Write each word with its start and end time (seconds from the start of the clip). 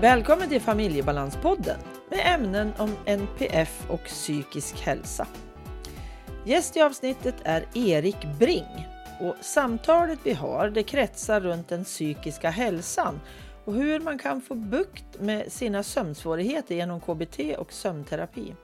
Välkommen 0.00 0.48
till 0.48 0.60
Familjebalanspodden 0.60 1.80
med 2.10 2.20
ämnen 2.34 2.72
om 2.78 2.96
NPF 3.06 3.90
och 3.90 4.04
psykisk 4.04 4.80
hälsa. 4.80 5.26
Gäst 6.44 6.76
i 6.76 6.80
avsnittet 6.80 7.34
är 7.44 7.64
Erik 7.74 8.16
Bring 8.38 8.88
och 9.20 9.34
samtalet 9.40 10.18
vi 10.22 10.32
har 10.32 10.70
det 10.70 10.82
kretsar 10.82 11.40
runt 11.40 11.68
den 11.68 11.84
psykiska 11.84 12.50
hälsan 12.50 13.20
och 13.64 13.74
hur 13.74 14.00
man 14.00 14.18
kan 14.18 14.40
få 14.40 14.54
bukt 14.54 15.20
med 15.20 15.52
sina 15.52 15.82
sömnsvårigheter 15.82 16.74
genom 16.74 17.00
KBT 17.00 17.38
och 17.58 17.72
sömnterapi. 17.72 18.54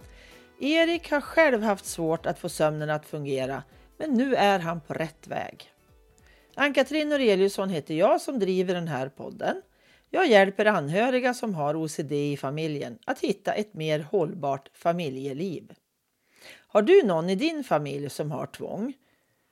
Erik 0.60 1.10
har 1.10 1.20
själv 1.20 1.62
haft 1.62 1.86
svårt 1.86 2.26
att 2.26 2.38
få 2.38 2.48
sömnen 2.48 2.90
att 2.90 3.06
fungera 3.06 3.62
men 3.98 4.10
nu 4.14 4.34
är 4.34 4.58
han 4.58 4.80
på 4.80 4.94
rätt 4.94 5.26
väg. 5.26 5.72
Ann-Katrin 6.54 7.08
Noreliusson 7.08 7.70
heter 7.70 7.94
jag 7.94 8.20
som 8.20 8.38
driver 8.38 8.74
den 8.74 8.88
här 8.88 9.08
podden. 9.08 9.62
Jag 10.14 10.26
hjälper 10.26 10.64
anhöriga 10.64 11.34
som 11.34 11.54
har 11.54 11.74
OCD 11.74 12.12
i 12.12 12.36
familjen 12.36 12.98
att 13.04 13.20
hitta 13.20 13.52
ett 13.52 13.74
mer 13.74 14.00
hållbart 14.10 14.70
familjeliv. 14.74 15.72
Har 16.66 16.82
du 16.82 17.02
någon 17.02 17.30
i 17.30 17.34
din 17.34 17.64
familj 17.64 18.10
som 18.10 18.30
har 18.30 18.46
tvång 18.46 18.92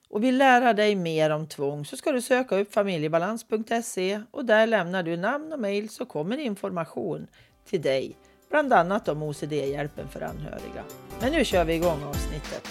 och 0.08 0.24
vill 0.24 0.38
lära 0.38 0.72
dig 0.72 0.94
mer 0.94 1.30
om 1.30 1.46
tvång 1.46 1.84
så 1.84 1.96
ska 1.96 2.12
du 2.12 2.22
söka 2.22 2.56
upp 2.56 2.74
familjebalans.se 2.74 4.20
och 4.30 4.44
där 4.44 4.66
lämnar 4.66 5.02
du 5.02 5.16
namn 5.16 5.52
och 5.52 5.60
mejl 5.60 5.88
så 5.88 6.06
kommer 6.06 6.38
information 6.38 7.26
till 7.64 7.82
dig, 7.82 8.16
bland 8.50 8.72
annat 8.72 9.08
om 9.08 9.22
OCD-hjälpen 9.22 10.08
för 10.08 10.20
anhöriga. 10.20 10.84
Men 11.20 11.32
nu 11.32 11.44
kör 11.44 11.64
vi 11.64 11.74
igång 11.74 12.02
avsnittet. 12.04 12.68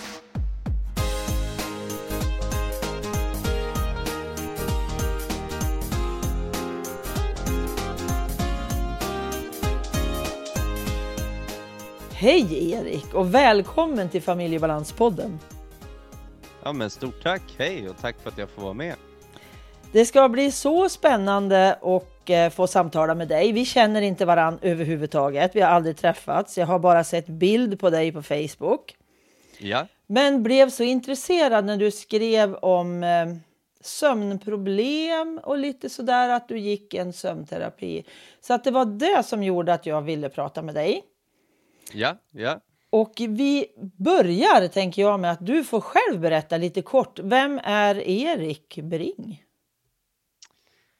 Hej 12.21 12.71
Erik 12.71 13.13
och 13.13 13.33
välkommen 13.33 14.09
till 14.09 14.21
Familjebalanspodden. 14.21 15.39
Ja 16.63 16.73
men 16.73 16.89
stort 16.89 17.23
tack, 17.23 17.41
hej 17.57 17.89
och 17.89 17.97
tack 17.97 18.19
för 18.19 18.29
att 18.29 18.37
jag 18.37 18.49
får 18.49 18.61
vara 18.61 18.73
med. 18.73 18.95
Det 19.91 20.05
ska 20.05 20.29
bli 20.29 20.51
så 20.51 20.89
spännande 20.89 21.73
att 21.81 22.29
eh, 22.29 22.49
få 22.49 22.67
samtala 22.67 23.15
med 23.15 23.27
dig. 23.27 23.51
Vi 23.51 23.65
känner 23.65 24.01
inte 24.01 24.25
varann 24.25 24.59
överhuvudtaget. 24.61 25.55
Vi 25.55 25.61
har 25.61 25.69
aldrig 25.69 25.97
träffats. 25.97 26.57
Jag 26.57 26.65
har 26.65 26.79
bara 26.79 27.03
sett 27.03 27.27
bild 27.27 27.79
på 27.79 27.89
dig 27.89 28.11
på 28.11 28.21
Facebook. 28.21 28.95
Ja. 29.57 29.87
Men 30.07 30.43
blev 30.43 30.69
så 30.69 30.83
intresserad 30.83 31.65
när 31.65 31.77
du 31.77 31.91
skrev 31.91 32.55
om 32.55 33.03
eh, 33.03 33.25
sömnproblem 33.81 35.39
och 35.43 35.57
lite 35.57 35.89
sådär 35.89 36.29
att 36.29 36.47
du 36.47 36.59
gick 36.59 36.93
en 36.93 37.13
sömnterapi. 37.13 38.03
Så 38.41 38.53
att 38.53 38.63
det 38.63 38.71
var 38.71 38.85
det 38.85 39.23
som 39.23 39.43
gjorde 39.43 39.73
att 39.73 39.85
jag 39.85 40.01
ville 40.01 40.29
prata 40.29 40.61
med 40.61 40.75
dig. 40.75 41.03
Ja, 41.93 42.17
ja. 42.31 42.61
Och 42.89 43.13
vi 43.17 43.65
börjar, 43.97 44.67
tänker 44.67 45.01
jag, 45.01 45.19
med 45.19 45.31
att 45.31 45.45
du 45.45 45.63
får 45.63 45.81
själv 45.81 46.19
berätta 46.19 46.57
lite 46.57 46.81
kort. 46.81 47.19
Vem 47.19 47.59
är 47.63 47.95
Erik 47.95 48.79
Bring? 48.83 49.43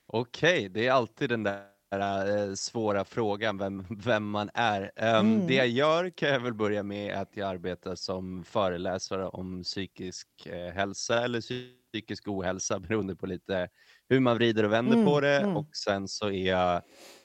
Okej, 0.07 0.57
okay, 0.57 0.67
det 0.67 0.87
är 0.87 0.91
alltid 0.91 1.29
den 1.29 1.43
där 1.43 1.69
äh, 1.91 2.53
svåra 2.53 3.05
frågan 3.05 3.57
vem, 3.57 3.85
vem 3.89 4.29
man 4.29 4.49
är. 4.53 4.81
Um, 4.81 5.05
mm. 5.05 5.47
Det 5.47 5.53
jag 5.53 5.67
gör 5.67 6.09
kan 6.09 6.29
jag 6.29 6.39
väl 6.39 6.53
börja 6.53 6.83
med 6.83 7.13
att 7.15 7.37
jag 7.37 7.49
arbetar 7.49 7.95
som 7.95 8.43
föreläsare 8.43 9.27
om 9.27 9.63
psykisk 9.63 10.27
äh, 10.45 10.73
hälsa 10.73 11.23
eller 11.23 11.41
psykisk 11.41 12.27
ohälsa 12.27 12.79
beroende 12.89 13.15
på 13.15 13.25
lite 13.25 13.69
hur 14.09 14.19
man 14.19 14.37
vrider 14.37 14.63
och 14.63 14.71
vänder 14.71 14.93
mm. 14.93 15.05
på 15.05 15.19
det. 15.19 15.37
Mm. 15.37 15.57
Och 15.57 15.75
sen 15.75 16.07
så 16.07 16.31
är 16.31 16.47
jag 16.47 16.81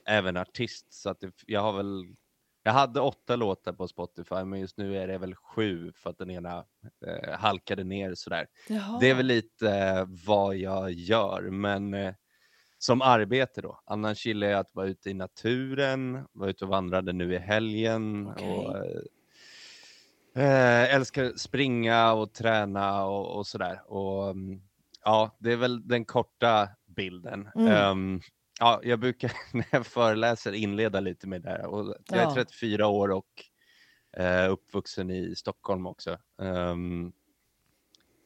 även 0.06 0.36
artist 0.36 0.92
så 0.92 1.10
att 1.10 1.18
jag 1.46 1.60
har 1.60 1.72
väl 1.72 2.04
jag 2.66 2.72
hade 2.72 3.00
åtta 3.00 3.36
låtar 3.36 3.72
på 3.72 3.88
Spotify, 3.88 4.44
men 4.44 4.60
just 4.60 4.78
nu 4.78 4.98
är 4.98 5.08
det 5.08 5.18
väl 5.18 5.34
sju 5.34 5.92
för 5.96 6.10
att 6.10 6.18
den 6.18 6.30
ena 6.30 6.64
eh, 7.06 7.38
halkade 7.38 7.84
ner 7.84 8.14
sådär. 8.14 8.46
Jaha. 8.68 8.98
Det 9.00 9.10
är 9.10 9.14
väl 9.14 9.26
lite 9.26 9.70
eh, 9.70 10.06
vad 10.26 10.56
jag 10.56 10.92
gör, 10.92 11.42
men 11.50 11.94
eh, 11.94 12.14
som 12.78 13.02
arbete 13.02 13.60
då. 13.60 13.80
Annars 13.84 14.26
gillar 14.26 14.46
jag 14.46 14.60
att 14.60 14.74
vara 14.74 14.86
ute 14.86 15.10
i 15.10 15.14
naturen, 15.14 16.24
vara 16.32 16.50
ute 16.50 16.64
och 16.64 16.70
vandrade 16.70 17.12
nu 17.12 17.34
i 17.34 17.38
helgen. 17.38 18.26
Okay. 18.26 18.48
Och, 18.48 18.76
eh, 20.36 20.44
eh, 20.44 20.94
älskar 20.94 21.32
springa 21.36 22.12
och 22.12 22.32
träna 22.32 23.04
och, 23.04 23.36
och 23.36 23.46
sådär. 23.46 23.92
Och, 23.92 24.30
mm, 24.30 24.60
ja, 25.04 25.36
det 25.38 25.52
är 25.52 25.56
väl 25.56 25.88
den 25.88 26.04
korta 26.04 26.68
bilden. 26.86 27.48
Mm. 27.54 27.90
Um, 27.90 28.20
Ja, 28.64 28.80
jag 28.82 29.00
brukar 29.00 29.32
när 29.52 29.66
jag 29.70 29.86
föreläser 29.86 30.52
inleda 30.52 31.00
lite 31.00 31.26
med 31.26 31.42
det 31.42 31.48
här. 31.48 31.66
Och 31.66 31.96
jag 32.08 32.18
är 32.18 32.34
34 32.34 32.86
år 32.86 33.10
och 33.10 33.44
eh, 34.16 34.52
uppvuxen 34.52 35.10
i 35.10 35.34
Stockholm 35.36 35.86
också. 35.86 36.18
Um, 36.36 37.12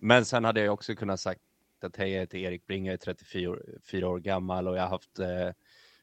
men 0.00 0.24
sen 0.24 0.44
hade 0.44 0.60
jag 0.60 0.74
också 0.74 0.94
kunnat 0.94 1.20
sagt 1.20 1.40
att 1.82 1.96
hej, 1.96 2.10
jag 2.10 2.20
heter 2.20 2.38
Erik 2.38 2.66
Bring, 2.66 2.86
jag 2.86 2.92
är 2.92 2.96
34 2.96 3.50
år, 3.50 4.04
år 4.04 4.18
gammal 4.18 4.68
och 4.68 4.76
jag 4.76 4.82
har 4.82 4.88
haft 4.88 5.18
eh, 5.18 5.50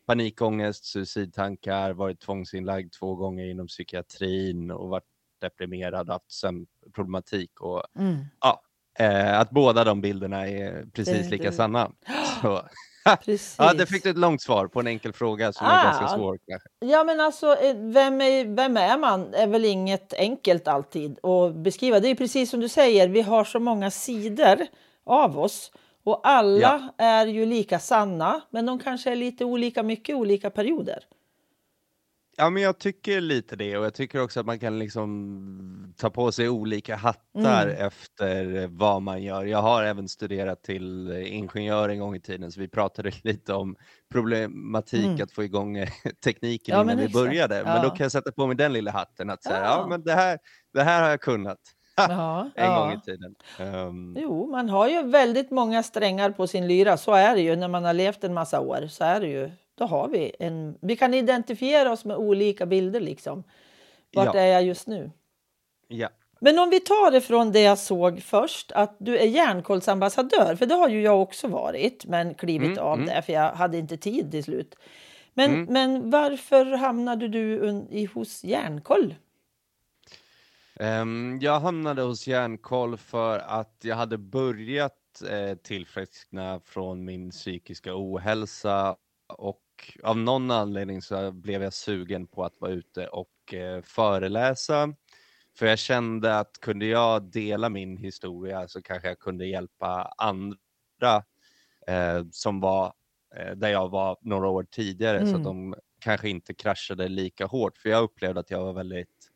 panikångest, 0.05 0.85
suicidtankar, 0.85 1.93
varit 1.93 2.19
tvångsinlagd 2.19 2.93
två 2.93 3.15
gånger 3.15 3.45
inom 3.45 3.67
psykiatrin 3.67 4.71
och 4.71 4.89
varit 4.89 5.07
deprimerad, 5.41 6.09
haft 6.09 6.31
sömnproblematik 6.31 7.61
och 7.61 7.83
mm. 7.95 8.25
ja, 8.41 8.61
eh, 8.99 9.39
att 9.39 9.49
båda 9.49 9.83
de 9.83 10.01
bilderna 10.01 10.47
är 10.47 10.85
precis 10.93 11.25
det, 11.25 11.31
lika 11.31 11.49
det. 11.49 11.55
sanna. 11.55 11.91
Så, 12.41 12.61
ja, 13.57 13.73
det 13.73 13.85
fick 13.85 14.03
du 14.03 14.09
ett 14.09 14.17
långt 14.17 14.41
svar 14.41 14.67
på 14.67 14.79
en 14.79 14.87
enkel 14.87 15.13
fråga 15.13 15.53
som 15.53 15.67
ah, 15.67 15.79
är 15.79 15.83
ganska 15.83 16.07
svår. 16.07 16.39
Kanske. 16.47 16.69
Ja, 16.79 17.03
men 17.03 17.19
alltså, 17.19 17.55
eh, 17.55 17.75
vem 17.75 18.21
är, 18.21 18.55
vem 18.55 18.77
är 18.77 18.97
man? 18.97 19.33
är 19.33 19.47
väl 19.47 19.65
inget 19.65 20.13
enkelt 20.13 20.67
alltid 20.67 21.25
att 21.25 21.55
beskriva. 21.55 21.99
Det 21.99 22.07
är 22.07 22.15
precis 22.15 22.49
som 22.49 22.59
du 22.59 22.69
säger, 22.69 23.07
vi 23.07 23.21
har 23.21 23.43
så 23.43 23.59
många 23.59 23.91
sidor 23.91 24.67
av 25.05 25.39
oss 25.39 25.71
och 26.03 26.27
alla 26.27 26.59
ja. 26.97 27.05
är 27.05 27.25
ju 27.25 27.45
lika 27.45 27.79
sanna, 27.79 28.41
men 28.49 28.65
de 28.65 28.79
kanske 28.79 29.11
är 29.11 29.15
lite 29.15 29.45
olika 29.45 29.83
mycket 29.83 30.15
olika 30.15 30.49
perioder. 30.49 31.03
Ja, 32.37 32.49
men 32.49 32.63
jag 32.63 32.79
tycker 32.79 33.21
lite 33.21 33.55
det 33.55 33.77
och 33.77 33.85
jag 33.85 33.93
tycker 33.93 34.21
också 34.21 34.39
att 34.39 34.45
man 34.45 34.59
kan 34.59 34.79
liksom 34.79 35.93
ta 35.97 36.09
på 36.09 36.31
sig 36.31 36.49
olika 36.49 36.95
hattar 36.95 37.67
mm. 37.67 37.87
efter 37.87 38.67
vad 38.67 39.01
man 39.01 39.23
gör. 39.23 39.45
Jag 39.45 39.61
har 39.61 39.83
även 39.83 40.09
studerat 40.09 40.63
till 40.63 41.11
ingenjör 41.11 41.89
en 41.89 41.99
gång 41.99 42.15
i 42.15 42.21
tiden 42.21 42.51
så 42.51 42.59
vi 42.59 42.67
pratade 42.67 43.11
lite 43.23 43.53
om 43.53 43.75
problematik 44.11 45.05
mm. 45.05 45.23
att 45.23 45.31
få 45.31 45.43
igång 45.43 45.77
eh, 45.77 45.89
tekniken 46.23 46.75
ja, 46.75 46.83
innan 46.83 46.97
vi 46.97 47.09
började. 47.09 47.57
Ja. 47.57 47.63
Men 47.63 47.81
då 47.81 47.89
kan 47.89 48.03
jag 48.03 48.11
sätta 48.11 48.31
på 48.31 48.47
mig 48.47 48.55
den 48.55 48.73
lilla 48.73 48.91
hatten 48.91 49.29
att 49.29 49.43
säga, 49.43 49.63
ja. 49.63 49.79
ja 49.81 49.87
men 49.87 50.03
det 50.03 50.13
här, 50.13 50.39
det 50.73 50.83
här 50.83 51.01
har 51.01 51.09
jag 51.09 51.21
kunnat. 51.21 51.59
Ja, 51.97 52.49
en 52.55 52.65
ja. 52.65 52.79
gång 52.79 52.93
i 52.93 53.01
tiden. 53.01 53.35
Um... 53.59 54.15
Jo, 54.19 54.47
man 54.51 54.69
har 54.69 54.87
ju 54.87 55.03
väldigt 55.03 55.51
många 55.51 55.83
strängar 55.83 56.31
på 56.31 56.47
sin 56.47 56.67
lyra. 56.67 56.97
Så 56.97 57.13
är 57.13 57.35
det 57.35 57.41
ju 57.41 57.55
när 57.55 57.67
man 57.67 57.85
har 57.85 57.93
levt 57.93 58.23
en 58.23 58.33
massa 58.33 58.59
år. 58.59 58.87
Så 58.89 59.03
är 59.03 59.19
det 59.19 59.27
ju 59.27 59.51
då 59.75 59.85
har 59.85 60.07
vi 60.07 60.31
en... 60.39 60.77
Vi 60.81 60.95
kan 60.95 61.13
identifiera 61.13 61.91
oss 61.91 62.05
med 62.05 62.17
olika 62.17 62.65
bilder 62.65 62.99
liksom. 62.99 63.43
Vart 64.13 64.35
ja. 64.35 64.41
är 64.41 64.47
jag 64.47 64.63
just 64.63 64.87
nu? 64.87 65.11
Ja. 65.87 66.09
Men 66.39 66.59
om 66.59 66.69
vi 66.69 66.79
tar 66.79 67.11
det 67.11 67.21
från 67.21 67.51
det 67.51 67.61
jag 67.61 67.77
såg 67.77 68.21
först, 68.21 68.71
att 68.71 68.95
du 68.99 69.17
är 69.17 69.25
järnkolsambassadör, 69.25 70.55
för 70.55 70.65
det 70.65 70.75
har 70.75 70.89
ju 70.89 71.01
jag 71.01 71.21
också 71.21 71.47
varit, 71.47 72.05
men 72.05 72.35
klivit 72.35 72.77
mm, 72.77 72.83
av 72.83 72.93
mm. 72.93 73.05
det, 73.05 73.21
för 73.21 73.33
jag 73.33 73.51
hade 73.51 73.77
inte 73.77 73.97
tid 73.97 74.31
till 74.31 74.43
slut. 74.43 74.75
Men, 75.33 75.53
mm. 75.53 75.73
men 75.73 76.11
varför 76.11 76.65
hamnade 76.65 77.27
du 77.27 77.69
i, 77.89 78.05
hos 78.05 78.43
Järnkoll? 78.43 79.15
Um, 80.79 81.39
jag 81.41 81.59
hamnade 81.59 82.01
hos 82.01 82.27
Järnkoll 82.27 82.97
för 82.97 83.39
att 83.39 83.77
jag 83.81 83.95
hade 83.95 84.17
börjat 84.17 85.21
eh, 85.29 85.57
tillfriskna 85.57 86.59
från 86.65 87.05
min 87.05 87.31
psykiska 87.31 87.91
ohälsa 87.93 88.95
och 89.27 89.61
av 90.03 90.17
någon 90.17 90.51
anledning 90.51 91.01
så 91.01 91.31
blev 91.31 91.63
jag 91.63 91.73
sugen 91.73 92.27
på 92.27 92.43
att 92.43 92.61
vara 92.61 92.71
ute 92.71 93.07
och 93.07 93.53
eh, 93.53 93.81
föreläsa. 93.81 94.93
För 95.57 95.65
jag 95.65 95.79
kände 95.79 96.39
att 96.39 96.59
kunde 96.59 96.85
jag 96.85 97.23
dela 97.23 97.69
min 97.69 97.97
historia 97.97 98.67
så 98.67 98.81
kanske 98.81 99.07
jag 99.07 99.19
kunde 99.19 99.45
hjälpa 99.45 100.13
andra 100.17 101.23
eh, 101.87 102.23
som 102.31 102.59
var 102.59 102.93
eh, 103.35 103.51
där 103.51 103.69
jag 103.69 103.89
var 103.89 104.17
några 104.21 104.47
år 104.47 104.63
tidigare 104.71 105.17
mm. 105.17 105.29
så 105.29 105.35
att 105.35 105.45
mm. 105.45 105.71
de 105.71 105.75
kanske 105.99 106.29
inte 106.29 106.53
kraschade 106.53 107.07
lika 107.07 107.45
hårt. 107.45 107.77
För 107.77 107.89
jag 107.89 108.03
upplevde 108.03 108.39
att 108.39 108.51
jag 108.51 108.63
var 108.63 108.73
väldigt 108.73 109.31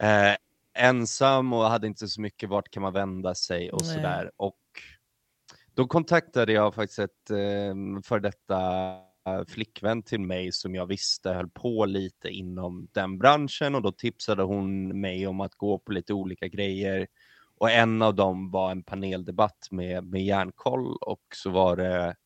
eh, 0.00 0.34
ensam 0.74 1.52
och 1.52 1.64
hade 1.64 1.86
inte 1.86 2.08
så 2.08 2.20
mycket 2.20 2.48
vart 2.48 2.70
kan 2.70 2.82
man 2.82 2.92
vända 2.92 3.34
sig 3.34 3.72
och 3.72 3.86
sådär. 3.86 4.30
Och 4.36 4.58
då 5.74 5.86
kontaktade 5.86 6.52
jag 6.52 6.74
faktiskt 6.74 6.98
ett 6.98 7.30
eh, 7.30 8.02
för 8.04 8.20
detta 8.20 8.58
flickvän 9.48 10.02
till 10.02 10.20
mig 10.20 10.52
som 10.52 10.74
jag 10.74 10.86
visste 10.86 11.30
höll 11.30 11.48
på 11.48 11.84
lite 11.84 12.28
inom 12.28 12.88
den 12.92 13.18
branschen 13.18 13.74
och 13.74 13.82
då 13.82 13.92
tipsade 13.92 14.42
hon 14.42 15.00
mig 15.00 15.26
om 15.26 15.40
att 15.40 15.54
gå 15.54 15.78
på 15.78 15.92
lite 15.92 16.12
olika 16.14 16.48
grejer. 16.48 17.06
Och 17.58 17.70
en 17.70 18.02
av 18.02 18.14
dem 18.14 18.50
var 18.50 18.70
en 18.70 18.82
paneldebatt 18.82 19.68
med, 19.70 20.04
med 20.04 20.24
Järnkoll 20.24 20.96
och 21.00 21.22
så 21.34 21.50
var 21.50 21.76
det 21.76 22.16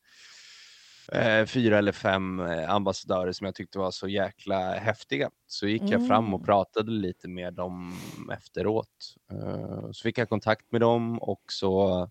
eh, 1.11 1.45
fyra 1.45 1.77
eller 1.77 1.91
fem 1.91 2.39
eh, 2.39 2.69
ambassadörer 2.69 3.31
som 3.31 3.45
jag 3.45 3.55
tyckte 3.55 3.79
var 3.79 3.91
så 3.91 4.07
jäkla 4.07 4.73
häftiga. 4.73 5.29
Så 5.47 5.67
gick 5.67 5.83
jag 5.83 6.07
fram 6.07 6.33
och 6.33 6.39
Mm. 6.39 6.45
pratade 6.45 6.91
lite 6.91 7.27
med 7.27 7.53
dem 7.53 7.93
efteråt. 8.33 9.15
Eh, 9.31 9.91
så 9.91 10.03
fick 10.03 10.17
jag 10.17 10.29
kontakt 10.29 10.71
med 10.71 10.81
dem 10.81 11.19
och 11.21 11.41
så 11.47 12.09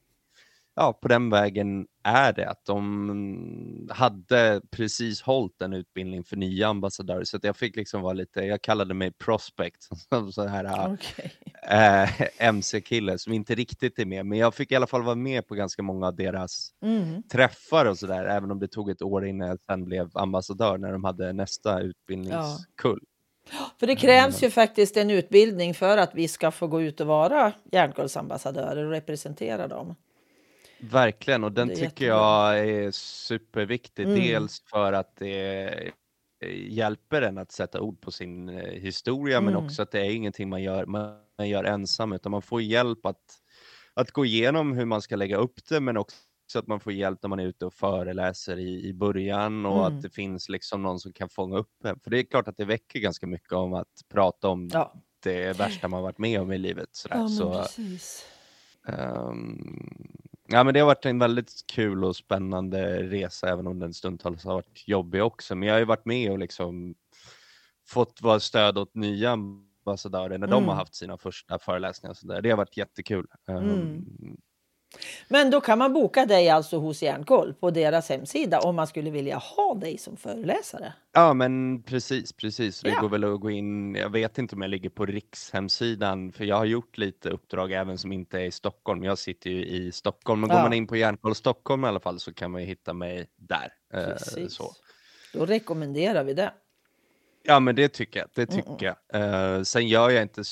ja, 0.74 0.92
på 0.92 1.08
den 1.08 1.30
vägen 1.30 1.86
är 2.04 2.32
det 2.32 2.48
att 2.48 2.64
de 2.64 3.88
hade 3.90 4.60
precis 4.70 5.22
hållit 5.22 5.62
en 5.62 5.72
utbildning 5.72 6.24
för 6.24 6.36
nya 6.36 6.68
ambassadörer 6.68 7.24
så 7.24 7.38
jag 7.42 7.56
fick 7.56 7.76
liksom 7.76 8.02
vara 8.02 8.12
lite, 8.12 8.40
jag 8.40 8.62
kallade 8.62 8.94
mig 8.94 9.12
prospect, 9.12 9.88
som 10.08 10.32
så 10.32 10.46
här 10.46 10.64
ja, 10.64 10.94
Okej. 10.94 11.32
eh, 11.70 12.46
MC-kille 12.48 13.18
som 13.18 13.32
inte 13.32 13.54
riktigt 13.54 13.98
är 13.98 14.04
med, 14.06 14.26
men 14.26 14.38
jag 14.38 14.54
fick 14.54 14.72
i 14.72 14.76
alla 14.76 14.86
fall 14.86 15.02
vara 15.02 15.14
med 15.14 15.46
på 15.46 15.54
ganska 15.54 15.82
många 15.82 16.06
av 16.06 16.16
deras 16.16 16.72
Mm. 16.82 17.22
träffar 17.22 17.86
och 17.86 17.98
sådär, 17.98 18.24
även 18.24 18.50
om 18.50 18.58
det 18.58 18.68
tog 18.68 18.90
ett 18.90 19.02
år 19.02 19.26
innan 19.26 19.48
jag 19.48 19.58
sen 19.66 19.84
blev 19.84 20.10
ambassadör 20.14 20.78
när 20.78 20.92
de 20.92 21.04
hade 21.04 21.32
nästa 21.32 21.80
utbildningskull. 21.80 23.00
För 23.80 23.86
det 23.86 23.96
krävs 23.96 24.42
ju 24.42 24.50
faktiskt 24.50 24.96
en 24.96 25.10
utbildning 25.10 25.74
för 25.74 25.98
att 25.98 26.14
vi 26.14 26.28
ska 26.28 26.50
få 26.50 26.66
gå 26.66 26.82
ut 26.82 27.00
och 27.00 27.06
vara 27.06 27.52
järnkollsambassadörer 27.72 28.84
och 28.84 28.90
representera 28.90 29.68
dem. 29.68 29.94
Verkligen, 30.82 31.44
och 31.44 31.52
den 31.52 31.68
tycker 31.68 31.82
jättebra. 31.84 32.56
jag 32.56 32.68
är 32.68 32.90
superviktig. 32.90 34.02
Mm. 34.04 34.14
Dels 34.14 34.60
för 34.70 34.92
att 34.92 35.16
det 35.16 35.68
eh, 36.44 36.72
hjälper 36.72 37.22
en 37.22 37.38
att 37.38 37.52
sätta 37.52 37.80
ord 37.80 38.00
på 38.00 38.10
sin 38.10 38.48
eh, 38.48 38.70
historia, 38.72 39.40
men 39.40 39.54
Mm. 39.54 39.64
också 39.66 39.82
att 39.82 39.90
det 39.90 40.00
är 40.00 40.10
ingenting 40.10 40.48
man 40.48 40.62
gör, 40.62 40.86
man 40.86 41.48
gör 41.48 41.64
ensam, 41.64 42.12
utan 42.12 42.30
man 42.32 42.42
får 42.42 42.62
hjälp 42.62 43.06
att, 43.06 43.22
att 43.94 44.10
gå 44.10 44.24
igenom 44.24 44.72
hur 44.72 44.84
man 44.84 45.02
ska 45.02 45.16
lägga 45.16 45.36
upp 45.36 45.68
det, 45.68 45.80
men 45.80 45.96
också 45.96 46.16
att 46.58 46.66
man 46.66 46.80
får 46.80 46.92
hjälp 46.92 47.18
när 47.22 47.28
man 47.28 47.40
är 47.40 47.46
ute 47.46 47.66
och 47.66 47.74
föreläser 47.74 48.56
i, 48.56 48.88
i 48.88 48.92
början 48.94 49.66
och 49.66 49.86
Mm. 49.86 49.96
att 49.96 50.02
det 50.02 50.10
finns 50.10 50.48
liksom 50.48 50.82
någon 50.82 51.00
som 51.00 51.12
kan 51.12 51.28
fånga 51.28 51.58
upp 51.58 51.84
en. 51.84 52.00
För 52.00 52.10
det 52.10 52.18
är 52.18 52.22
klart 52.22 52.48
att 52.48 52.56
det 52.56 52.64
väcker 52.64 53.00
ganska 53.00 53.26
mycket 53.26 53.52
om 53.52 53.74
att 53.74 53.88
prata 54.12 54.48
om 54.48 54.68
Ja, 54.72 54.92
det 55.22 55.58
värsta 55.58 55.88
man 55.88 56.02
varit 56.02 56.18
med 56.18 56.40
om 56.40 56.52
i 56.52 56.58
livet. 56.58 56.88
Sådär. 56.92 57.16
ja 57.16 57.22
men 57.22 57.30
Så, 57.30 57.52
precis. 57.62 58.26
Ja, 60.52 60.64
men 60.64 60.74
det 60.74 60.80
har 60.80 60.86
varit 60.86 61.06
en 61.06 61.18
väldigt 61.18 61.52
kul 61.66 62.04
och 62.04 62.16
spännande 62.16 63.02
resa, 63.02 63.48
även 63.48 63.66
om 63.66 63.78
den 63.78 63.94
stundtals 63.94 64.44
har 64.44 64.54
varit 64.54 64.88
jobbig 64.88 65.22
också. 65.22 65.54
Men 65.54 65.68
jag 65.68 65.74
har 65.74 65.78
ju 65.78 65.84
varit 65.84 66.04
med 66.06 66.30
och 66.30 66.38
liksom 66.38 66.94
fått 67.88 68.22
vara 68.22 68.40
stöd 68.40 68.78
åt 68.78 68.94
nya 68.94 69.30
ambassadörer 69.30 70.38
när 70.38 70.46
de 70.46 70.52
har 70.52 70.60
Mm. 70.62 70.76
haft 70.76 70.94
sina 70.94 71.18
första 71.18 71.58
föreläsningar. 71.58 72.14
Så 72.14 72.26
där. 72.26 72.42
Det 72.42 72.50
har 72.50 72.56
varit 72.56 72.76
jättekul. 72.76 73.26
Mm. 73.48 74.04
Men 75.28 75.50
då 75.50 75.60
kan 75.60 75.78
man 75.78 75.92
boka 75.92 76.26
dig 76.26 76.48
alltså 76.50 76.78
hos 76.78 77.02
Järnkoll 77.02 77.54
på 77.54 77.70
deras 77.70 78.08
hemsida 78.08 78.60
om 78.60 78.76
man 78.76 78.86
skulle 78.86 79.10
vilja 79.10 79.36
ha 79.36 79.74
dig 79.74 79.98
som 79.98 80.16
föreläsare. 80.16 80.92
Ja, 81.12 81.34
men 81.34 81.82
precis, 81.82 82.32
precis. 82.32 82.80
Det 82.80 82.88
Ja. 82.90 83.00
går 83.00 83.08
väl 83.08 83.24
att 83.24 83.40
gå 83.40 83.50
in. 83.50 83.94
Jag 83.94 84.10
vet 84.10 84.38
inte 84.38 84.54
om 84.56 84.62
jag 84.62 84.68
ligger 84.68 84.90
på 84.90 85.06
rikshemsidan, 85.06 86.32
för 86.32 86.44
jag 86.44 86.56
har 86.56 86.64
gjort 86.64 86.98
lite 86.98 87.28
uppdrag 87.30 87.72
även 87.72 87.98
som 87.98 88.12
inte 88.12 88.38
är 88.40 88.44
i 88.44 88.50
Stockholm. 88.50 89.04
Jag 89.04 89.18
sitter 89.18 89.50
ju 89.50 89.66
i 89.66 89.92
Stockholm, 89.92 90.40
men 90.40 90.48
går 90.50 90.58
Ja. 90.58 90.62
man 90.62 90.72
in 90.72 90.86
på 90.86 90.96
Järnkoll 90.96 91.34
Stockholm 91.34 91.84
i 91.84 91.88
alla 91.88 92.00
fall 92.00 92.20
så 92.20 92.32
kan 92.34 92.50
man 92.50 92.60
ju 92.60 92.66
hitta 92.66 92.92
mig 92.92 93.26
där. 93.36 93.72
Eh, 93.94 94.04
Precis. 94.06 94.54
så. 94.54 94.72
Då 95.32 95.46
rekommenderar 95.46 96.24
vi 96.24 96.34
det. 96.34 96.52
Ja, 97.42 97.60
men 97.60 97.74
det 97.74 97.88
tycker 97.88 98.20
jag. 98.20 98.28
Det 98.34 98.52
Mm, 98.52 98.64
tycker 98.64 98.86
jag. 99.12 99.22
Eh, 99.56 99.62
sen 99.62 99.88
gör 99.88 100.10
jag 100.10 100.22
inte 100.22 100.44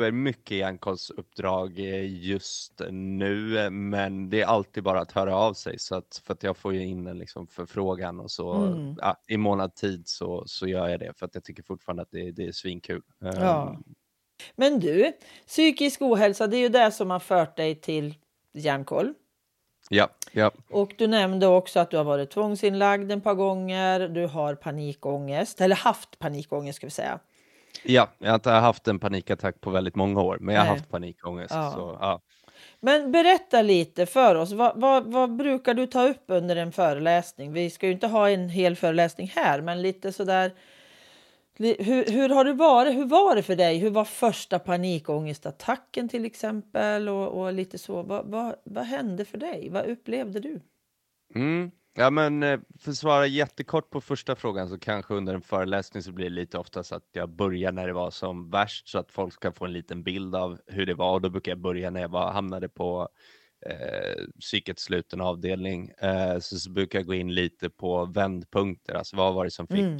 supermycket 0.00 0.56
järnkollsuppdrag 0.56 1.78
eh, 1.78 2.24
just 2.24 2.80
nu, 2.90 3.70
men 3.70 4.30
det 4.30 4.40
är 4.40 4.46
alltid 4.46 4.82
bara 4.82 5.00
att 5.00 5.12
höra 5.12 5.36
av 5.36 5.54
sig 5.54 5.78
så 5.78 5.96
att 5.96 6.22
för 6.24 6.34
att 6.34 6.42
jag 6.42 6.56
får 6.56 6.74
ju 6.74 6.86
in 6.86 7.06
en 7.06 7.18
liksom 7.18 7.46
förfrågan 7.46 8.20
och 8.20 8.30
så 8.30 8.52
Mm. 8.52 8.96
ja, 9.00 9.16
i 9.28 9.36
månad 9.36 9.74
tid 9.74 10.02
så, 10.08 10.42
så 10.46 10.66
gör 10.66 10.88
jag 10.88 11.00
det 11.00 11.12
för 11.18 11.26
att 11.26 11.34
jag 11.34 11.44
tycker 11.44 11.62
fortfarande 11.62 12.02
att 12.02 12.10
det, 12.10 12.30
det 12.32 12.44
är 12.44 12.52
svinkul. 12.52 13.02
Ja. 13.18 13.78
Men 14.56 14.80
du, 14.80 15.12
psykisk 15.46 16.02
ohälsa, 16.02 16.46
det 16.46 16.56
är 16.56 16.60
ju 16.60 16.68
det 16.68 16.92
som 16.92 17.10
har 17.10 17.20
fört 17.20 17.56
dig 17.56 17.74
till 17.74 18.14
Järnkoll. 18.54 19.14
ja, 19.88 20.08
ja, 20.32 20.50
Och 20.70 20.94
du 20.98 21.06
nämnde 21.06 21.46
också 21.46 21.80
att 21.80 21.90
du 21.90 21.96
har 21.96 22.04
varit 22.04 22.30
tvångsinlagd 22.30 23.12
ett 23.12 23.24
par 23.24 23.34
gånger. 23.34 24.08
Du 24.08 24.26
har 24.26 24.54
panikångest, 24.54 25.60
eller 25.60 25.76
haft 25.76 26.18
panikångest 26.18 26.76
ska 26.76 26.86
vi 26.86 26.90
säga. 26.90 27.20
Ja, 27.84 28.08
jag 28.18 28.28
har 28.28 28.34
inte 28.34 28.50
haft 28.50 28.88
en 28.88 28.98
panikattack 28.98 29.60
på 29.60 29.70
väldigt 29.70 29.96
många 29.96 30.20
år, 30.20 30.38
men 30.40 30.54
jag 30.54 30.62
har 30.62 30.68
Nej. 30.68 30.78
haft 30.78 30.90
panikångest. 30.90 31.54
Ja. 31.54 31.72
Så, 31.72 31.98
ja. 32.00 32.20
Men 32.80 33.12
berätta 33.12 33.62
lite 33.62 34.06
för 34.06 34.34
oss. 34.34 34.52
Vad, 34.52 34.80
vad, 34.80 35.12
vad 35.12 35.36
brukar 35.36 35.74
du 35.74 35.86
ta 35.86 36.08
upp 36.08 36.24
under 36.26 36.56
en 36.56 36.72
föreläsning? 36.72 37.52
Vi 37.52 37.70
ska 37.70 37.86
ju 37.86 37.92
inte 37.92 38.06
ha 38.06 38.30
en 38.30 38.48
hel 38.48 38.76
föreläsning 38.76 39.32
här, 39.36 39.60
men 39.60 39.82
lite 39.82 40.12
sådär. 40.12 40.52
Hur, 41.58 42.12
hur 42.12 42.28
har 42.28 42.44
det 42.44 42.52
varit? 42.52 42.94
Hur 42.94 43.04
var 43.04 43.36
det 43.36 43.42
för 43.42 43.56
dig? 43.56 43.78
Hur 43.78 43.90
var 43.90 44.04
första 44.04 44.58
panikångestattacken 44.58 46.08
till 46.08 46.24
exempel? 46.24 47.08
Och, 47.08 47.28
och 47.28 47.52
lite 47.52 47.78
så. 47.78 48.02
Vad, 48.02 48.26
vad, 48.26 48.54
vad 48.64 48.84
hände 48.84 49.24
för 49.24 49.38
dig? 49.38 49.68
Vad 49.70 49.86
upplevde 49.86 50.40
du? 50.40 50.60
Mm. 51.34 51.70
Ja, 51.94 52.10
men 52.10 52.42
eh, 52.42 52.60
för 52.78 52.90
att 52.90 52.96
svara 52.96 53.26
jättekort 53.26 53.90
på 53.90 54.00
första 54.00 54.36
frågan 54.36 54.68
så 54.68 54.78
kanske 54.78 55.14
under 55.14 55.34
en 55.34 55.42
föreläsning 55.42 56.02
så 56.02 56.12
blir 56.12 56.24
det 56.30 56.34
lite 56.36 56.58
oftast 56.58 56.92
att 56.92 57.08
jag 57.12 57.28
börjar 57.28 57.72
när 57.72 57.86
det 57.86 57.92
var 57.92 58.10
som 58.10 58.50
värst 58.50 58.88
så 58.88 58.98
att 58.98 59.12
folk 59.12 59.34
ska 59.34 59.52
få 59.52 59.64
en 59.64 59.72
liten 59.72 60.02
bild 60.02 60.34
av 60.34 60.60
hur 60.66 60.86
det 60.86 60.94
var. 60.94 61.12
Och 61.12 61.20
då 61.20 61.30
brukar 61.30 61.52
jag 61.52 61.58
börja 61.58 61.90
när 61.90 62.00
jag 62.00 62.08
var, 62.08 62.32
hamnade 62.32 62.68
på 62.68 63.08
eh, 63.66 64.24
psykets 64.40 64.82
sluten 64.82 65.20
avdelning. 65.20 65.88
Eh, 65.88 66.38
så, 66.38 66.58
så 66.58 66.70
brukar 66.70 66.98
jag 66.98 67.06
gå 67.06 67.14
in 67.14 67.34
lite 67.34 67.70
på 67.70 68.04
vändpunkter, 68.04 68.94
alltså 68.94 69.16
vad 69.16 69.34
var 69.34 69.44
det 69.44 69.50
som 69.50 69.68
fick 69.68 69.80
Mm. 69.80 69.98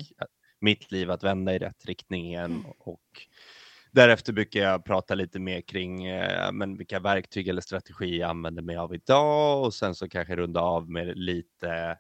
mitt 0.61 0.93
liv 0.93 1.11
att 1.11 1.23
vända 1.25 1.55
i 1.55 1.59
rätt 1.59 1.87
riktning 1.87 2.27
igen. 2.27 2.65
Och 2.79 3.29
Därefter 3.93 4.33
brukar 4.33 4.61
jag 4.61 4.85
prata 4.85 5.15
lite 5.15 5.39
mer 5.39 5.61
kring 5.61 6.05
eh, 6.07 6.53
men 6.53 6.77
vilka 6.77 7.01
verktyg 7.01 7.49
eller 7.49 7.61
strategi 7.63 8.19
jag 8.19 8.31
använder 8.31 8.63
mig 8.63 8.77
av 8.77 8.95
idag 8.95 9.65
och 9.65 9.75
sen 9.75 9.95
så 9.95 10.09
kanske 10.09 10.37
runda 10.37 10.61
av 10.61 10.91
med 10.91 11.19
lite 11.19 11.97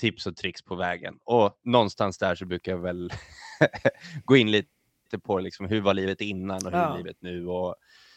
tips 0.00 0.26
och 0.26 0.36
tricks 0.36 0.62
på 0.62 0.74
vägen. 0.74 1.18
Och 1.24 1.58
någonstans 1.64 2.18
där 2.18 2.34
så 2.34 2.46
brukar 2.46 2.72
jag 2.72 2.78
väl 2.78 3.12
gå 4.24 4.36
in 4.36 4.50
lite 4.50 4.68
på 5.22 5.38
liksom, 5.38 5.66
hur 5.66 5.80
var 5.80 5.94
livet 5.94 6.20
innan 6.20 6.66
och 6.66 6.72
hur 6.72 6.78
Ja. 6.78 6.92
är 6.94 6.96
livet 6.98 7.16
nu. 7.20 7.46
Och 7.46 7.74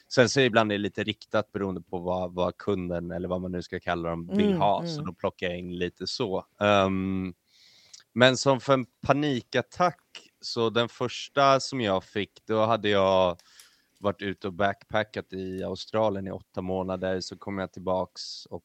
sen 0.07 0.29
så 0.29 0.39
ibland 0.39 0.71
är 0.71 0.75
det 0.77 0.81
lite 0.81 1.03
riktat 1.03 1.51
beroende 1.51 1.81
på 1.81 1.99
vad, 1.99 2.33
vad 2.33 2.57
kunden 2.57 3.11
eller 3.11 3.27
vad 3.27 3.41
man 3.41 3.51
nu 3.51 3.61
ska 3.61 3.79
kalla 3.79 4.09
dem 4.09 4.27
vill 4.27 4.45
Mm, 4.45 4.57
ha. 4.61 4.83
Så 4.85 4.93
mm. 4.93 5.05
då 5.05 5.13
plockar 5.13 5.47
jag 5.47 5.57
in 5.59 5.77
lite 5.77 6.07
så. 6.07 6.45
Ehm, 6.59 7.33
men 8.13 8.37
som 8.37 8.59
för 8.59 8.73
en 8.73 8.85
panikattack, 9.01 10.24
så 10.45 10.69
den 10.69 10.89
första 10.89 11.59
som 11.59 11.81
jag 11.81 12.03
fick, 12.03 12.45
då 12.45 12.65
hade 12.65 12.89
jag 12.89 13.37
varit 13.99 14.21
ute 14.21 14.47
och 14.47 14.53
backpackat 14.53 15.33
i 15.33 15.63
Australien 15.63 16.27
i 16.27 16.31
åtta 16.31 16.61
månader, 16.61 17.21
så 17.21 17.37
kom 17.37 17.57
jag 17.57 17.73
tillbaks 17.73 18.45
och 18.45 18.63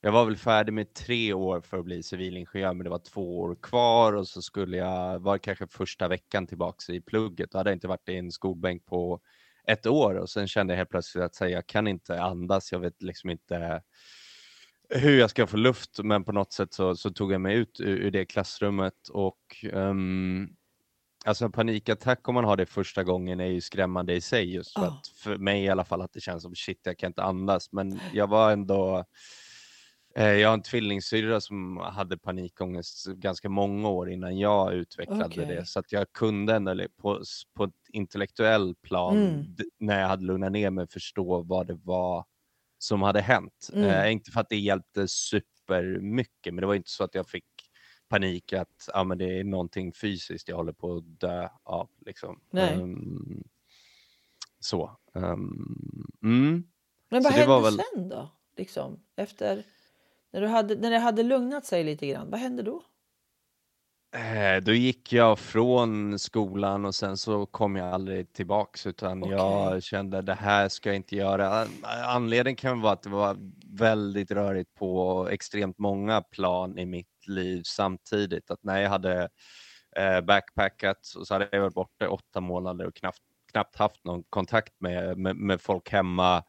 jag 0.00 0.12
var 0.12 0.24
väl 0.24 0.36
färdig 0.36 0.72
med 0.72 0.94
tre 0.94 1.32
år 1.32 1.60
för 1.60 1.78
att 1.78 1.84
bli 1.84 2.02
civilingenjör, 2.02 2.74
men 2.74 2.84
det 2.84 2.90
var 2.90 2.98
två 2.98 3.38
år 3.38 3.56
kvar. 3.62 4.12
Och 4.12 4.28
så 4.28 4.42
skulle 4.42 4.76
jag, 4.76 5.18
var 5.18 5.38
kanske 5.38 5.66
första 5.66 6.08
veckan 6.08 6.46
tillbaks 6.46 6.90
i 6.90 7.00
plugget, 7.00 7.50
då 7.50 7.58
hade 7.58 7.70
jag 7.70 7.76
inte 7.76 7.88
varit 7.88 8.08
i 8.08 8.16
en 8.16 8.32
skolbänk 8.32 8.84
på 8.86 9.20
ett 9.64 9.86
år. 9.86 10.14
Och 10.14 10.30
sen 10.30 10.48
kände 10.48 10.72
jag 10.72 10.78
helt 10.78 10.90
plötsligt 10.90 11.24
att 11.24 11.40
här, 11.40 11.48
jag 11.48 11.66
kan 11.66 11.88
inte 11.88 12.22
andas, 12.22 12.72
jag 12.72 12.80
vet 12.80 13.02
liksom 13.02 13.30
inte 13.30 13.82
hur 14.88 15.18
jag 15.18 15.30
ska 15.30 15.46
få 15.46 15.56
luft, 15.56 15.98
men 16.02 16.24
på 16.24 16.32
något 16.32 16.52
sätt 16.52 16.74
så, 16.74 16.96
så 16.96 17.10
tog 17.10 17.32
jag 17.32 17.40
mig 17.40 17.56
ut 17.56 17.80
ur, 17.80 17.96
ur 17.96 18.10
det 18.10 18.24
klassrummet 18.24 19.08
och 19.12 19.38
um, 19.72 20.56
alltså 21.24 21.44
en 21.44 21.52
panikattack 21.52 22.28
om 22.28 22.34
man 22.34 22.44
har 22.44 22.56
det 22.56 22.66
första 22.66 23.04
gången 23.04 23.40
är 23.40 23.46
ju 23.46 23.60
skrämmande 23.60 24.14
i 24.14 24.20
sig 24.20 24.54
just 24.54 24.72
för 24.72 24.80
Ja. 24.84 24.86
att 24.88 25.06
för 25.08 25.36
mig 25.38 25.64
i 25.64 25.68
alla 25.68 25.84
fall 25.84 26.02
att 26.02 26.12
det 26.12 26.20
känns 26.20 26.42
som 26.42 26.54
shit, 26.54 26.80
jag 26.82 26.98
kan 26.98 27.06
inte 27.10 27.22
andas, 27.22 27.72
men 27.72 28.00
jag 28.14 28.26
var 28.26 28.52
ändå 28.52 29.04
eh, 30.16 30.26
jag 30.32 30.48
har 30.48 30.54
en 30.54 30.62
tvillingsyrra 30.62 31.40
som 31.40 31.76
hade 31.76 32.18
panikångest 32.18 33.06
ganska 33.06 33.48
många 33.48 33.88
år 33.88 34.10
innan 34.10 34.38
jag 34.38 34.74
utvecklade 34.74 35.24
Okej. 35.24 35.46
det, 35.46 35.66
så 35.66 35.78
att 35.78 35.92
jag 35.92 36.12
kunde 36.12 36.54
ändå 36.54 36.86
på, 37.02 37.22
på 37.54 37.64
ett 37.64 37.70
intellektuellt 37.92 38.82
plan, 38.82 39.16
Mm. 39.18 39.56
när 39.78 40.00
jag 40.00 40.08
hade 40.08 40.24
lugnat 40.24 40.52
ner 40.52 40.70
mig, 40.70 40.86
förstå 40.88 41.42
vad 41.42 41.66
det 41.66 41.78
var 41.84 42.24
som 42.78 43.02
hade 43.02 43.20
hänt. 43.20 43.70
Mm. 43.72 43.90
Eh, 43.90 44.12
inte 44.12 44.30
för 44.30 44.40
att 44.40 44.48
det 44.48 44.56
hjälpte 44.58 45.08
supermycket, 45.08 46.54
men 46.54 46.60
det 46.60 46.66
var 46.66 46.74
inte 46.74 46.90
så 46.90 47.04
att 47.04 47.14
jag 47.14 47.28
fick 47.28 47.44
panik 48.08 48.52
att 48.52 48.88
ah, 48.94 49.04
men 49.04 49.18
det 49.18 49.38
är 49.40 49.44
någonting 49.44 49.92
fysiskt 49.92 50.48
jag 50.48 50.56
håller 50.56 50.72
på 50.72 50.96
att 50.96 51.20
dö 51.20 51.48
av. 51.62 51.90
Liksom. 52.06 52.40
Ehm, 52.56 53.44
så. 54.60 54.96
ehm, 55.14 56.06
mm. 56.22 56.64
Men 57.08 57.22
Så 57.22 57.30
vad 57.30 57.46
var 57.48 57.54
hände 57.60 57.76
väl- 57.76 57.86
sen 57.94 58.08
då? 58.08 58.30
Liksom, 58.56 59.00
efter, 59.16 59.64
när, 60.30 60.40
du 60.40 60.46
hade, 60.46 60.74
när 60.74 60.90
det 60.90 60.98
hade 60.98 61.22
lugnat 61.22 61.66
sig 61.66 61.84
lite 61.84 62.06
grann, 62.06 62.30
vad 62.30 62.40
hände 62.40 62.62
då? 62.62 62.82
Eh, 64.12 64.62
Då 64.62 64.72
gick 64.72 65.12
jag 65.12 65.38
från 65.38 66.18
skolan 66.18 66.84
och 66.84 66.94
sen 66.94 67.16
så 67.16 67.46
kom 67.46 67.76
jag 67.76 67.88
aldrig 67.88 68.32
tillbaks 68.32 68.86
utan 68.86 69.22
Okej. 69.22 69.36
jag 69.36 69.82
kände 69.82 70.22
det 70.22 70.34
här 70.34 70.68
ska 70.68 70.88
jag 70.88 70.96
inte 70.96 71.16
göra. 71.16 71.66
Anledningen 72.06 72.56
kan 72.56 72.80
vara 72.80 72.92
att 72.92 73.02
det 73.02 73.10
var 73.10 73.36
väldigt 73.78 74.30
rörigt 74.30 74.74
på 74.74 75.28
extremt 75.30 75.78
många 75.78 76.22
plan 76.22 76.78
i 76.78 76.86
mitt 76.86 77.26
liv 77.26 77.62
samtidigt. 77.64 78.50
Att 78.50 78.62
när 78.62 78.80
jag 78.80 78.90
hade 78.90 79.28
eh, 79.96 80.20
backpackat 80.20 80.98
så 81.02 81.34
hade 81.34 81.48
jag 81.52 81.60
varit 81.60 81.74
borta 81.74 82.08
åtta 82.08 82.40
månader 82.40 82.86
och 82.86 82.96
knappt, 82.96 83.22
knappt 83.52 83.76
haft 83.76 84.04
någon 84.04 84.22
kontakt 84.30 84.80
med, 84.80 85.18
med, 85.18 85.36
med 85.36 85.60
folk 85.60 85.90
hemma. 85.90 86.42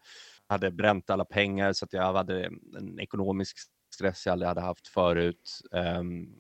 Hade 0.48 0.72
bränt 0.72 1.10
alla 1.10 1.25
pengar 1.25 1.74
så 1.74 1.86
att 1.86 1.94
jag 1.94 2.13
hade 2.13 2.46
en 2.78 3.00
ekonomisk 3.00 3.58
stress 3.96 4.25
jag 4.25 4.34
aldrig 4.34 4.48
hade 4.48 4.62
haft 4.62 4.88
förut. 4.88 5.60
Um, 5.72 6.36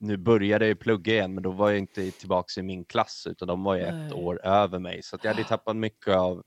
nu 0.00 0.16
började 0.16 0.68
jag 0.68 0.80
plugga 0.80 1.12
igen, 1.12 1.34
men 1.34 1.42
då 1.42 1.50
var 1.50 1.70
jag 1.70 1.78
inte 1.78 2.10
tillbaka 2.10 2.60
i 2.60 2.62
min 2.62 2.84
klass, 2.84 3.26
utan 3.30 3.48
de 3.48 3.62
var 3.62 3.74
ju 3.74 3.82
ett 3.82 4.12
år 4.12 4.46
över 4.46 4.78
mig. 4.78 5.02
Så 5.02 5.18
jag 5.22 5.34
hade 5.34 5.44
tappat 5.44 5.76
mycket 5.76 6.14
av 6.14 6.42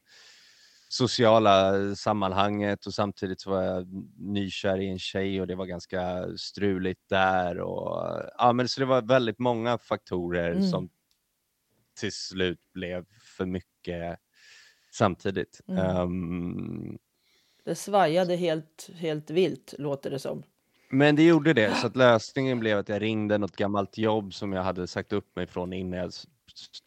sociala 0.89 1.73
sammanhanget 1.95 2.85
och 2.85 2.93
samtidigt 2.93 3.45
var 3.45 3.63
jag 3.63 3.87
nykär 4.17 4.81
i 4.81 4.89
en 4.89 4.99
tjej 4.99 5.41
och 5.41 5.47
det 5.47 5.55
var 5.55 5.65
ganska 5.65 6.27
struligt 6.37 7.09
där. 7.09 7.59
Och, 7.59 8.21
ja, 8.37 8.53
men 8.53 8.67
så 8.67 8.79
det 8.79 8.85
var 8.85 9.01
väldigt 9.01 9.39
många 9.39 9.77
faktorer 9.77 10.51
mm. 10.51 10.69
som 10.69 10.89
till 11.99 12.11
slut 12.11 12.73
blev 12.73 13.05
för 13.37 13.45
mycket 13.45 14.19
samtidigt. 14.91 15.61
Mm. 15.67 15.97
Um, 15.97 16.97
det 17.63 17.75
svajade 17.75 18.35
helt, 18.35 18.89
helt 18.95 19.29
vilt, 19.29 19.73
låter 19.77 20.09
det 20.09 20.19
som. 20.19 20.43
Men 20.91 21.15
det 21.15 21.23
gjorde 21.23 21.53
det, 21.53 21.75
så 21.75 21.87
att 21.87 21.95
lösningen 21.95 22.59
blev 22.59 22.77
att 22.77 22.89
jag 22.89 23.01
ringde 23.01 23.37
något 23.37 23.55
gammalt 23.55 23.97
jobb 23.97 24.33
som 24.33 24.53
jag 24.53 24.63
hade 24.63 24.87
sagt 24.87 25.13
upp 25.13 25.35
mig 25.35 25.47
från 25.47 25.73
innan 25.73 25.99
jag 25.99 26.11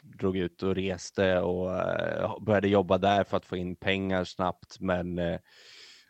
drog 0.02 0.36
ut 0.36 0.62
och 0.62 0.74
reste 0.74 1.40
och 1.40 1.66
uh, 1.66 2.44
började 2.44 2.68
jobba 2.68 2.98
där 2.98 3.24
för 3.24 3.36
att 3.36 3.46
få 3.46 3.56
in 3.56 3.76
pengar 3.76 4.24
snabbt. 4.24 4.80
Men 4.80 5.18
uh, 5.18 5.38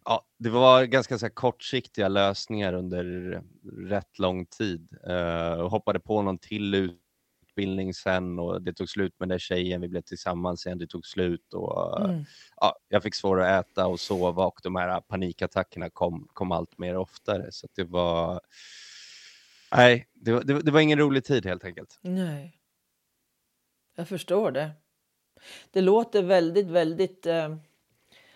ja, 0.05 0.27
det 0.39 0.51
var 0.51 0.85
ganska 0.85 1.19
så 1.19 1.31
kortsiktiga 1.31 2.09
lösningar 2.09 2.73
under 2.73 3.43
rätt 3.89 4.19
lång 4.19 4.47
tid. 4.47 4.89
Uh, 5.09 5.69
hoppade 5.69 6.01
på 6.01 6.23
någon 6.23 6.39
till 6.39 6.95
utbildning 7.55 7.95
sen 7.95 8.39
och 8.39 8.63
det 8.63 8.73
tog 8.73 8.89
slut 8.89 9.15
med 9.19 9.29
den 9.29 9.39
tjejen, 9.39 9.81
vi 9.81 9.89
blev 9.89 10.01
tillsammans 10.01 10.67
igen, 10.67 10.79
det 10.79 10.87
tog 10.87 11.07
slut 11.07 11.55
och 11.55 12.05
mm. 12.05 12.25
ja, 12.57 12.77
jag 12.89 13.03
fick 13.03 13.15
svårare 13.15 13.59
att 13.59 13.71
äta 13.71 13.87
och 13.87 14.01
sova 14.01 14.47
och 14.47 14.61
de 14.63 14.77
här 14.77 15.01
panikattackerna 15.01 15.91
kom, 15.91 16.29
kom 16.33 16.53
allt 16.53 16.79
mer 16.79 16.97
oftare. 16.97 17.53
Så 17.53 17.69
det 17.77 17.85
var, 17.85 18.41
nej, 19.77 20.07
det 20.13 20.33
var, 20.33 20.43
det, 20.45 20.61
det 20.61 20.71
var 20.71 20.81
ingen 20.81 20.99
rolig 20.99 21.25
tid 21.25 21.47
helt 21.47 21.65
enkelt. 21.65 21.99
Nej, 22.03 22.61
jag 23.97 24.09
förstår 24.09 24.51
det. 24.51 24.71
Det 25.71 25.81
låter 25.81 26.23
väldigt, 26.23 26.67
väldigt 26.67 27.27
eh, 27.27 27.57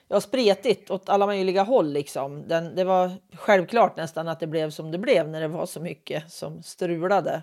ja, 0.09 0.21
spretigt 0.21 0.91
åt 0.91 1.09
alla 1.09 1.27
möjliga 1.27 1.63
håll. 1.63 1.93
Liksom. 1.93 2.49
Den, 2.49 2.75
det 2.75 2.85
var 2.85 3.13
självklart 3.35 3.97
nästan 3.97 4.29
att 4.29 4.41
det 4.41 4.47
blev 4.47 4.71
som 4.71 4.91
det 4.91 4.99
blev 4.99 5.29
när 5.29 5.41
det 5.41 5.49
var 5.49 5.67
så 5.67 5.81
mycket 5.81 6.33
som 6.33 6.63
strulade 6.63 7.43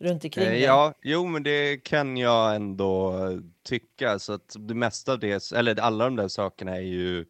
runt 0.00 0.24
omkring 0.24 0.46
eh, 0.46 0.62
Ja, 0.62 0.94
jo, 1.02 1.26
men 1.26 1.42
det 1.42 1.84
kan 1.84 2.16
jag 2.16 2.56
ändå 2.56 3.14
tycka. 3.62 4.18
Så 4.18 4.32
att 4.32 4.56
det 4.58 4.74
mesta 4.74 5.12
av 5.12 5.18
det, 5.18 5.52
eller 5.52 5.80
alla 5.80 6.04
de 6.04 6.16
där 6.16 6.28
sakerna 6.28 6.76
är 6.76 6.80
ju 6.80 7.26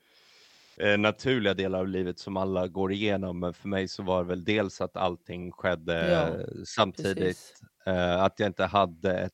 eh, 0.76 0.98
naturliga 0.98 1.54
delar 1.54 1.78
av 1.78 1.88
livet 1.88 2.18
som 2.18 2.36
alla 2.36 2.68
går 2.68 2.92
igenom. 2.92 3.40
Men 3.40 3.54
för 3.54 3.68
mig 3.68 3.88
så 3.88 4.02
var 4.02 4.22
det 4.22 4.28
väl 4.28 4.44
dels 4.44 4.80
att 4.80 4.96
allting 4.96 5.52
skedde 5.52 6.10
ja, 6.10 6.64
samtidigt. 6.64 7.54
Eh, 7.86 8.22
att 8.22 8.40
jag 8.40 8.46
inte 8.46 8.64
hade 8.64 9.18
ett 9.18 9.32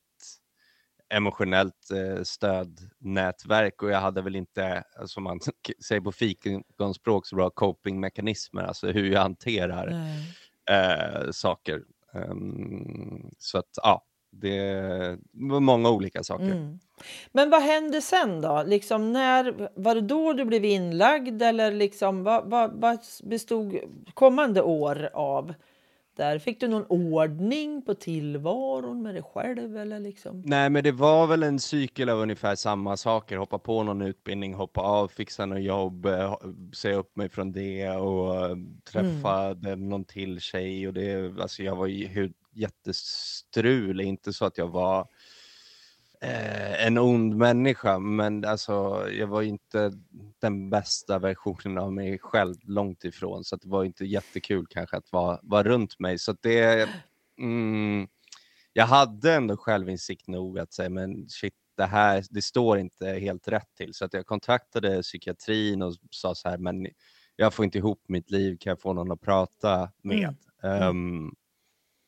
emotionellt 1.13 1.91
eh, 1.91 2.23
stödnätverk 2.23 3.83
och 3.83 3.89
jag 3.89 3.99
hade 3.99 4.21
väl 4.21 4.35
inte, 4.35 4.83
som 5.05 5.23
man 5.23 5.39
säger 5.87 6.01
på 6.01 6.11
fikonspråk, 6.11 7.27
så 7.27 7.35
bra 7.35 7.49
copingmekanismer, 7.49 8.63
alltså 8.63 8.87
hur 8.87 9.11
jag 9.11 9.21
hanterar 9.21 10.17
eh, 10.69 11.31
saker. 11.31 11.83
Um, 12.13 13.31
så 13.37 13.57
att 13.57 13.69
ja, 13.83 14.05
det 14.31 15.17
var 15.31 15.59
många 15.59 15.89
olika 15.89 16.23
saker. 16.23 16.45
Mm. 16.45 16.79
Men 17.31 17.49
vad 17.49 17.61
hände 17.61 18.01
sen 18.01 18.41
då? 18.41 18.63
Liksom 18.67 19.13
när, 19.13 19.69
var 19.75 19.95
det 19.95 20.01
då 20.01 20.33
du 20.33 20.45
blev 20.45 20.65
inlagd 20.65 21.41
eller 21.41 21.71
liksom, 21.71 22.23
vad, 22.23 22.49
vad, 22.49 22.71
vad 22.81 22.99
bestod 23.23 23.77
kommande 24.13 24.61
år 24.61 25.09
av? 25.13 25.53
Där. 26.15 26.39
Fick 26.39 26.59
du 26.59 26.67
någon 26.67 26.85
ordning 26.85 27.81
på 27.81 27.93
tillvaron 27.93 29.01
med 29.01 29.15
dig 29.15 29.23
själv? 29.23 29.77
Eller 29.77 29.99
liksom? 29.99 30.41
Nej, 30.45 30.69
men 30.69 30.83
det 30.83 30.91
var 30.91 31.27
väl 31.27 31.43
en 31.43 31.59
cykel 31.59 32.09
av 32.09 32.19
ungefär 32.19 32.55
samma 32.55 32.97
saker. 32.97 33.37
Hoppa 33.37 33.59
på 33.59 33.83
någon 33.83 34.01
utbildning, 34.01 34.53
hoppa 34.53 34.81
av, 34.81 35.07
fixa 35.07 35.45
något 35.45 35.61
jobb, 35.61 36.05
eh, 36.05 36.35
säga 36.73 36.95
upp 36.95 37.15
mig 37.15 37.29
från 37.29 37.51
det 37.51 37.89
och 37.89 38.35
eh, 38.35 38.55
träffa 38.91 39.45
mm. 39.49 39.89
någon 39.89 40.05
till 40.05 40.39
tjej. 40.39 40.87
Och 40.87 40.93
det, 40.93 41.41
alltså 41.41 41.63
jag 41.63 41.75
var 41.75 41.87
ju 41.87 42.31
jättestrul, 42.53 44.01
inte 44.01 44.33
så 44.33 44.45
att 44.45 44.57
jag 44.57 44.67
var 44.67 45.07
eh, 46.21 46.85
en 46.85 46.97
ond 46.97 47.35
människa, 47.35 47.99
men 47.99 48.45
alltså, 48.45 49.07
jag 49.11 49.27
var 49.27 49.41
inte 49.41 49.91
den 50.41 50.69
bästa 50.69 51.19
versionen 51.19 51.77
av 51.77 51.93
mig 51.93 52.19
själv, 52.19 52.55
långt 52.63 53.03
ifrån. 53.03 53.43
Så 53.43 53.55
det 53.55 53.67
var 53.67 53.83
inte 53.83 54.05
jättekul 54.05 54.65
kanske 54.69 54.97
att 54.97 55.11
vara, 55.11 55.39
vara 55.43 55.63
runt 55.63 55.99
mig. 55.99 56.19
Så 56.19 56.35
det, 56.41 56.89
mm, 57.39 58.07
jag 58.73 58.85
hade 58.85 59.33
ändå 59.33 59.57
självinsikt 59.57 60.27
nog 60.27 60.59
att 60.59 60.73
säga, 60.73 60.89
men 60.89 61.29
shit, 61.29 61.53
det 61.77 61.85
här, 61.85 62.23
det 62.29 62.41
står 62.41 62.77
inte 62.77 63.07
helt 63.07 63.47
rätt 63.47 63.75
till. 63.77 63.93
Så 63.93 64.05
att 64.05 64.13
jag 64.13 64.25
kontaktade 64.25 65.01
psykiatrin 65.01 65.81
och 65.81 65.95
sa 66.11 66.35
så 66.35 66.49
här, 66.49 66.57
men 66.57 66.87
jag 67.35 67.53
får 67.53 67.65
inte 67.65 67.77
ihop 67.77 68.03
mitt 68.07 68.31
liv, 68.31 68.57
kan 68.59 68.71
jag 68.71 68.81
få 68.81 68.93
någon 68.93 69.11
att 69.11 69.21
prata 69.21 69.91
med? 70.01 70.35
Mm. 70.63 70.89
Um, 70.89 71.35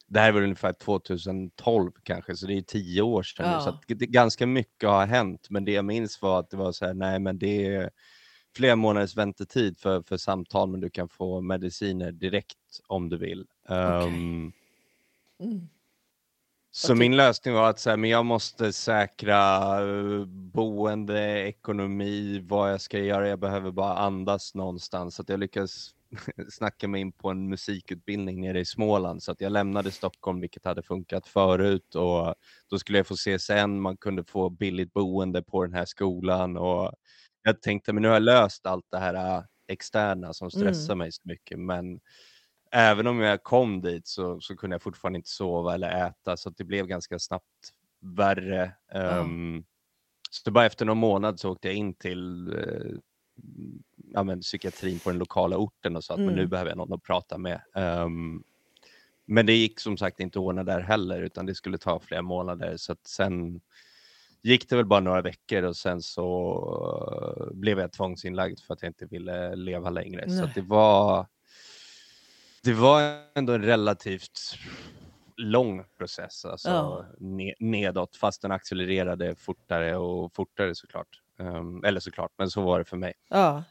det 0.07 0.19
här 0.19 0.27
är 0.27 0.31
väl 0.31 0.43
ungefär 0.43 0.73
2012 0.73 1.91
kanske, 2.03 2.35
så 2.35 2.47
det 2.47 2.53
är 2.53 2.61
tio 2.61 3.01
år 3.01 3.23
sedan 3.23 3.49
ja. 3.49 3.57
nu. 3.57 3.63
Så 3.63 3.79
det, 3.87 4.05
ganska 4.05 4.47
mycket 4.47 4.89
har 4.89 5.05
hänt, 5.05 5.47
men 5.49 5.65
det 5.65 5.71
jag 5.71 5.85
minns 5.85 6.21
var 6.21 6.39
att 6.39 6.49
det 6.49 6.57
var 6.57 6.71
så 6.71 6.85
här, 6.85 6.93
nej 6.93 7.19
men 7.19 7.39
det 7.39 7.65
är 7.65 7.89
flera 8.55 8.75
månaders 8.75 9.17
väntetid 9.17 9.77
för, 9.77 10.01
för 10.01 10.17
samtal, 10.17 10.69
men 10.69 10.79
du 10.79 10.89
kan 10.89 11.09
få 11.09 11.41
mediciner 11.41 12.11
direkt 12.11 12.57
om 12.87 13.09
du 13.09 13.17
vill. 13.17 13.45
Okay. 13.65 14.07
Um, 14.07 14.53
mm. 15.39 15.69
Så 16.75 16.95
min 16.95 17.15
lösning 17.15 17.53
var 17.53 17.69
att 17.69 17.79
säga, 17.79 17.97
men 17.97 18.09
jag 18.09 18.25
måste 18.25 18.73
säkra 18.73 19.37
eh, 19.81 20.25
boende, 20.25 21.47
ekonomi, 21.47 22.39
vad 22.49 22.71
jag 22.71 22.81
ska 22.81 22.99
göra. 22.99 23.27
Jag 23.27 23.39
behöver 23.39 23.71
bara 23.71 23.97
andas 23.97 24.55
någonstans. 24.55 25.15
Så 25.15 25.21
att 25.21 25.29
jag 25.29 25.39
lyckas 25.39 25.95
snacka 26.49 26.87
mig 26.87 27.01
in 27.01 27.11
på 27.11 27.29
en 27.29 27.49
musikutbildning 27.49 28.41
nere 28.41 28.59
i 28.59 28.65
Småland 28.65 29.23
så 29.23 29.31
att 29.31 29.41
jag 29.41 29.51
lämnade 29.51 29.91
Stockholm, 29.91 30.39
vilket 30.39 30.65
hade 30.65 30.83
funkat 30.83 31.27
förut 31.27 31.95
och 31.95 32.35
då 32.69 32.79
skulle 32.79 32.97
jag 32.97 33.07
få 33.07 33.15
CSN, 33.15 33.79
man 33.79 33.97
kunde 33.97 34.23
få 34.23 34.49
billigt 34.49 34.93
boende 34.93 35.43
på 35.43 35.65
den 35.65 35.73
här 35.73 35.85
skolan 35.85 36.57
och 36.57 36.93
jag 37.43 37.61
tänkte, 37.61 37.93
men 37.93 38.01
nu 38.01 38.07
har 38.07 38.15
jag 38.15 38.23
löst 38.23 38.65
allt 38.65 38.85
det 38.91 38.97
här 38.97 39.37
äh, 39.37 39.43
externa 39.67 40.33
som 40.33 40.51
stressar 40.51 40.93
mm. 40.93 40.97
mig 40.97 41.11
så 41.11 41.21
mycket, 41.23 41.59
men 41.59 41.99
även 42.71 43.07
om 43.07 43.19
jag 43.19 43.43
kom 43.43 43.81
dit 43.81 44.07
så, 44.07 44.41
så 44.41 44.55
kunde 44.55 44.73
jag 44.73 44.81
fortfarande 44.81 45.17
inte 45.17 45.29
sova 45.29 45.73
eller 45.73 46.07
äta 46.07 46.37
så 46.37 46.49
det 46.49 46.63
blev 46.63 46.87
ganska 46.87 47.19
snabbt 47.19 47.73
värre. 48.01 48.71
Mm. 48.91 49.19
Um, 49.19 49.65
så 50.31 50.51
bara 50.51 50.65
efter 50.65 50.85
någon 50.85 50.97
månad 50.97 51.39
så 51.39 51.51
åkte 51.51 51.67
jag 51.67 51.75
in 51.75 51.93
till 51.93 52.53
uh, 52.53 52.99
ja, 54.13 54.23
men, 54.23 54.41
psykiatrin 54.41 54.99
på 54.99 55.09
den 55.09 55.19
lokala 55.19 55.57
orten 55.57 55.95
och 55.95 56.03
sa 56.03 56.13
att 56.13 56.17
mm. 56.17 56.25
men 56.25 56.35
nu 56.35 56.41
mm. 56.41 56.49
behöver 56.49 56.71
jag 56.71 56.77
någon 56.77 56.93
att 56.93 57.03
prata 57.03 57.37
med. 57.37 57.61
Um, 57.75 58.43
men 59.25 59.45
det 59.45 59.53
gick 59.53 59.79
som 59.79 59.97
sagt 59.97 60.19
inte 60.19 60.39
att 60.39 60.43
ordna 60.43 60.63
där 60.63 60.79
heller 60.79 61.21
utan 61.21 61.45
det 61.45 61.55
skulle 61.55 61.77
ta 61.77 61.99
flera 61.99 62.21
månader 62.21 62.77
så 62.77 62.95
sen 63.07 63.61
gick 64.41 64.69
det 64.69 64.75
väl 64.75 64.85
bara 64.85 64.99
några 64.99 65.21
veckor 65.21 65.63
och 65.63 65.75
sen 65.75 66.01
så 66.01 67.45
blev 67.53 67.79
jag 67.79 67.91
tvångsinlagd 67.91 68.59
för 68.59 68.73
att 68.73 68.81
jag 68.81 68.89
inte 68.89 69.05
ville 69.05 69.55
leva 69.55 69.89
längre. 69.89 70.25
Nej. 70.27 70.37
Så 70.37 70.49
det 70.55 70.61
var 70.61 71.27
det 72.63 72.73
var 72.73 73.21
ändå 73.35 73.53
en 73.53 73.61
relativt 73.61 74.39
lång 75.37 75.83
process, 75.97 76.45
alltså 76.45 76.69
ja. 76.69 77.05
nedåt, 77.59 78.15
fast 78.15 78.41
den 78.41 78.51
accelererade 78.51 79.35
fortare 79.35 79.97
och 79.97 80.33
fortare 80.33 80.75
såklart. 80.75 81.07
Um, 81.37 81.83
eller 81.83 81.99
såklart, 81.99 82.31
men 82.37 82.49
så 82.49 82.61
var 82.61 82.79
det 82.79 82.85
för 82.85 82.97
mig. 82.97 83.13
Ja. 83.29 83.63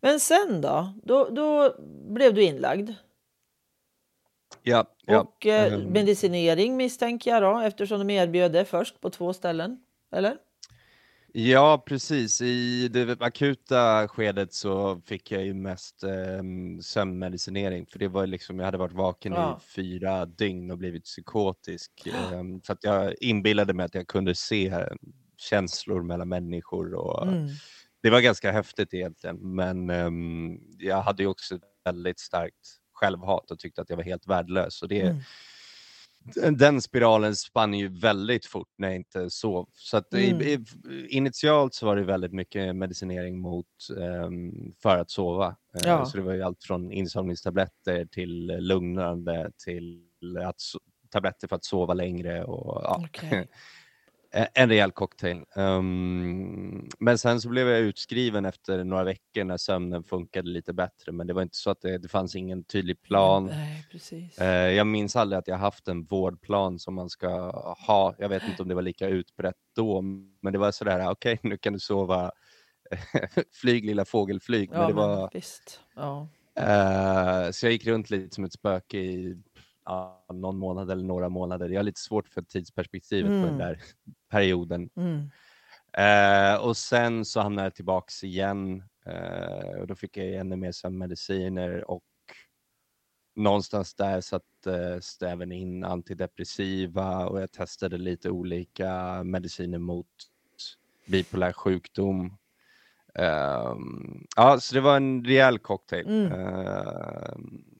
Men 0.00 0.20
sen 0.20 0.60
då? 0.60 0.92
Då, 1.02 1.28
då 1.30 1.74
blev 2.08 2.34
du 2.34 2.42
inlagd? 2.42 2.90
Ja. 4.62 4.80
Och 5.06 5.46
ja. 5.46 5.52
Eh, 5.52 5.72
ehm. 5.72 5.80
medicinering 5.80 6.76
misstänker 6.76 7.30
jag 7.30 7.42
då, 7.42 7.58
eftersom 7.58 7.98
de 7.98 8.10
erbjöd 8.10 8.52
det 8.52 8.64
först 8.64 9.00
på 9.00 9.10
två 9.10 9.32
ställen, 9.32 9.80
eller? 10.12 10.36
Ja, 11.32 11.82
precis. 11.86 12.40
I 12.40 12.88
det 12.88 13.22
akuta 13.22 14.08
skedet 14.08 14.52
så 14.52 15.00
fick 15.06 15.30
jag 15.30 15.44
ju 15.44 15.54
mest 15.54 16.02
eh, 16.02 16.42
sömnmedicinering, 16.80 17.86
för 17.86 17.98
det 17.98 18.08
var 18.08 18.26
liksom, 18.26 18.58
jag 18.58 18.66
hade 18.66 18.78
varit 18.78 18.92
vaken 18.92 19.32
ja. 19.32 19.60
i 19.60 19.70
fyra 19.70 20.26
dygn 20.26 20.70
och 20.70 20.78
blivit 20.78 21.04
psykotisk. 21.04 22.06
Eh, 22.06 22.42
för 22.64 22.72
att 22.72 22.84
jag 22.84 23.14
inbillade 23.20 23.74
mig 23.74 23.86
att 23.86 23.94
jag 23.94 24.06
kunde 24.06 24.34
se 24.34 24.88
känslor 25.36 26.02
mellan 26.02 26.28
människor. 26.28 26.94
Och, 26.94 27.26
mm. 27.26 27.48
Det 28.02 28.10
var 28.10 28.20
ganska 28.20 28.52
häftigt 28.52 28.94
egentligen, 28.94 29.54
men 29.54 29.90
um, 29.90 30.60
jag 30.78 31.02
hade 31.02 31.22
ju 31.22 31.28
också 31.28 31.58
väldigt 31.84 32.18
starkt 32.18 32.78
självhat 32.92 33.50
och 33.50 33.58
tyckte 33.58 33.82
att 33.82 33.90
jag 33.90 33.96
var 33.96 34.04
helt 34.04 34.26
värdelös. 34.26 34.82
Och 34.82 34.88
det, 34.88 35.00
mm 35.00 35.20
den 36.52 36.82
spiralen 36.82 37.36
spann 37.36 37.74
ju 37.74 37.88
väldigt 37.88 38.46
fort 38.46 38.68
när 38.78 38.88
jag 38.88 38.96
inte 38.96 39.30
sov. 39.30 39.68
Så 39.72 39.96
att 39.96 40.14
mm. 40.14 40.40
i, 40.40 40.44
i, 40.44 41.06
initialt 41.08 41.74
så 41.74 41.86
var 41.86 41.96
det 41.96 42.04
väldigt 42.04 42.32
mycket 42.32 42.76
medicinering 42.76 43.38
mot, 43.38 43.66
um, 43.96 44.74
för 44.82 44.96
att 44.98 45.10
sova. 45.10 45.46
Eh, 45.48 45.80
ja. 45.84 45.98
Uh, 45.98 46.04
så 46.04 46.16
det 46.16 46.22
var 46.22 46.32
ju 46.32 46.42
allt 46.42 46.64
från 46.64 46.92
insomningstabletter 46.92 48.04
till 48.04 48.46
lugnande 48.46 49.50
till 49.64 50.02
att, 50.44 50.60
tabletter 51.10 51.48
för 51.48 51.56
att 51.56 51.64
sova 51.64 51.94
längre. 51.94 52.44
Och, 52.44 52.82
ja. 52.84 53.04
Okay. 53.04 53.46
Eh, 54.30 54.46
en 54.54 54.68
rejäl 54.68 54.92
cocktail. 54.92 55.44
Um, 55.56 56.88
men 56.98 57.18
sen 57.18 57.40
så 57.40 57.48
blev 57.48 57.68
jag 57.68 57.80
utskriven 57.80 58.44
efter 58.44 58.84
några 58.84 59.04
veckor 59.04 59.44
när 59.44 59.56
sömnen 59.56 60.04
funkade 60.04 60.48
lite 60.48 60.72
bättre. 60.72 61.12
Men 61.12 61.26
det 61.26 61.32
var 61.32 61.42
inte 61.42 61.56
så 61.56 61.70
att 61.70 61.80
det, 61.80 61.98
det 61.98 62.08
fanns 62.08 62.36
ingen 62.36 62.64
tydlig 62.64 63.02
plan. 63.02 63.46
Nej, 63.46 63.86
precis. 63.90 64.40
Uh, 64.40 64.46
jag 64.46 64.86
minns 64.86 65.16
aldrig 65.16 65.38
att 65.38 65.48
jag 65.48 65.56
haft 65.56 65.88
en 65.88 66.04
vårdplan 66.04 66.78
som 66.78 66.94
man 66.94 67.10
ska 67.10 67.50
ha. 67.86 68.14
Jag 68.18 68.28
vet 68.28 68.42
inte 68.48 68.62
om 68.62 68.68
det 68.68 68.74
var 68.74 68.82
lika 68.82 69.08
utbrett 69.08 69.56
då, 69.76 70.02
men 70.40 70.52
det 70.52 70.58
var 70.58 70.72
sådär, 70.72 71.10
okej, 71.10 71.34
okay, 71.34 71.50
nu 71.50 71.56
kan 71.56 71.72
du 71.72 71.78
sova. 71.78 72.32
flyg 73.52 73.84
lilla 73.84 74.04
fågelflyg. 74.04 74.70
Ja, 74.72 74.78
men 74.78 74.88
det 74.88 74.94
var, 74.94 75.30
visst. 75.32 75.80
Ja. 75.96 76.28
Uh, 76.60 77.50
så 77.50 77.66
jag 77.66 77.72
gick 77.72 77.86
runt 77.86 78.10
lite 78.10 78.34
som 78.34 78.44
ett 78.44 78.52
spöke 78.52 78.98
i 78.98 79.42
ja, 79.88 80.24
någon 80.32 80.58
månad 80.58 80.90
eller 80.90 81.04
några 81.04 81.28
månader. 81.28 81.68
Jag 81.68 81.78
har 81.78 81.84
lite 81.84 82.00
svårt 82.00 82.28
för 82.28 82.42
tidsperspektivet 82.42 83.30
mm. 83.30 83.42
på 83.42 83.46
den 83.46 83.60
mm. 83.60 83.68
där 83.68 83.82
perioden. 84.30 84.90
Mm. 84.96 85.30
Eh, 85.92 86.60
och 86.60 86.76
sen 86.76 87.24
så 87.24 87.40
hamnade 87.40 87.66
jag 87.66 87.74
tillbaks 87.74 88.24
igen 88.24 88.82
eh, 89.06 89.80
och 89.80 89.86
då 89.86 89.94
fick 89.94 90.16
jag 90.16 90.34
ännu 90.34 90.56
mer 90.56 90.72
sömnmediciner 90.72 91.90
och 91.90 92.04
någonstans 93.36 93.94
där 93.94 94.20
sattes 94.20 95.22
eh, 95.22 95.32
även 95.32 95.52
in 95.52 95.84
antidepressiva 95.84 97.26
och 97.26 97.40
jag 97.42 97.52
testade 97.52 97.98
lite 97.98 98.30
olika 98.30 99.22
mediciner 99.24 99.78
mot 99.78 100.06
bipolär 101.06 101.52
sjukdom. 101.52 102.36
Um, 103.14 104.26
ja, 104.36 104.60
så 104.60 104.74
det 104.74 104.80
var 104.80 104.96
en 104.96 105.24
rejäl 105.24 105.58
cocktail. 105.58 106.06
Mm. 106.08 106.32
Uh, 106.32 107.32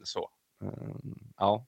så. 0.02 0.30
Um, 0.60 1.32
ja. 1.36 1.66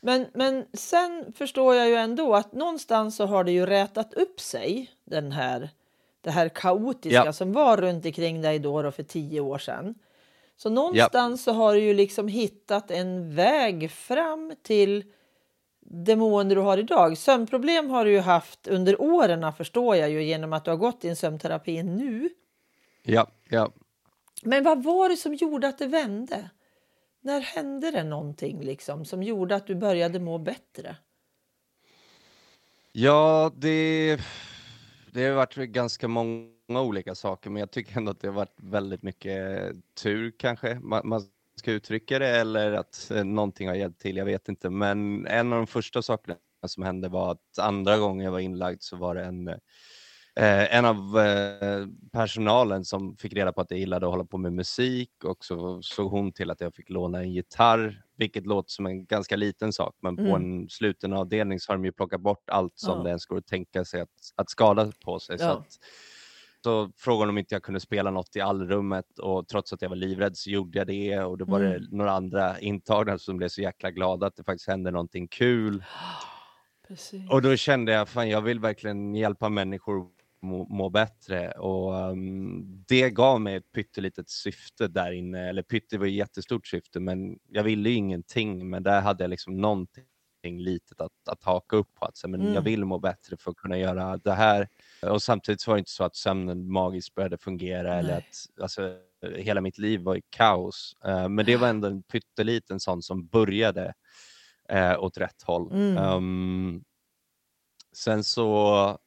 Men, 0.00 0.26
men 0.34 0.66
sen 0.72 1.32
förstår 1.36 1.74
jag 1.74 1.88
ju 1.88 1.94
ändå 1.94 2.34
att 2.34 2.52
någonstans 2.52 3.16
så 3.16 3.26
har 3.26 3.44
det 3.44 3.52
ju 3.52 3.66
rätat 3.66 4.14
upp 4.14 4.40
sig, 4.40 4.90
den 5.04 5.32
här, 5.32 5.70
det 6.20 6.30
här 6.30 6.48
kaotiska 6.48 7.24
ja. 7.24 7.32
som 7.32 7.52
var 7.52 7.76
runt 7.76 8.06
omkring 8.06 8.42
dig 8.42 8.58
då, 8.58 8.82
då 8.82 8.90
för 8.90 9.02
tio 9.02 9.40
år 9.40 9.58
sedan. 9.58 9.94
Så 10.56 10.70
någonstans 10.70 11.46
ja. 11.46 11.52
så 11.52 11.56
har 11.56 11.74
du 11.74 11.80
ju 11.80 11.94
liksom 11.94 12.28
hittat 12.28 12.90
en 12.90 13.34
väg 13.34 13.90
fram 13.90 14.54
till 14.62 15.04
det 15.80 16.16
mående 16.16 16.54
du 16.54 16.60
har 16.60 16.78
idag. 16.78 17.18
Sömnproblem 17.18 17.90
har 17.90 18.04
du 18.04 18.10
ju 18.10 18.20
haft 18.20 18.68
under 18.68 19.00
åren 19.00 19.52
förstår 19.52 19.96
jag 19.96 20.10
ju 20.10 20.22
genom 20.22 20.52
att 20.52 20.64
du 20.64 20.70
har 20.70 20.78
gått 20.78 21.00
din 21.00 21.16
sömnterapi 21.16 21.82
nu. 21.82 22.28
Ja, 23.02 23.26
ja. 23.48 23.70
Men 24.42 24.64
vad 24.64 24.82
var 24.82 25.08
det 25.08 25.16
som 25.16 25.34
gjorde 25.34 25.68
att 25.68 25.78
det 25.78 25.86
vände? 25.86 26.50
När 27.28 27.40
hände 27.40 27.90
det 27.90 28.04
någonting 28.04 28.60
liksom 28.60 29.04
som 29.04 29.22
gjorde 29.22 29.56
att 29.56 29.66
du 29.66 29.74
började 29.74 30.20
må 30.20 30.38
bättre? 30.38 30.96
Ja, 32.92 33.52
det, 33.56 34.20
det 35.12 35.26
har 35.26 35.34
varit 35.34 35.56
ganska 35.56 36.08
många 36.08 36.50
olika 36.68 37.14
saker, 37.14 37.50
men 37.50 37.60
jag 37.60 37.70
tycker 37.70 37.96
ändå 37.96 38.10
att 38.10 38.20
det 38.20 38.28
har 38.28 38.34
varit 38.34 38.56
väldigt 38.56 39.02
mycket 39.02 39.72
tur 40.02 40.32
kanske 40.38 40.74
man, 40.74 41.08
man 41.08 41.22
ska 41.56 41.72
uttrycka 41.72 42.18
det 42.18 42.28
eller 42.28 42.72
att 42.72 43.10
eh, 43.10 43.24
någonting 43.24 43.68
har 43.68 43.74
hjälpt 43.74 44.00
till. 44.00 44.16
Jag 44.16 44.24
vet 44.24 44.48
inte, 44.48 44.70
men 44.70 45.26
en 45.26 45.52
av 45.52 45.58
de 45.58 45.66
första 45.66 46.02
sakerna 46.02 46.36
som 46.66 46.82
hände 46.82 47.08
var 47.08 47.32
att 47.32 47.58
andra 47.58 47.98
gången 47.98 48.24
jag 48.24 48.32
var 48.32 48.38
inlagd 48.38 48.82
så 48.82 48.96
var 48.96 49.14
det 49.14 49.24
en 49.24 49.48
eh, 49.48 49.56
Eh, 50.38 50.76
en 50.76 50.84
av 50.84 51.18
eh, 51.18 51.86
personalen 52.12 52.84
som 52.84 53.16
fick 53.16 53.32
reda 53.32 53.52
på 53.52 53.60
att 53.60 53.70
jag 53.70 53.80
gillade 53.80 54.06
att 54.06 54.12
hålla 54.12 54.24
på 54.24 54.38
med 54.38 54.52
musik 54.52 55.24
och 55.24 55.44
så 55.44 55.82
såg 55.82 56.10
hon 56.10 56.32
till 56.32 56.50
att 56.50 56.60
jag 56.60 56.74
fick 56.74 56.90
låna 56.90 57.18
en 57.18 57.32
gitarr, 57.32 58.02
vilket 58.16 58.46
låter 58.46 58.70
som 58.70 58.86
en 58.86 59.06
ganska 59.06 59.36
liten 59.36 59.72
sak, 59.72 59.96
men 60.00 60.18
mm. 60.18 60.30
på 60.30 60.36
en 60.36 60.68
sluten 60.68 61.12
avdelning 61.12 61.60
så 61.60 61.72
har 61.72 61.76
de 61.76 61.84
ju 61.84 61.92
plockat 61.92 62.20
bort 62.20 62.50
allt 62.50 62.72
som 62.76 62.98
ja. 62.98 63.02
det 63.02 63.08
ens 63.08 63.26
går 63.26 63.38
att 63.38 63.46
tänka 63.46 63.84
sig 63.84 64.00
att, 64.00 64.08
att 64.36 64.50
skada 64.50 64.92
på 65.04 65.18
sig. 65.18 65.36
Ja. 65.40 65.44
Så, 65.44 65.58
att, 65.58 65.78
så 66.64 66.92
frågade 66.96 67.30
om 67.30 67.38
inte 67.38 67.54
jag 67.54 67.62
kunde 67.62 67.80
spela 67.80 68.10
något 68.10 68.36
i 68.36 68.40
allrummet 68.40 69.18
och 69.18 69.48
trots 69.48 69.72
att 69.72 69.82
jag 69.82 69.88
var 69.88 69.96
livrädd 69.96 70.36
så 70.36 70.50
gjorde 70.50 70.78
jag 70.78 70.86
det 70.86 71.18
och 71.18 71.38
då 71.38 71.44
var 71.44 71.60
mm. 71.60 71.72
det 71.72 71.96
några 71.96 72.12
andra 72.12 72.60
intagna 72.60 73.18
som 73.18 73.36
blev 73.36 73.48
så 73.48 73.62
jäkla 73.62 73.90
glada 73.90 74.26
att 74.26 74.36
det 74.36 74.44
faktiskt 74.44 74.68
hände 74.68 74.90
någonting 74.90 75.28
kul. 75.28 75.84
Precis. 76.88 77.30
Och 77.30 77.42
då 77.42 77.56
kände 77.56 77.92
jag, 77.92 78.08
fan 78.08 78.28
jag 78.28 78.42
vill 78.42 78.60
verkligen 78.60 79.14
hjälpa 79.14 79.48
människor 79.48 80.17
må, 80.42 80.66
må 80.68 80.88
bättre 80.90 81.50
och 81.50 81.94
um, 81.94 82.84
det 82.88 83.10
gav 83.10 83.40
mig 83.40 83.54
ett 83.54 83.72
pyttelitet 83.72 84.30
syfte 84.30 84.88
där 84.88 85.12
inne, 85.12 85.48
eller 85.48 85.62
pytte 85.62 85.98
var 85.98 86.06
ett 86.06 86.12
jättestort 86.12 86.66
syfte 86.66 87.00
men 87.00 87.38
jag 87.48 87.64
ville 87.64 87.88
ju 87.88 87.94
ingenting 87.94 88.70
men 88.70 88.82
där 88.82 89.00
hade 89.00 89.24
jag 89.24 89.30
liksom 89.30 89.56
någonting 89.56 90.04
litet 90.42 91.00
att, 91.00 91.28
att 91.30 91.42
haka 91.42 91.76
upp 91.76 91.94
på. 91.94 92.04
Att, 92.04 92.20
men 92.28 92.40
mm. 92.40 92.54
Jag 92.54 92.62
vill 92.62 92.84
må 92.84 92.98
bättre 92.98 93.36
för 93.36 93.50
att 93.50 93.56
kunna 93.56 93.78
göra 93.78 94.16
det 94.16 94.32
här. 94.32 94.68
Och 95.02 95.22
samtidigt 95.22 95.60
så 95.60 95.70
var 95.70 95.76
det 95.76 95.78
inte 95.78 95.90
så 95.90 96.04
att 96.04 96.16
sömnen 96.16 96.72
magiskt 96.72 97.14
började 97.14 97.38
fungera 97.38 97.88
Nej. 97.88 97.98
eller 97.98 98.16
att 98.16 98.62
alltså, 98.62 98.96
hela 99.36 99.60
mitt 99.60 99.78
liv 99.78 100.00
var 100.00 100.16
i 100.16 100.22
kaos. 100.30 100.96
Uh, 101.06 101.28
men 101.28 101.46
det 101.46 101.56
var 101.56 101.68
ändå 101.68 101.88
en 101.88 102.02
pytteliten 102.02 102.80
sån 102.80 103.02
som 103.02 103.26
började 103.26 103.94
uh, 104.72 105.02
åt 105.02 105.18
rätt 105.18 105.42
håll. 105.42 105.72
Mm. 105.72 106.04
Um, 106.04 106.84
sen 107.92 108.24
så 108.24 108.98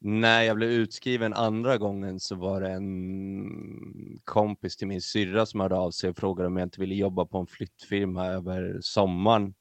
när 0.00 0.42
jag 0.42 0.56
blev 0.56 0.70
utskriven 0.70 1.32
andra 1.32 1.78
gången 1.78 2.20
så 2.20 2.34
var 2.34 2.60
det 2.60 2.70
en 2.70 4.20
kompis 4.24 4.76
till 4.76 4.88
min 4.88 5.02
syrra 5.02 5.46
som 5.46 5.60
hörde 5.60 5.76
av 5.76 5.90
sig 5.90 6.10
och 6.10 6.16
frågade 6.16 6.46
om 6.46 6.56
jag 6.56 6.66
inte 6.66 6.80
ville 6.80 6.94
jobba 6.94 7.24
på 7.24 7.38
en 7.38 7.46
flyttfirma 7.46 8.26
över 8.26 8.78
sommaren. 8.80 9.54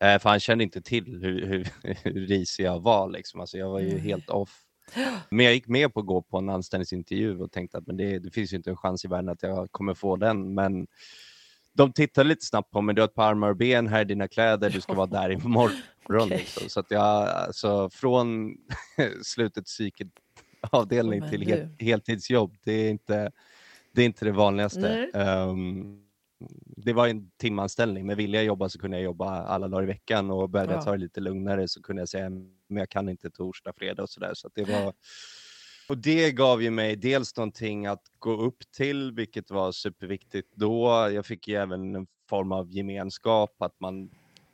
Eh, 0.00 0.18
för 0.18 0.28
han 0.28 0.40
kände 0.40 0.64
inte 0.64 0.82
till 0.82 1.20
hur, 1.22 1.46
hur, 1.46 1.68
hur 2.04 2.26
risig 2.26 2.64
jag 2.64 2.80
var. 2.80 3.10
Liksom. 3.10 3.40
Alltså, 3.40 3.58
jag 3.58 3.70
var 3.70 3.80
ju 3.80 3.90
mm. 3.90 4.00
helt 4.00 4.30
off. 4.30 4.62
Men 5.30 5.44
jag 5.44 5.54
gick 5.54 5.68
med 5.68 5.94
på 5.94 6.00
att 6.00 6.06
gå 6.06 6.22
på 6.22 6.38
en 6.38 6.48
anställningsintervju 6.48 7.38
och 7.38 7.52
tänkte 7.52 7.78
att 7.78 7.86
men 7.86 7.96
det, 7.96 8.18
det 8.18 8.30
finns 8.30 8.52
ju 8.52 8.56
inte 8.56 8.70
en 8.70 8.76
chans 8.76 9.04
i 9.04 9.08
världen 9.08 9.28
att 9.28 9.42
jag 9.42 9.72
kommer 9.72 9.94
få 9.94 10.16
den. 10.16 10.54
Men 10.54 10.86
de 11.76 11.92
tittade 11.92 12.28
lite 12.28 12.44
snabbt 12.44 12.70
på 12.70 12.80
mig, 12.80 12.94
du 12.94 13.00
har 13.02 13.08
ett 13.08 13.14
par 13.14 13.30
armar 13.30 13.50
och 13.50 13.56
ben, 13.56 13.86
här 13.86 14.00
är 14.00 14.04
dina 14.04 14.28
kläder, 14.28 14.70
du 14.70 14.80
ska 14.80 14.94
vara 14.94 15.06
där 15.06 15.30
imorgon. 15.46 15.72
okay. 16.08 16.28
liksom. 16.28 16.68
Så 16.68 16.80
att 16.80 16.90
jag, 16.90 17.28
alltså 17.28 17.90
från 17.90 18.56
slutet 19.22 19.64
psykavdelning 19.64 21.22
oh, 21.22 21.30
till 21.30 21.40
hel, 21.40 21.68
heltidsjobb, 21.78 22.56
det 22.64 22.72
är 22.72 22.90
inte 22.90 23.32
det, 23.92 24.02
är 24.02 24.06
inte 24.06 24.24
det 24.24 24.32
vanligaste. 24.32 25.10
Um, 25.14 26.02
det 26.76 26.92
var 26.92 27.08
en 27.08 27.30
timanställning, 27.36 28.06
men 28.06 28.16
ville 28.16 28.36
jag 28.36 28.44
jobba 28.44 28.68
så 28.68 28.78
kunde 28.78 28.96
jag 28.96 29.04
jobba 29.04 29.42
alla 29.42 29.68
dagar 29.68 29.82
i 29.82 29.86
veckan 29.86 30.30
och 30.30 30.50
började 30.50 30.72
ja. 30.72 30.76
jag 30.76 30.84
ta 30.84 30.92
det 30.92 30.98
lite 30.98 31.20
lugnare 31.20 31.68
så 31.68 31.82
kunde 31.82 32.02
jag 32.02 32.08
säga 32.08 32.30
men 32.68 32.78
jag 32.78 32.88
kan 32.88 33.08
inte 33.08 33.30
torsdag, 33.30 33.72
fredag 33.76 34.02
och 34.02 34.10
sådär. 34.10 34.34
Så, 34.34 34.34
så 34.34 34.50
det 34.54 34.64
var 34.64 34.92
och 35.88 35.98
det 35.98 36.32
gav 36.32 36.62
ju 36.62 36.70
mig 36.70 36.96
dels 36.96 37.36
någonting 37.36 37.86
att 37.86 38.02
gå 38.18 38.30
upp 38.30 38.72
till, 38.76 39.12
vilket 39.12 39.50
var 39.50 39.72
superviktigt 39.72 40.52
då. 40.54 41.10
Jag 41.12 41.26
fick 41.26 41.48
ju 41.48 41.54
även 41.54 41.94
en 41.94 42.06
form 42.28 42.52
av 42.52 42.70
gemenskap, 42.70 43.62
att 43.62 43.80
man 43.80 44.10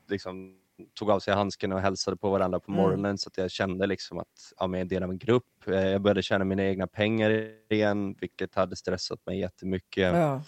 liksom 0.08 0.58
tog 0.94 1.10
av 1.10 1.20
sig 1.20 1.34
handsken 1.34 1.72
och 1.72 1.80
hälsade 1.80 2.16
på 2.16 2.30
varandra 2.30 2.60
på 2.60 2.72
mm. 2.72 2.82
morgonen 2.82 3.04
mm. 3.04 3.18
så 3.18 3.28
att 3.28 3.38
jag 3.38 3.50
kände 3.50 3.86
liksom 3.86 4.18
att 4.18 4.52
ja, 4.58 4.66
jag 4.66 4.76
är 4.76 4.80
en 4.80 4.88
del 4.88 5.02
av 5.02 5.10
en 5.10 5.18
grupp. 5.18 5.66
Eh, 5.66 5.74
jag 5.74 6.00
började 6.00 6.22
tjäna 6.22 6.44
mina 6.44 6.64
egna 6.64 6.86
pengar 6.86 7.48
igen, 7.70 8.16
vilket 8.20 8.54
hade 8.54 8.76
stressat 8.76 9.26
mig 9.26 9.38
jättemycket. 9.38 10.14
Ja. 10.14 10.42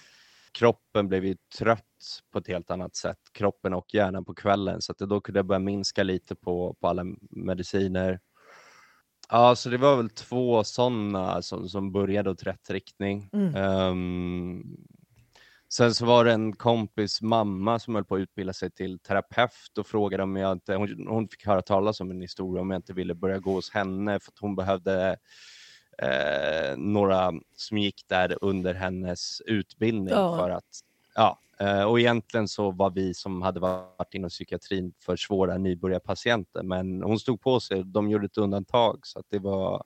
Kroppen 0.53 1.09
blev 1.09 1.25
ju 1.25 1.37
trött 1.59 2.21
på 2.33 2.39
ett 2.39 2.49
helt 2.49 2.71
annat 2.71 2.97
sätt, 2.97 3.19
kroppen 3.33 3.75
och 3.75 3.95
hjärnan 3.95 4.25
på 4.25 4.35
kvällen, 4.35 4.83
så 4.83 4.93
att 4.93 4.99
då 4.99 5.21
kunde 5.21 5.39
jag 5.39 5.47
börja 5.47 5.59
minska 5.59 6.03
lite 6.03 6.35
på, 6.35 6.75
på 6.81 6.89
alla 6.89 7.05
mediciner. 7.31 8.21
Ja, 9.29 9.57
så 9.57 9.69
det 9.69 9.79
var 9.79 9.97
väl 9.97 10.11
två 10.11 10.65
sådana 10.65 11.43
som, 11.43 11.69
som 11.69 11.93
började 11.93 12.31
åt 12.31 12.43
rätt 12.43 12.71
riktning. 12.71 13.31
Mm. 13.33 13.55
Um, 13.57 14.77
sen 15.73 15.95
så 15.95 16.07
var 16.07 16.25
det 16.25 16.33
en 16.33 16.53
kompis 16.53 17.23
mamma 17.23 17.79
som 17.79 17.95
höll 17.95 18.05
på 18.05 18.15
att 18.15 18.21
utbilda 18.21 18.53
sig 18.53 18.71
till 18.71 18.99
terapeut 18.99 19.79
och 19.79 19.87
frågade 19.87 20.23
om 20.23 20.37
jag 20.37 20.53
inte, 20.53 20.75
hon, 20.75 21.07
hon 21.09 21.29
fick 21.29 21.47
höra 21.47 21.63
talas 21.63 22.01
om 22.01 22.11
en 22.11 22.21
historia 22.21 22.63
om 22.63 22.71
jag 22.71 22.79
inte 22.79 22.93
ville 22.93 23.15
börja 23.15 23.39
gå 23.39 23.53
hos 23.53 23.71
henne 23.71 24.21
för 24.21 24.33
att 24.33 24.39
hon 24.39 24.57
behövde 24.57 25.17
eh, 25.99 26.77
några 26.77 27.33
som 27.57 27.79
gick 27.79 28.05
där 28.09 28.39
under 28.41 28.75
hennes 28.75 29.41
utbildning 29.41 30.15
ja. 30.15 30.39
för 30.39 30.51
att 30.51 30.81
ja, 31.15 31.39
Eh, 31.61 31.83
och 31.83 32.01
egentligen 32.01 32.49
så 32.49 32.71
var 32.71 32.91
vi 32.91 33.15
som 33.15 33.43
hade 33.43 33.61
varit 33.61 34.15
inom 34.15 34.31
psykiatrin 34.31 34.93
för 35.01 35.17
svåra 35.17 35.59
nybörjarpatienter, 35.59 36.63
men 36.63 37.03
hon 37.03 37.19
stod 37.19 37.41
på 37.41 37.61
sig. 37.61 37.85
De 37.85 38.11
gjorde 38.11 38.27
ett 38.27 38.39
undantag 38.39 39.07
så 39.07 39.19
att 39.19 39.27
det 39.31 39.39
var 39.39 39.85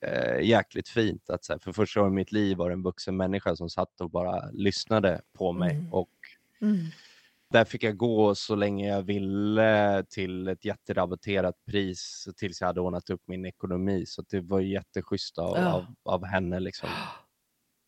eh, 0.00 0.40
jäkligt 0.40 0.88
fint 0.88 1.30
att 1.30 1.44
så 1.44 1.52
här, 1.52 1.58
för 1.60 1.72
första 1.72 2.00
gången 2.00 2.12
i 2.12 2.16
mitt 2.16 2.32
liv 2.32 2.56
var 2.56 2.68
det 2.68 2.72
en 2.72 2.82
vuxen 2.82 3.16
människa 3.16 3.56
som 3.56 3.70
satt 3.70 4.00
och 4.00 4.10
bara 4.10 4.50
lyssnade 4.52 5.20
på 5.32 5.52
mig 5.52 5.74
Mm. 5.76 5.92
och 5.92 6.10
Mm. 6.60 6.78
där 7.50 7.64
fick 7.64 7.82
jag 7.82 7.96
gå 7.96 8.34
så 8.34 8.54
länge 8.54 8.88
jag 8.88 9.02
ville 9.02 10.04
till 10.10 10.48
ett 10.48 10.64
jätterabatterat 10.64 11.64
pris 11.64 12.28
tills 12.36 12.60
jag 12.60 12.66
hade 12.68 12.80
ordnat 12.80 13.10
upp 13.10 13.22
min 13.26 13.44
ekonomi. 13.46 14.04
Så 14.06 14.22
det 14.30 14.40
var 14.40 14.60
jätteschysst 14.60 15.38
av, 15.38 15.56
Ja. 15.56 15.72
av, 15.72 15.86
av 16.02 16.24
henne. 16.24 16.60
Liksom. 16.60 16.88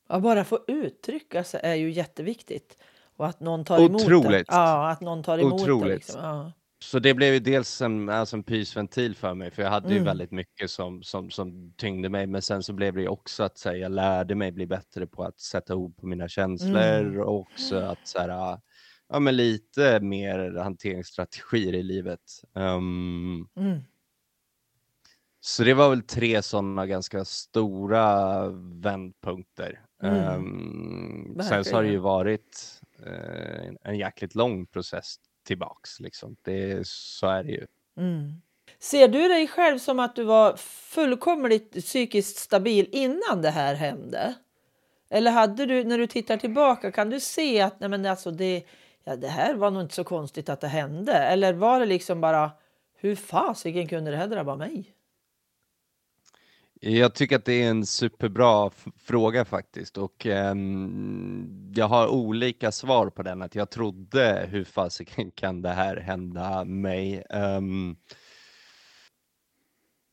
Ja, 0.08 0.20
bara 0.20 0.44
få 0.44 0.58
uttrycka 0.68 1.44
sig 1.44 1.60
är 1.62 1.74
ju 1.74 1.90
jätteviktigt. 1.90 2.78
Och 3.16 3.26
att 3.26 3.40
någon 3.40 3.64
tar 3.64 3.78
emot 3.78 3.98
det. 4.06 4.16
Otroligt. 4.16 4.46
Ja, 4.50 4.90
att 4.90 5.00
någon 5.00 5.22
tar 5.22 5.38
emot 5.38 5.58
det. 5.58 5.62
Otroligt. 5.72 5.94
Liksom. 5.94 6.20
Ja. 6.24 6.52
Så 6.78 6.98
det 6.98 7.14
blev 7.14 7.32
ju 7.34 7.40
dels 7.40 7.82
en, 7.82 8.08
alltså 8.08 8.36
en 8.36 8.42
pysventil 8.42 9.14
för 9.16 9.34
mig, 9.34 9.50
för 9.50 9.62
jag 9.62 9.70
hade 9.70 9.88
ju 9.88 9.94
Mm. 9.94 10.04
väldigt 10.04 10.30
mycket 10.30 10.70
som, 10.70 11.02
som, 11.02 11.30
som 11.30 11.72
tyngde 11.76 12.08
mig. 12.08 12.26
Men 12.26 12.42
sen 12.42 12.62
så 12.62 12.72
blev 12.72 12.94
det 12.94 13.00
ju 13.00 13.08
också 13.08 13.42
att 13.42 13.62
här, 13.64 13.74
jag 13.74 13.92
lärde 13.92 14.34
mig 14.34 14.52
bli 14.52 14.66
bättre 14.66 15.06
på 15.06 15.24
att 15.24 15.40
sätta 15.40 15.74
ord 15.74 15.96
på 15.96 16.06
mina 16.06 16.28
känslor 16.28 16.76
Mm. 17.00 17.20
och 17.20 17.38
också 17.40 17.76
att 17.76 17.98
så 18.08 18.18
här, 18.18 18.58
ja, 19.08 19.18
men 19.20 19.36
lite 19.36 20.00
mer 20.00 20.58
hanteringsstrategier 20.62 21.72
i 21.74 21.82
livet. 21.82 22.20
Ehm, 22.54 23.48
Mm. 23.56 23.80
Så 25.40 25.64
det 25.64 25.74
var 25.74 25.90
väl 25.90 26.02
tre 26.02 26.42
sådana 26.42 26.86
ganska 26.86 27.24
stora 27.24 28.48
vändpunkter. 28.82 29.80
Mm. 30.02 30.14
Ehm, 30.16 31.36
sen 31.42 31.64
så 31.64 31.76
har 31.76 31.82
det 31.82 31.88
ju 31.88 31.98
varit 31.98 32.80
en- 33.66 33.78
en 33.82 33.98
jäkligt 33.98 34.34
lång 34.34 34.66
process 34.66 35.16
tillbaks. 35.46 36.00
Liksom. 36.00 36.36
Det, 36.42 36.86
så 36.86 37.26
är 37.26 37.44
det 37.44 37.52
ju. 37.52 37.66
Mm. 37.98 38.32
Ser 38.78 39.08
du 39.08 39.28
dig 39.28 39.48
själv 39.48 39.78
som 39.78 39.98
att 40.00 40.16
du 40.16 40.24
var 40.24 40.56
fullkomligt 40.56 41.72
psykiskt 41.84 42.36
stabil 42.36 42.88
innan 42.92 43.42
det 43.42 43.50
här 43.50 43.74
hände? 43.74 44.34
Eller 45.10 45.30
hade 45.30 45.66
du, 45.66 45.84
när 45.84 45.98
du 45.98 46.06
tittar 46.06 46.36
tillbaka, 46.36 46.92
kan 46.92 47.10
du 47.10 47.20
se 47.20 47.60
att 47.60 47.80
nej 47.80 47.88
men 47.88 48.06
alltså 48.06 48.30
det, 48.30 48.62
ja, 49.04 49.16
det 49.16 49.28
här 49.28 49.54
var 49.54 49.70
nog 49.70 49.82
inte 49.82 49.94
så 49.94 50.04
konstigt 50.04 50.48
att 50.48 50.60
det 50.60 50.68
hände? 50.68 51.12
Eller 51.12 51.52
var 51.52 51.80
det 51.80 51.86
liksom 51.86 52.20
bara, 52.20 52.50
hur 52.96 53.14
fasiken 53.14 53.88
kunde 53.88 54.10
det 54.10 54.16
här 54.16 54.26
drabba 54.26 54.56
mig? 54.56 54.84
Jag 56.80 57.14
tycker 57.14 57.36
att 57.36 57.44
det 57.44 57.62
är 57.62 57.70
en 57.70 57.86
superbra 57.86 58.70
fråga 58.96 59.44
faktiskt 59.44 59.98
och 59.98 60.26
ehm, 60.26 61.72
jag 61.74 61.88
har 61.88 62.08
olika 62.08 62.72
svar 62.72 63.10
på 63.10 63.22
den. 63.22 63.42
Att 63.42 63.54
jag 63.54 63.70
trodde 63.70 64.46
hur 64.50 64.64
fasiken 64.64 65.30
kan 65.30 65.62
det 65.62 65.70
här 65.70 65.96
hända 65.96 66.64
mig? 66.64 67.24
Ehm, 67.30 67.96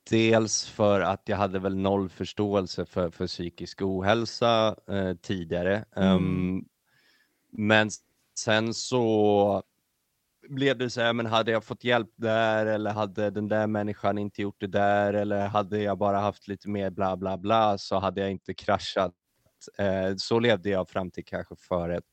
dels 0.10 0.66
för 0.66 1.02
att 1.02 1.22
jag 1.26 1.38
hade 1.38 1.60
väl 1.60 1.76
noll 1.76 2.10
förståelse 2.10 2.86
för, 2.86 3.10
för 3.10 3.28
psykisk 3.28 3.82
ohälsa 3.82 4.76
eh, 4.88 5.14
tidigare. 5.16 5.86
Mm. 5.96 6.18
Ehm, 6.18 6.66
men 7.52 7.90
sen 8.36 8.74
så 8.74 9.64
blev 10.50 10.78
det 10.78 10.90
så 10.90 11.02
här, 11.02 11.14
men 11.14 11.26
hade 11.26 11.52
jag 11.52 11.64
fått 11.64 11.84
hjälp 11.84 12.10
där 12.16 12.66
eller 12.66 12.92
hade 12.92 13.30
den 13.30 13.48
där 13.48 13.68
människan 13.68 14.18
inte 14.18 14.42
gjort 14.42 14.60
det 14.60 14.68
där 14.68 15.14
eller 15.14 15.48
hade 15.48 15.82
jag 15.82 15.98
bara 15.98 16.20
haft 16.20 16.48
lite 16.48 16.70
mer 16.70 16.90
bla 16.90 17.18
bla 17.18 17.38
bla 17.38 17.78
så 17.78 18.00
hade 18.00 18.22
jag 18.22 18.32
inte 18.32 18.54
kraschat. 18.54 19.14
Eh, 19.78 20.16
så 20.18 20.40
levde 20.40 20.70
jag 20.70 20.90
fram 20.90 21.12
till 21.12 21.26
kanske 21.26 21.56
för 21.56 21.90
ett, 21.90 22.04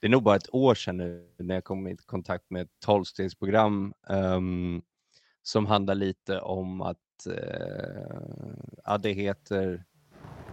det 0.00 0.06
är 0.06 0.10
nog 0.10 0.22
bara 0.22 0.36
ett 0.36 0.54
år 0.54 0.74
sedan 0.74 0.96
nu 0.96 1.28
när 1.38 1.54
jag 1.54 1.64
kom 1.64 1.86
i 1.86 1.96
kontakt 1.96 2.50
med 2.50 2.62
ett 2.62 2.80
tolvstegsprogram 2.80 3.94
um, 4.08 4.82
som 5.42 5.66
handlar 5.66 5.94
lite 5.94 6.40
om 6.40 6.80
att, 6.80 7.26
eh, 7.26 8.20
ja 8.84 8.98
det 8.98 9.12
heter, 9.12 9.84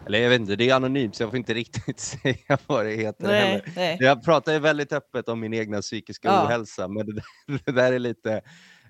eller 0.07 0.19
jag 0.19 0.29
vet 0.29 0.39
inte, 0.41 0.55
det 0.55 0.69
är 0.69 0.75
anonymt 0.75 1.15
så 1.15 1.23
jag 1.23 1.29
får 1.29 1.37
inte 1.37 1.53
riktigt 1.53 1.99
säga 2.21 2.57
vad 2.67 2.85
det 2.85 2.91
heter 2.91 3.27
heller. 3.27 3.61
Nej, 3.65 3.73
nej. 3.75 3.97
Jag 3.99 4.23
pratar 4.23 4.53
ju 4.53 4.59
väldigt 4.59 4.93
öppet 4.93 5.29
om 5.29 5.39
min 5.39 5.53
egna 5.53 5.81
psykiska 5.81 6.27
Ja. 6.27 6.45
ohälsa, 6.45 6.87
men 6.87 7.05
det, 7.05 7.13
där- 7.13 7.59
det 7.65 7.71
där 7.71 7.93
är 7.93 7.99
lite... 7.99 8.41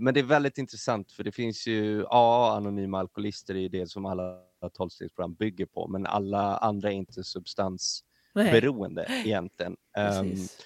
Men 0.01 0.13
det 0.13 0.19
är 0.19 0.23
väldigt 0.23 0.57
intressant, 0.57 1.11
för 1.11 1.23
det 1.23 1.31
finns 1.31 1.67
ju, 1.67 2.01
ja, 2.01 2.55
anonyma 2.57 2.99
alkoholister 2.99 3.55
är 3.55 3.59
ju 3.59 3.69
det 3.69 3.89
som 3.89 4.05
alla 4.05 4.35
tolvstegsprogram 4.73 5.33
bygger 5.33 5.65
på, 5.65 5.87
men 5.87 6.05
alla 6.05 6.57
andra 6.57 6.89
är 6.91 6.95
inte 6.95 7.23
substansberoende 7.23 9.05
nej. 9.09 9.21
egentligen. 9.25 9.75
Precis. 9.95 10.57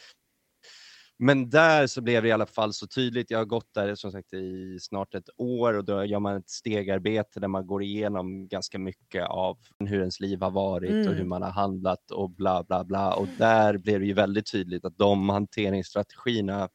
Men 1.20 1.50
där 1.50 1.88
så 1.88 2.02
blev 2.02 2.24
det 2.24 2.30
i 2.30 2.32
alla 2.32 2.46
fall 2.46 2.74
så 2.74 2.88
tydligt. 2.88 3.32
Jag 3.32 3.38
har 3.38 3.46
gått 3.46 3.74
där 3.74 3.96
som 3.96 4.12
sagt 4.12 4.34
i 4.34 4.78
snart 4.82 5.16
ett 5.16 5.30
år 5.38 5.74
och 5.74 5.86
då 5.86 6.06
gör 6.06 6.20
man 6.20 6.38
ett 6.38 6.50
stegarbete 6.50 7.40
där 7.40 7.48
man 7.48 7.68
går 7.68 7.84
igenom 7.84 8.48
ganska 8.48 8.80
mycket 8.80 9.26
av 9.28 9.58
hur 9.80 10.00
ens 10.00 10.20
liv 10.20 10.42
har 10.42 10.52
varit 10.52 10.90
och 10.92 11.14
hur 11.14 11.16
Mm. 11.16 11.30
man 11.30 11.42
har 11.42 11.52
handlat 11.52 12.12
och 12.12 12.30
bla 12.30 12.64
bla 12.64 12.84
bla. 12.84 13.14
Och 13.16 13.28
där 13.38 13.78
blev 13.78 14.00
det 14.00 14.06
ju 14.06 14.14
väldigt 14.14 14.52
tydligt 14.52 14.86
att 14.86 14.98
de 14.98 15.30
hanteringsstrategierna 15.30 16.70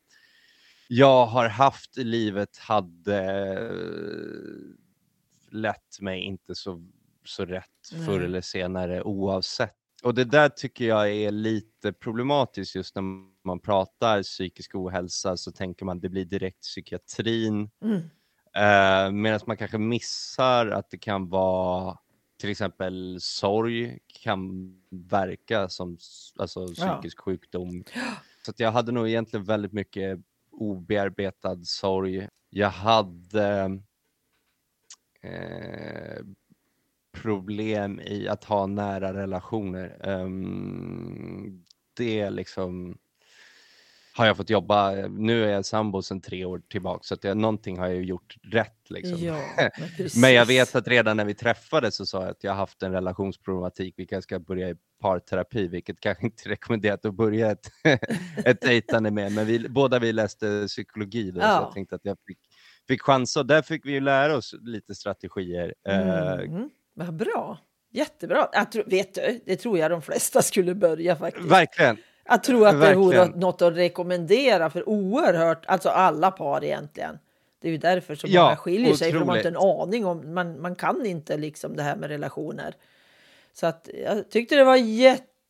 jag 0.89 1.27
har 1.27 1.49
haft 1.49 1.99
i 1.99 2.05
livet 2.05 2.57
hade 2.59 3.23
eh, 3.59 4.79
lett 5.51 6.01
mig 6.01 6.21
inte 6.21 6.55
så, 6.55 6.87
så 7.25 7.45
rätt 7.45 7.65
förr 8.07 8.17
Nej. 8.17 8.25
eller 8.25 8.41
senare 8.41 9.03
oavsett. 9.03 9.75
Och 10.03 10.15
det 10.15 10.25
där 10.25 10.49
tycker 10.49 10.85
jag 10.85 11.11
är 11.13 11.31
lite 11.31 11.93
problematiskt 11.93 12.75
just 12.75 12.95
när 12.95 13.03
man 13.49 13.61
pratar 13.61 14.23
psykisk 14.23 14.75
ohälsa 14.75 15.37
så 15.37 15.53
tänker 15.53 15.85
man 15.85 16.01
det 16.01 16.09
blir 16.09 16.25
direkt 16.25 16.61
psykiatrin. 16.63 17.71
Mm. 17.83 17.97
Eh, 18.55 19.13
Medan 19.13 19.41
man 19.47 19.57
kanske 19.57 19.79
missar 19.79 20.67
att 20.67 20.91
det 20.91 20.99
kan 20.99 21.29
vara 21.29 21.99
till 22.41 22.51
exempel 22.51 23.19
sorg 23.21 23.99
kan 24.23 24.73
verka 24.91 25.69
som 25.69 25.99
alltså, 26.39 26.67
Ja. 26.77 26.95
psykisk 26.95 27.21
sjukdom. 27.21 27.85
Så 28.45 28.51
att 28.51 28.61
jag 28.61 28.73
hade 28.73 28.93
nog 28.93 29.09
egentligen 29.09 29.45
väldigt 29.45 29.73
mycket 29.73 30.21
obearbetad 30.51 31.65
sorg. 31.65 32.29
Jag 32.51 32.71
hade 32.71 33.81
eh, 35.21 36.25
problem 37.13 38.01
i 38.01 38.29
att 38.29 38.45
ha 38.45 38.67
nära 38.67 39.15
relationer. 39.15 40.01
Ehm, 40.09 41.65
det 41.95 42.31
liksom 42.31 42.99
har 44.19 44.27
jag 44.27 44.37
fått 44.37 44.51
jobba. 44.51 44.93
Nu 45.09 45.45
är 45.45 45.49
jag 45.49 45.65
sambo 45.65 46.03
sedan 46.03 46.21
tre 46.21 46.45
år 46.45 46.63
tillbaka 46.71 47.01
så 47.03 47.15
att 47.15 47.25
jag, 47.25 47.37
någonting 47.37 47.79
har 47.79 47.87
jag 47.87 48.03
gjort 48.05 48.37
rätt. 48.43 48.91
Liksom. 48.91 49.19
Ja, 49.19 49.41
men 50.21 50.33
jag 50.35 50.47
vet 50.47 50.75
att 50.75 50.89
redan 50.89 51.17
när 51.17 51.25
vi 51.25 51.35
träffades 51.35 51.97
så 51.97 52.07
sa 52.07 52.21
jag 52.23 52.31
att 52.31 52.45
jag 52.45 52.51
har 52.51 52.57
haft 52.57 52.83
en 52.83 52.93
relationsproblematik, 52.93 53.95
vi 53.97 54.07
kanske 54.07 54.23
ska 54.29 54.39
börja 54.39 54.69
i 54.71 54.75
parterapi, 55.01 55.69
vilket 55.69 56.01
kanske 56.01 56.25
inte 56.25 56.49
rekommenderat 56.49 57.05
att 57.05 57.15
börja 57.15 57.51
ett, 57.51 57.71
ett 58.45 58.61
dejtande 58.61 59.11
med. 59.11 59.33
Men 59.33 59.47
vi, 59.47 59.69
båda 59.69 59.99
vi 59.99 60.13
läste 60.13 60.65
psykologi 60.67 61.31
då, 61.31 61.41
så 61.41 61.47
Ja. 61.47 61.63
jag 61.63 61.73
tänkte 61.75 61.95
att 61.95 62.05
jag 62.05 62.17
fick, 62.27 62.39
fick 62.89 63.03
chansa. 63.03 63.41
Och 63.41 63.47
där 63.47 63.63
fick 63.63 63.87
vi 63.87 63.93
ju 63.93 64.01
lära 64.01 64.37
oss 64.37 64.55
lite 64.61 64.95
strategier. 64.95 65.75
Eh, 65.89 66.33
Mm. 66.33 66.71
Vad 66.95 67.15
bra. 67.17 67.59
Jättebra. 67.93 68.49
Jag 68.53 68.73
tror, 68.73 68.85
vet 68.87 69.15
du, 69.15 69.41
det 69.47 69.57
tror 69.57 69.79
jag 69.79 69.91
de 69.91 70.03
flesta 70.03 70.43
skulle 70.43 70.75
börja 70.75 71.17
faktiskt. 71.17 71.47
verkligen. 71.47 71.97
Jag 72.29 72.43
tror 72.43 72.69
att 72.69 72.81
det 72.81 72.95
vore 72.95 73.27
något 73.27 73.63
att 73.63 73.77
rekommendera 73.77 74.71
för 74.71 74.89
oerhört, 74.89 75.67
alltså 75.67 75.89
alla 75.89 76.31
par 76.31 76.65
egentligen. 76.65 77.19
Det 77.61 77.69
är 77.69 77.73
ju 77.73 77.79
därför 77.79 78.15
som 78.15 78.31
Ja, 78.31 78.43
många 78.43 78.57
skiljer 78.57 78.95
sig, 78.95 79.13
för 79.13 79.19
de 79.19 79.29
har 79.29 79.37
inte 79.37 79.49
en 79.49 79.57
otroligt. 79.57 79.89
aning 79.89 80.07
om, 80.07 80.35
man, 80.35 80.61
man 80.61 80.75
kan 80.75 81.07
inte 81.07 81.37
liksom 81.37 81.77
det 81.77 81.83
här 81.83 81.97
med 81.97 82.11
relationer. 82.11 82.75
Så 83.53 83.67
att 83.67 83.89
jag 84.05 84.31
tyckte 84.31 84.57
det 84.57 84.65
var 84.65 84.77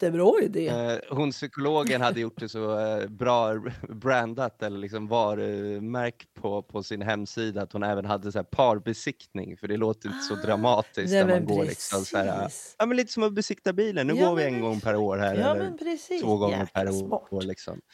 jättebra 0.03 0.33
idé. 0.43 0.69
Eh, 0.69 0.99
hon 1.11 1.31
psykologen 1.31 2.01
hade 2.01 2.21
gjort 2.21 2.41
det 2.41 2.49
så 2.49 2.79
eh, 2.81 3.09
bra 3.09 3.55
brandat 3.89 4.63
eller 4.63 4.79
liksom 4.79 5.09
varumärk 5.09 6.27
på, 6.35 6.63
på 6.63 6.83
sin 6.83 7.03
hemsida 7.03 7.63
att 7.63 7.73
hon 7.73 7.83
även 7.83 8.05
hade 8.05 8.33
så 8.33 8.39
här 8.39 8.45
parbesiktning 8.45 9.57
för 9.57 9.69
det 9.69 9.77
låter 9.77 10.09
inte 10.09 10.21
så 10.23 10.35
Ah, 10.35 10.43
dramatiskt 10.47 11.13
när 11.13 11.27
man 11.27 11.45
går 11.45 11.65
liksom 11.65 12.05
så 12.05 12.19
här, 12.19 12.51
ja 12.79 12.87
men 12.87 12.97
lite 12.97 13.13
som 13.13 13.23
att 13.23 13.33
besikta 13.33 13.73
bilen, 13.73 14.07
nu 14.07 14.15
Ja, 14.15 14.29
går 14.29 14.37
vi 14.37 14.45
en 14.45 14.61
gång 14.61 14.81
per 14.81 14.97
år 14.97 15.19
här 15.19 15.35
Ja, 15.35 15.51
eller 15.51 15.65
men 15.65 15.79
precis. 15.79 16.23
två 16.23 16.37
gånger 16.37 16.59
Jäkla 16.59 16.85
per 16.85 17.35
år 17.35 17.43
liksom. 17.43 17.81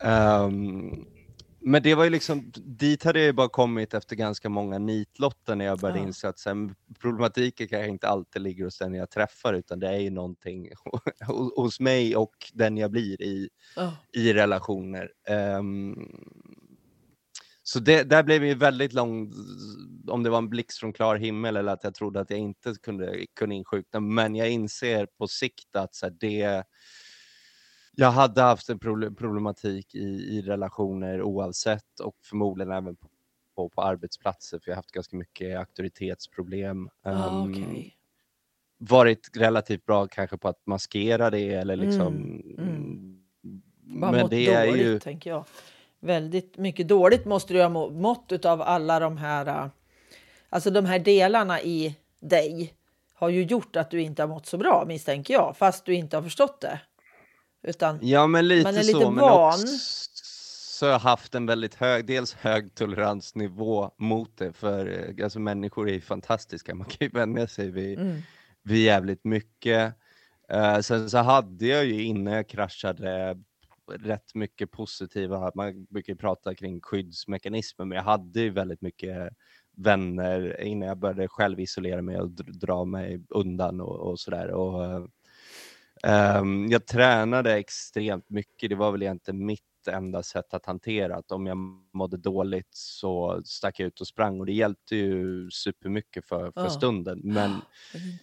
Ehm, 0.00 1.04
men 1.64 1.82
det 1.82 1.94
var 1.94 2.04
ju 2.04 2.10
liksom, 2.10 2.52
dit 2.56 3.04
hade 3.04 3.18
jag 3.18 3.26
ju 3.26 3.32
bara 3.32 3.48
kommit 3.48 3.94
efter 3.94 4.16
ganska 4.16 4.48
många 4.48 4.78
nitlotter 4.78 5.54
när 5.54 5.64
jag 5.64 5.78
började 5.78 5.98
Ja. 6.00 6.06
inse 6.06 6.28
att 6.28 6.38
sen, 6.38 6.74
problematiken 7.00 7.68
kanske 7.68 7.88
inte 7.88 8.08
alltid 8.08 8.42
ligger 8.42 8.64
hos 8.64 8.78
den 8.78 8.94
jag 8.94 9.10
träffar 9.10 9.54
utan 9.54 9.78
det 9.80 9.88
är 9.88 9.98
ju 9.98 10.10
någonting 10.10 10.68
hos 11.56 11.80
mig 11.80 12.16
och 12.16 12.34
den 12.52 12.76
jag 12.76 12.90
blir 12.90 13.22
i, 13.22 13.48
Ja. 13.76 13.92
i 14.12 14.32
relationer. 14.32 15.10
Ehm, 15.28 15.96
så 17.62 17.80
det, 17.80 18.02
där 18.02 18.22
blev 18.22 18.40
det 18.40 18.46
ju 18.46 18.54
väldigt 18.54 18.92
lång, 18.92 19.32
om 20.08 20.22
det 20.22 20.30
var 20.30 20.38
en 20.38 20.48
blixt 20.50 20.78
från 20.78 20.92
klar 20.92 21.16
himmel 21.16 21.56
eller 21.56 21.72
att 21.72 21.84
jag 21.84 21.94
trodde 21.94 22.20
att 22.20 22.30
jag 22.30 22.38
inte 22.38 22.74
kunde, 22.82 23.26
kunde 23.38 23.54
insjukna. 23.54 24.00
Men 24.00 24.34
jag 24.34 24.50
inser 24.50 25.06
på 25.18 25.28
sikt 25.28 25.76
att 25.76 25.94
så 25.94 26.06
här, 26.06 26.16
det, 26.20 26.64
jag 27.96 28.10
hade 28.10 28.42
haft 28.42 28.68
en 28.68 28.78
proble- 28.78 29.14
problematik 29.14 29.94
i, 29.94 29.98
i 30.38 30.42
relationer 30.42 31.22
oavsett 31.22 32.00
och 32.00 32.16
förmodligen 32.22 32.72
även 32.72 32.96
på, 32.96 33.08
på, 33.56 33.68
på 33.68 33.82
arbetsplatser 33.82 34.58
för 34.58 34.70
jag 34.70 34.74
har 34.74 34.78
haft 34.78 34.90
ganska 34.92 35.16
mycket 35.16 35.58
auktoritetsproblem. 35.58 36.90
Ah, 37.02 37.28
Um, 37.44 37.50
okej. 37.50 37.96
varit 38.78 39.30
relativt 39.36 39.86
bra 39.86 40.06
kanske 40.06 40.36
på 40.36 40.48
att 40.48 40.66
maskera 40.66 41.30
det 41.30 41.54
eller 41.54 41.76
liksom... 41.76 42.06
Mm, 42.06 42.40
mm. 42.58 42.68
mm, 43.44 43.62
Bara 44.00 44.12
Men 44.12 44.28
det 44.28 44.46
är 44.46 44.66
dåligt, 44.66 44.86
ju... 44.86 44.98
tänker 44.98 45.30
jag. 45.30 45.44
Väldigt 46.00 46.58
mycket 46.58 46.88
dåligt 46.88 47.24
måste 47.24 47.52
du 47.54 47.62
ha 47.62 47.68
må- 47.68 47.90
mått 47.90 48.44
av 48.44 48.62
alla 48.62 48.98
de 49.00 49.16
här... 49.16 49.46
äh, 49.46 49.66
Alltså 50.48 50.70
de 50.70 50.84
här 50.84 50.98
delarna 50.98 51.60
i 51.60 51.96
dig 52.20 52.74
har 53.14 53.28
ju 53.28 53.42
gjort 53.44 53.76
att 53.76 53.90
du 53.90 54.00
inte 54.02 54.22
har 54.22 54.28
mått 54.28 54.46
så 54.46 54.58
bra, 54.58 54.84
misstänker 54.88 55.34
jag. 55.34 55.56
Fast 55.56 55.84
du 55.84 55.94
inte 55.94 56.16
har 56.16 56.22
förstått 56.22 56.60
det. 56.60 56.80
Utan, 57.64 57.98
Ja, 58.02 58.26
men 58.26 58.48
lite, 58.48 58.68
Man 58.68 58.74
är 58.74 58.78
lite 58.84 58.92
så. 58.92 59.10
Men 59.10 59.24
van. 59.24 59.48
också 59.54 59.66
så 60.74 60.86
har 60.86 60.92
jag 60.92 60.98
haft 60.98 61.34
en 61.34 61.46
väldigt 61.46 61.74
hög, 61.74 62.06
dels 62.06 62.34
hög 62.34 62.74
toleransnivå 62.74 63.90
mot 63.98 64.36
det. 64.36 64.52
För 64.52 65.14
eh, 65.18 65.24
alltså, 65.24 65.40
människor 65.40 65.88
är 65.88 65.92
ju 65.92 66.00
fantastiska. 66.00 66.74
Man 66.74 66.86
kan 66.86 67.06
ju 67.06 67.08
vänja 67.08 67.46
sig 67.46 67.70
vid, 67.70 67.98
mm, 67.98 68.20
vid 68.62 68.84
jävligt 68.84 69.24
mycket. 69.24 69.94
Eh, 70.48 70.78
sen 70.80 71.10
så 71.10 71.18
hade 71.18 71.66
jag 71.66 71.84
ju 71.84 72.02
innan 72.02 72.32
jag 72.32 72.48
kraschade 72.48 73.36
rätt 73.92 74.34
mycket 74.34 74.70
positiva, 74.70 75.52
man 75.54 75.84
brukar 75.90 76.12
ju 76.12 76.16
prata 76.16 76.54
kring 76.54 76.80
skyddsmekanismer, 76.80 77.84
men 77.86 77.96
jag 77.96 78.02
hade 78.04 78.40
ju 78.40 78.50
väldigt 78.50 78.80
mycket 78.80 79.28
vänner 79.76 80.60
innan 80.60 80.88
jag 80.88 80.98
började 80.98 81.28
själv 81.28 81.60
isolera 81.60 82.02
mig 82.02 82.20
och 82.20 82.28
dr- 82.28 82.52
dra 82.52 82.84
mig 82.84 83.22
undan 83.28 83.80
och, 83.80 84.10
och 84.10 84.20
sådär. 84.20 84.48
Och, 84.50 85.08
ehm, 86.04 86.68
jag 86.70 86.86
tränade 86.86 87.54
extremt 87.54 88.30
mycket, 88.30 88.68
det 88.70 88.76
var 88.76 88.92
väl 88.92 89.02
egentligen 89.02 89.46
mitt 89.46 89.60
enda 89.90 90.22
sätt 90.22 90.54
att 90.54 90.66
hantera 90.66 91.16
att 91.16 91.32
om 91.32 91.46
jag 91.46 91.56
mådde 91.94 92.16
dåligt 92.16 92.68
så 92.70 93.42
stack 93.44 93.80
jag 93.80 93.86
ut 93.86 94.00
och 94.00 94.06
sprang 94.06 94.40
och 94.40 94.46
det 94.46 94.52
hjälpte 94.52 94.96
ju 94.96 95.50
supermycket 95.50 96.26
för, 96.26 96.52
för 96.52 96.62
Ja. 96.62 96.70
stunden. 96.70 97.20
Men 97.24 97.60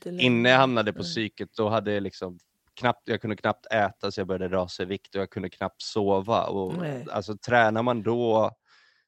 längre. 0.05 0.21
innan 0.23 0.51
jag 0.51 0.57
hamnade 0.59 0.93
på 0.93 0.99
Nej. 1.01 1.07
psyket 1.11 1.49
då 1.57 1.69
hade 1.69 1.93
jag 1.93 2.03
liksom 2.03 2.39
knappt, 2.73 3.07
jag 3.09 3.21
kunde 3.21 3.35
knappt 3.35 3.65
äta 3.73 4.11
så 4.11 4.19
jag 4.21 4.27
började 4.27 4.55
rasa 4.55 4.83
i 4.83 4.85
vikt 4.85 5.15
och 5.15 5.21
jag 5.21 5.29
kunde 5.29 5.49
knappt 5.49 5.81
sova. 5.81 6.43
Och, 6.47 6.77
Nej. 6.77 7.05
alltså 7.11 7.37
tränar 7.37 7.83
man 7.83 8.03
då 8.03 8.51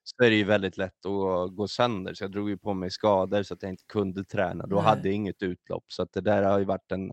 så 0.03 0.23
är 0.25 0.29
det 0.29 0.35
ju 0.35 0.43
väldigt 0.43 0.77
lätt 0.77 1.05
att 1.05 1.55
gå 1.55 1.67
sönder. 1.67 2.13
Så 2.13 2.23
jag 2.23 2.31
drog 2.31 2.49
ju 2.49 2.57
på 2.57 2.73
mig 2.73 2.91
skador 2.91 3.43
så 3.43 3.53
att 3.53 3.63
jag 3.63 3.69
inte 3.71 3.83
kunde 3.87 4.23
träna. 4.23 4.65
Då 4.67 4.75
Nej. 4.75 4.85
hade 4.85 5.07
jag 5.07 5.15
inget 5.15 5.43
utlopp. 5.43 5.83
Så 5.87 6.03
att 6.03 6.13
det 6.13 6.21
där 6.21 6.43
har 6.43 6.59
ju 6.59 6.65
varit 6.65 6.91
en, 6.91 7.11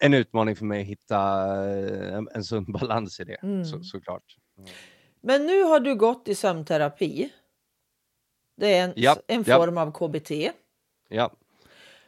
en 0.00 0.14
utmaning 0.14 0.56
för 0.56 0.64
mig 0.64 0.80
att 0.80 0.86
hitta 0.86 1.18
eh, 1.68 2.14
en, 2.14 2.28
en 2.34 2.44
sund 2.44 2.66
balans 2.72 3.20
i 3.20 3.24
det, 3.24 3.36
Mm. 3.42 3.64
så, 3.64 3.82
såklart. 3.82 4.36
Men 5.22 5.46
nu 5.46 5.62
har 5.62 5.80
du 5.80 5.94
gått 5.94 6.28
i 6.28 6.34
sömnterapi. 6.34 7.30
Det 8.56 8.74
är 8.74 8.84
en, 8.84 8.92
Ja, 8.96 9.16
en 9.26 9.44
ja. 9.46 9.56
form 9.56 9.78
av 9.78 9.92
KBT. 9.92 10.30
Ja. 11.08 11.32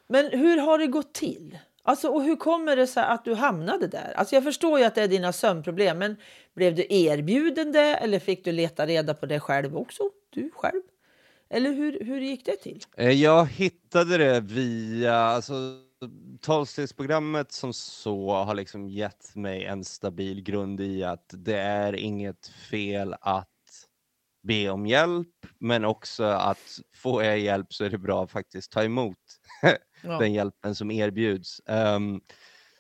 Men 0.07 0.31
hur 0.39 0.59
har 0.59 0.79
det 0.79 0.87
gått 0.87 1.15
till? 1.15 1.59
Alltså, 1.83 2.09
och 2.09 2.23
hur 2.23 2.37
kommer 2.37 2.77
det 2.77 2.87
sig 2.87 3.03
att 3.05 3.25
du 3.25 3.35
hamnade 3.35 3.87
där? 3.87 4.13
Alltså, 4.17 4.35
jag 4.37 4.45
förstår 4.45 4.79
ju 4.79 4.85
att 4.85 4.95
det 4.95 5.03
är 5.03 5.09
dina 5.09 5.33
sömnproblem, 5.33 5.99
men 5.99 6.17
blev 6.55 6.75
du 6.75 6.87
erbjuden 6.91 7.73
det 7.73 7.81
eller 7.97 8.19
fick 8.19 8.45
du 8.45 8.53
leta 8.53 8.87
reda 8.87 9.15
på 9.15 9.27
det 9.27 9.41
själv 9.41 9.77
också? 9.77 10.03
Du 10.31 10.51
själv? 10.55 10.83
Eller 11.51 11.73
hur, 11.73 12.05
hur 12.05 12.21
gick 12.21 12.45
det 12.47 12.57
till? 12.57 12.81
Eh, 12.97 13.11
Jag 13.11 13.47
hittade 13.47 14.19
det 14.19 14.41
via, 14.41 15.15
alltså 15.17 15.53
tolvstegsprogrammet 16.41 17.53
som 17.53 17.73
så 17.73 18.31
har 18.33 18.55
liksom 18.55 18.89
gett 18.89 19.37
mig 19.37 19.65
en 19.65 19.85
stabil 19.85 20.43
grund 20.43 20.81
i 20.81 21.05
att 21.05 21.35
det 21.37 21.57
är 21.59 21.93
inget 21.93 22.47
fel 22.47 23.15
att 23.21 23.49
be 24.43 24.71
om 24.71 24.87
hjälp, 24.87 25.29
men 25.61 25.85
också 25.85 26.25
att 26.25 26.81
får 26.95 27.25
jag 27.25 27.39
hjälp 27.39 27.73
så 27.73 27.85
är 27.85 27.91
det 27.91 27.99
bra 27.99 28.25
att 28.25 28.31
faktiskt 28.31 28.73
ta 28.73 28.85
emot 28.85 29.19
Ja. 30.03 30.19
den 30.19 30.33
hjälpen 30.33 30.75
som 30.75 30.91
erbjuds. 30.91 31.61
Ehm, 31.67 32.21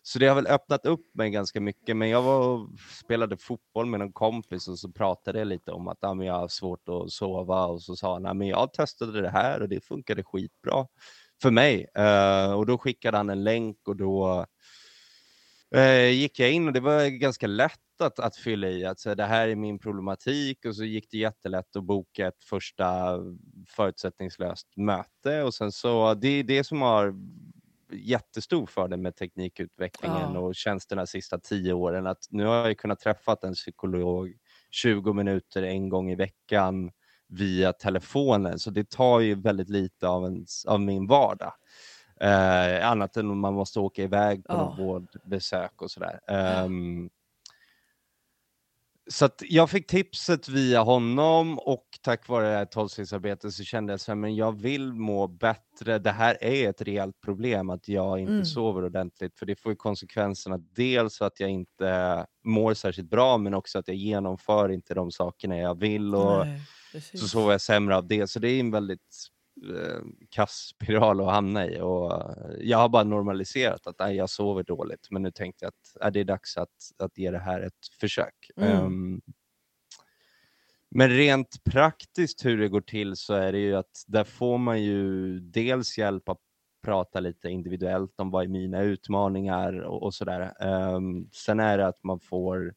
så 0.02 0.18
det 0.18 0.26
har 0.26 0.34
väl 0.34 0.46
öppnat 0.46 0.86
upp 0.86 1.14
mig 1.14 1.30
ganska 1.30 1.60
mycket, 1.60 1.96
men 1.96 2.08
jag 2.08 2.22
var 2.22 2.68
spelade 3.00 3.36
fotboll 3.36 3.86
med 3.86 4.00
en 4.02 4.12
kompis 4.12 4.68
och 4.68 4.78
så 4.78 4.92
pratade 4.92 5.38
jag 5.38 5.48
lite 5.48 5.72
om 5.72 5.88
att 5.88 6.04
ah, 6.04 6.14
men 6.14 6.26
jag 6.26 6.34
har 6.34 6.48
svårt 6.48 6.88
att 6.88 7.10
sova 7.10 7.66
och 7.66 7.82
så 7.82 7.96
sa 7.96 8.12
han, 8.12 8.22
"Nej, 8.22 8.34
men 8.34 8.48
jag 8.48 8.72
testade 8.72 9.20
det 9.22 9.30
här 9.30 9.60
och 9.62 9.68
det 9.68 9.80
funkade 9.84 10.24
skitbra 10.24 10.86
för 11.42 11.50
mig. 11.50 11.86
Eh, 11.94 12.52
och 12.52 12.66
då 12.66 12.78
skickade 12.78 13.16
han 13.16 13.30
en 13.30 13.44
länk 13.44 13.88
och 13.88 13.96
då 13.96 14.46
eh, 15.74 16.08
gick 16.08 16.38
jag 16.38 16.52
in 16.52 16.66
och 16.66 16.72
det 16.72 16.80
var 16.80 17.06
ganska 17.06 17.46
lätt 17.46 18.00
att, 18.00 18.18
att 18.18 18.36
fylla 18.36 18.68
i 18.68 18.84
att 18.84 19.00
så, 19.00 19.14
det 19.14 19.24
här 19.24 19.48
är 19.48 19.56
min 19.56 19.78
problematik 19.78 20.64
och 20.66 20.76
så 20.76 20.84
gick 20.84 21.10
det 21.10 21.18
jättelätt 21.18 21.76
att 21.76 21.84
boka 21.84 22.26
ett 22.26 22.44
första 22.44 23.18
förutsättningslöst 23.68 24.76
möte 24.76 25.42
och 25.42 25.54
sen 25.54 25.72
så 25.72 26.14
det 26.14 26.28
är 26.28 26.44
det 26.44 26.64
som 26.64 26.82
har 26.82 27.14
jättestor 27.92 28.66
fördel 28.66 29.00
med 29.00 29.16
teknikutvecklingen 29.16 30.34
Ja. 30.34 30.38
och 30.40 30.54
tjänsterna 30.54 31.02
de 31.02 31.06
sista 31.06 31.38
tio 31.38 31.72
åren 31.72 32.06
att 32.06 32.26
nu 32.30 32.44
har 32.44 32.66
jag 32.66 32.78
kunnat 32.78 33.00
träffa 33.00 33.36
en 33.42 33.54
psykolog 33.54 34.34
20 34.70 35.12
minuter 35.12 35.62
en 35.62 35.88
gång 35.88 36.10
i 36.10 36.14
veckan 36.14 36.90
via 37.32 37.72
telefonen 37.72 38.58
så 38.58 38.70
det 38.70 38.90
tar 38.90 39.20
ju 39.20 39.34
väldigt 39.34 39.68
lite 39.68 40.08
av, 40.08 40.24
ens, 40.24 40.64
av 40.64 40.80
min 40.80 41.06
vardag. 41.06 41.52
Eh, 42.20 42.88
annat 42.90 43.16
än 43.16 43.30
om 43.30 43.40
man 43.40 43.54
måste 43.54 43.80
åka 43.80 44.02
iväg 44.02 44.44
på 44.44 44.52
något 44.56 44.78
vårdbesök 44.78 45.82
och 45.82 45.90
sådär. 45.90 46.20
Ehm, 46.28 47.10
så 49.10 49.24
att 49.24 49.42
jag 49.48 49.70
fick 49.70 49.86
tipset 49.86 50.48
via 50.48 50.80
honom 50.82 51.58
och 51.58 51.86
tack 52.02 52.28
vare 52.28 52.48
det 52.50 52.56
här 52.56 52.64
tolvstegsarbetet 52.64 53.52
så 53.54 53.64
kände 53.64 53.92
jag 53.92 54.00
så 54.00 54.10
här, 54.10 54.16
men 54.16 54.36
jag 54.36 54.52
vill 54.60 54.92
må 54.92 55.26
bättre. 55.26 55.98
Det 55.98 56.10
här 56.10 56.38
är 56.40 56.70
ett 56.70 56.82
reellt 56.82 57.20
problem 57.20 57.70
att 57.70 57.88
jag 57.88 58.18
inte 58.20 58.32
Mm. 58.32 58.44
sover 58.44 58.84
ordentligt 58.84 59.38
för 59.38 59.46
det 59.46 59.56
får 59.56 59.72
ju 59.72 59.76
konsekvenserna 59.76 60.58
dels 60.58 61.22
att 61.22 61.40
jag 61.40 61.50
inte 61.50 62.26
mår 62.44 62.74
särskilt 62.74 63.10
bra 63.10 63.38
men 63.38 63.54
också 63.54 63.78
att 63.78 63.88
jag 63.88 63.96
genomför 63.96 64.68
inte 64.68 64.94
de 64.94 65.10
sakerna 65.10 65.56
jag 65.58 65.80
vill 65.80 66.14
och 66.14 66.46
Nej, 66.46 66.60
så 66.92 66.98
precis. 66.98 67.30
sover 67.30 67.52
jag 67.52 67.60
sämre 67.60 67.96
av 67.96 68.06
det. 68.06 68.30
Så 68.30 68.38
det 68.38 68.48
är 68.48 68.60
en 68.60 68.70
väldigt 68.70 69.28
eh, 69.76 70.00
kass 70.28 70.52
spiral 70.52 71.20
att 71.20 71.30
hamna 71.30 71.66
i 71.66 71.80
och 71.80 72.12
eh, 72.12 72.54
jag 72.60 72.78
har 72.78 72.88
bara 72.88 73.04
normaliserat 73.04 73.86
att 73.86 73.98
nej, 73.98 74.16
jag 74.16 74.30
sover 74.30 74.62
dåligt 74.62 75.06
men 75.10 75.22
nu 75.22 75.30
tänkte 75.30 75.64
jag 75.64 75.68
att 75.68 76.04
äh, 76.04 76.12
det 76.12 76.20
är 76.20 76.24
dags 76.24 76.56
att, 76.56 76.92
att 76.98 77.18
ge 77.18 77.30
det 77.30 77.38
här 77.38 77.60
ett 77.60 77.86
försök. 78.00 78.50
Mm. 78.56 78.70
Ehm, 78.70 79.20
men 80.94 81.10
rent 81.10 81.64
praktiskt 81.64 82.44
hur 82.44 82.58
det 82.58 82.68
går 82.68 82.80
till 82.80 83.16
så 83.16 83.34
är 83.34 83.52
det 83.52 83.58
ju 83.58 83.76
att 83.76 84.04
där 84.06 84.24
får 84.24 84.58
man 84.58 84.82
ju 84.82 85.40
dels 85.40 85.98
hjälp 85.98 86.28
att 86.28 86.40
prata 86.82 87.20
lite 87.20 87.48
individuellt 87.48 88.20
om 88.20 88.30
vad 88.30 88.44
är 88.44 88.48
mina 88.48 88.82
utmaningar 88.82 89.80
och, 89.80 90.02
och 90.02 90.14
sådär. 90.14 90.54
Ehm, 90.60 91.28
sen 91.32 91.60
är 91.60 91.78
det 91.78 91.86
att 91.86 92.04
man 92.04 92.20
får 92.20 92.74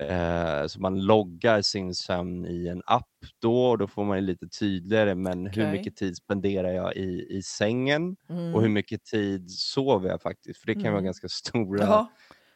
Eh, 0.00 0.66
så 0.66 0.80
man 0.80 1.00
loggar 1.00 1.62
sin 1.62 1.94
sömn 1.94 2.46
i 2.46 2.68
en 2.68 2.82
app 2.86 3.08
då 3.42 3.66
och 3.66 3.78
då 3.78 3.86
får 3.86 4.04
man 4.04 4.26
lite 4.26 4.48
tydligare 4.48 5.14
men 5.14 5.46
hur 5.46 5.52
Okej. 5.52 5.66
mycket 5.66 5.96
tid 5.96 6.16
spenderar 6.16 6.68
jag 6.72 6.96
i, 6.96 7.26
i 7.30 7.42
sängen 7.42 8.16
Mm. 8.28 8.54
och 8.54 8.62
hur 8.62 8.68
mycket 8.68 9.04
tid 9.04 9.50
sover 9.50 10.08
jag 10.08 10.22
faktiskt? 10.22 10.60
För 10.60 10.66
det 10.66 10.74
kan 10.74 10.92
vara 10.92 10.98
Mm. 10.98 11.04
ganska 11.04 11.28
stora 11.28 12.06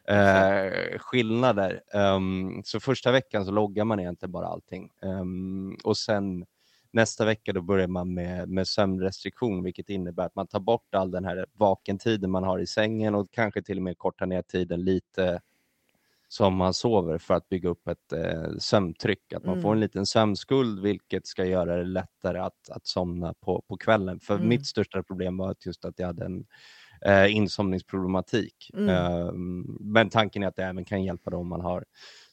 eh, 0.09 0.99
skillnader. 0.99 1.83
Ehm, 1.95 2.63
så 2.65 2.81
första 2.81 3.13
veckan 3.13 3.45
så 3.45 3.51
loggar 3.53 3.85
man 3.85 4.01
egentligen 4.01 4.33
bara 4.33 4.47
allting 4.47 4.91
Ehm, 5.03 5.77
och 5.85 5.97
sen 5.97 6.47
nästa 6.93 7.25
vecka 7.25 7.53
då 7.53 7.63
börjar 7.63 7.87
man 7.89 8.15
med, 8.15 8.49
med 8.49 8.69
sömnrestriktion 8.69 9.63
vilket 9.65 9.89
innebär 9.91 10.25
att 10.27 10.35
man 10.35 10.47
tar 10.47 10.61
bort 10.61 10.95
all 10.95 11.11
den 11.11 11.25
här 11.25 11.47
vakentiden 11.53 12.31
man 12.31 12.45
har 12.45 12.59
i 12.59 12.67
sängen 12.67 13.15
och 13.15 13.31
kanske 13.31 13.63
till 13.63 13.77
och 13.77 13.83
med 13.83 13.99
kortar 13.99 14.27
ner 14.27 14.43
tiden 14.43 14.85
lite 14.85 15.41
som 16.33 16.55
man 16.57 16.75
sover 16.75 17.19
för 17.19 17.35
att 17.35 17.49
bygga 17.49 17.69
upp 17.69 17.89
ett 17.89 18.13
eh, 18.13 18.57
sömntryck. 18.59 19.33
Att 19.33 19.45
man 19.45 19.61
får 19.63 19.69
Mm. 19.69 19.77
en 19.77 19.81
liten 19.81 20.07
sömnskuld 20.07 20.81
vilket 20.83 21.27
ska 21.27 21.45
göra 21.45 21.77
det 21.77 21.85
lättare 21.85 22.39
att, 22.39 22.71
att 22.71 22.87
somna 22.87 23.35
på, 23.35 23.63
på 23.69 23.77
kvällen. 23.77 24.21
För 24.21 24.35
Mm. 24.35 24.49
mitt 24.49 24.67
största 24.67 25.03
problem 25.03 25.37
var 25.37 25.51
att 25.51 25.67
just 25.67 25.85
att 25.85 25.99
jag 25.99 26.07
hade 26.07 26.25
en 26.25 26.45
eh, 27.07 27.37
insomningsproblematik. 27.37 28.71
Mm. 28.75 28.89
Ehm, 28.89 29.61
men 29.81 30.11
tanken 30.11 30.43
är 30.43 30.47
att 30.49 30.57
det 30.57 30.65
även 30.65 30.85
kan 30.85 31.05
hjälpa 31.05 31.31
dem 31.31 31.41
om 31.41 31.49
man 31.49 31.61
har 31.61 31.85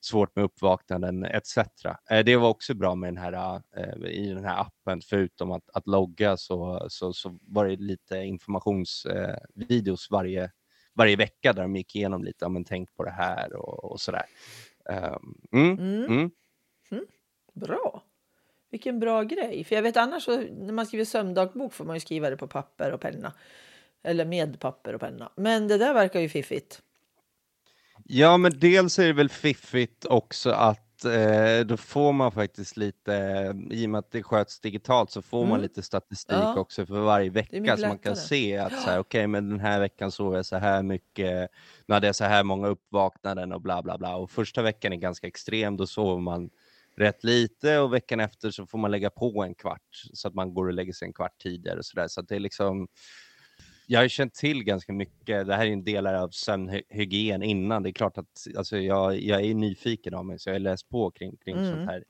svårt 0.01 0.35
med 0.35 0.45
uppvaknanden 0.45 1.25
etc. 1.25 1.57
Eh, 2.11 2.23
det 2.25 2.35
var 2.35 2.49
också 2.49 2.73
bra 2.73 2.95
med 2.95 3.07
den 3.07 3.17
här, 3.17 3.61
eh, 3.77 4.09
i 4.11 4.29
den 4.33 4.45
här 4.45 4.61
appen, 4.61 5.01
förutom 5.01 5.51
att, 5.51 5.69
att 5.73 5.87
logga 5.87 6.37
så, 6.37 6.85
så, 6.89 7.13
så 7.13 7.37
var 7.41 7.65
det 7.65 7.75
lite 7.75 8.17
informationsvideos 8.17 10.07
eh, 10.09 10.11
varje 10.11 10.51
varje 10.97 11.15
vecka 11.15 11.53
där 11.53 11.61
de 11.61 11.75
gick 11.75 11.95
igenom 11.95 12.23
lite, 12.23 12.45
ja, 12.45 12.49
men 12.49 12.63
tänk 12.63 12.95
på 12.95 13.03
det 13.03 13.11
här 13.11 13.53
och, 13.53 13.91
och 13.91 14.01
sådär. 14.01 14.25
Um, 14.89 15.35
mm, 15.51 15.79
Mm. 16.05 16.31
mm. 16.91 17.05
Bra. 17.53 18.03
Vilken 18.69 18.99
bra 18.99 19.23
grej. 19.23 19.63
För 19.63 19.75
jag 19.75 19.81
vet 19.81 19.97
annars 19.97 20.23
så, 20.23 20.37
när 20.41 20.73
man 20.73 20.85
skriver 20.85 21.05
sömndagbok 21.05 21.73
får 21.73 21.85
man 21.85 21.95
ju 21.95 21.99
skriva 21.99 22.29
det 22.29 22.37
på 22.37 22.47
papper 22.47 22.91
och 22.91 23.01
penna. 23.01 23.33
Eller 24.03 24.25
med 24.25 24.59
papper 24.59 24.93
och 24.93 25.01
penna. 25.01 25.31
Men 25.35 25.67
det 25.67 25.77
där 25.77 25.93
verkar 25.93 26.19
ju 26.19 26.29
fiffigt. 26.29 26.81
Ja, 28.03 28.37
men 28.37 28.59
dels 28.59 28.99
är 28.99 29.07
det 29.07 29.13
väl 29.13 29.29
fiffigt 29.29 30.05
också 30.05 30.49
att 30.49 30.86
då 31.65 31.77
får 31.77 32.13
man 32.13 32.31
faktiskt 32.31 32.77
lite, 32.77 33.11
i 33.71 33.85
och 33.85 33.89
med 33.89 33.99
att 33.99 34.11
det 34.11 34.23
sköts 34.23 34.59
digitalt 34.59 35.11
så 35.11 35.21
får 35.21 35.37
mm. 35.37 35.49
man 35.49 35.61
lite 35.61 35.81
statistik 35.81 36.37
ja. 36.37 36.59
också 36.59 36.85
för 36.85 36.99
varje 36.99 37.29
vecka 37.29 37.77
så 37.77 37.87
man 37.87 37.97
kan 37.97 38.15
se 38.15 38.57
att 38.57 38.81
så 38.81 38.89
här, 38.89 38.99
okay, 38.99 39.27
men 39.27 39.49
den 39.49 39.59
här 39.59 39.79
veckan 39.79 40.11
sov 40.11 40.35
jag 40.35 40.45
så 40.45 40.57
här 40.57 40.83
mycket, 40.83 41.49
nu 41.85 41.93
hade 41.93 42.07
jag 42.07 42.15
så 42.15 42.23
här 42.23 42.43
många 42.43 42.67
uppvaknanden 42.67 43.51
och 43.51 43.61
bla 43.61 43.83
bla 43.83 43.97
bla. 43.97 44.15
Och 44.15 44.31
första 44.31 44.61
veckan 44.61 44.93
är 44.93 44.97
ganska 44.97 45.27
extrem, 45.27 45.77
då 45.77 45.87
sover 45.87 46.21
man 46.21 46.49
rätt 46.97 47.23
lite 47.23 47.79
och 47.79 47.93
veckan 47.93 48.19
efter 48.19 48.51
så 48.51 48.65
får 48.65 48.77
man 48.77 48.91
lägga 48.91 49.09
på 49.09 49.43
en 49.43 49.55
kvart 49.55 50.03
så 50.13 50.27
att 50.27 50.33
man 50.33 50.53
går 50.53 50.67
och 50.67 50.73
lägger 50.73 50.93
sig 50.93 51.05
en 51.05 51.13
kvart 51.13 51.41
tidigare 51.41 51.77
och 51.77 51.85
så 51.85 51.95
där. 51.95 52.07
Så 52.07 52.21
det 52.21 52.35
är 52.35 52.39
liksom 52.39 52.87
jag 53.89 53.99
har 53.99 54.07
känt 54.07 54.33
till 54.33 54.63
ganska 54.63 54.93
mycket. 54.93 55.47
Det 55.47 55.55
här 55.55 55.65
är 55.65 55.71
en 55.71 55.83
del 55.83 56.07
av 56.07 56.29
sömnhygien 56.29 57.43
innan. 57.43 57.83
Det 57.83 57.89
är 57.89 57.93
klart 57.93 58.17
att 58.17 58.47
alltså, 58.57 58.77
jag, 58.77 59.19
jag 59.21 59.41
är 59.41 59.53
nyfiken 59.53 60.13
av 60.13 60.25
mig, 60.25 60.39
så 60.39 60.49
jag 60.49 60.55
har 60.55 60.59
läst 60.59 60.89
på 60.89 61.11
kring, 61.11 61.37
kring 61.37 61.57
mm. 61.57 61.71
sånt 61.71 61.89
här 61.89 62.03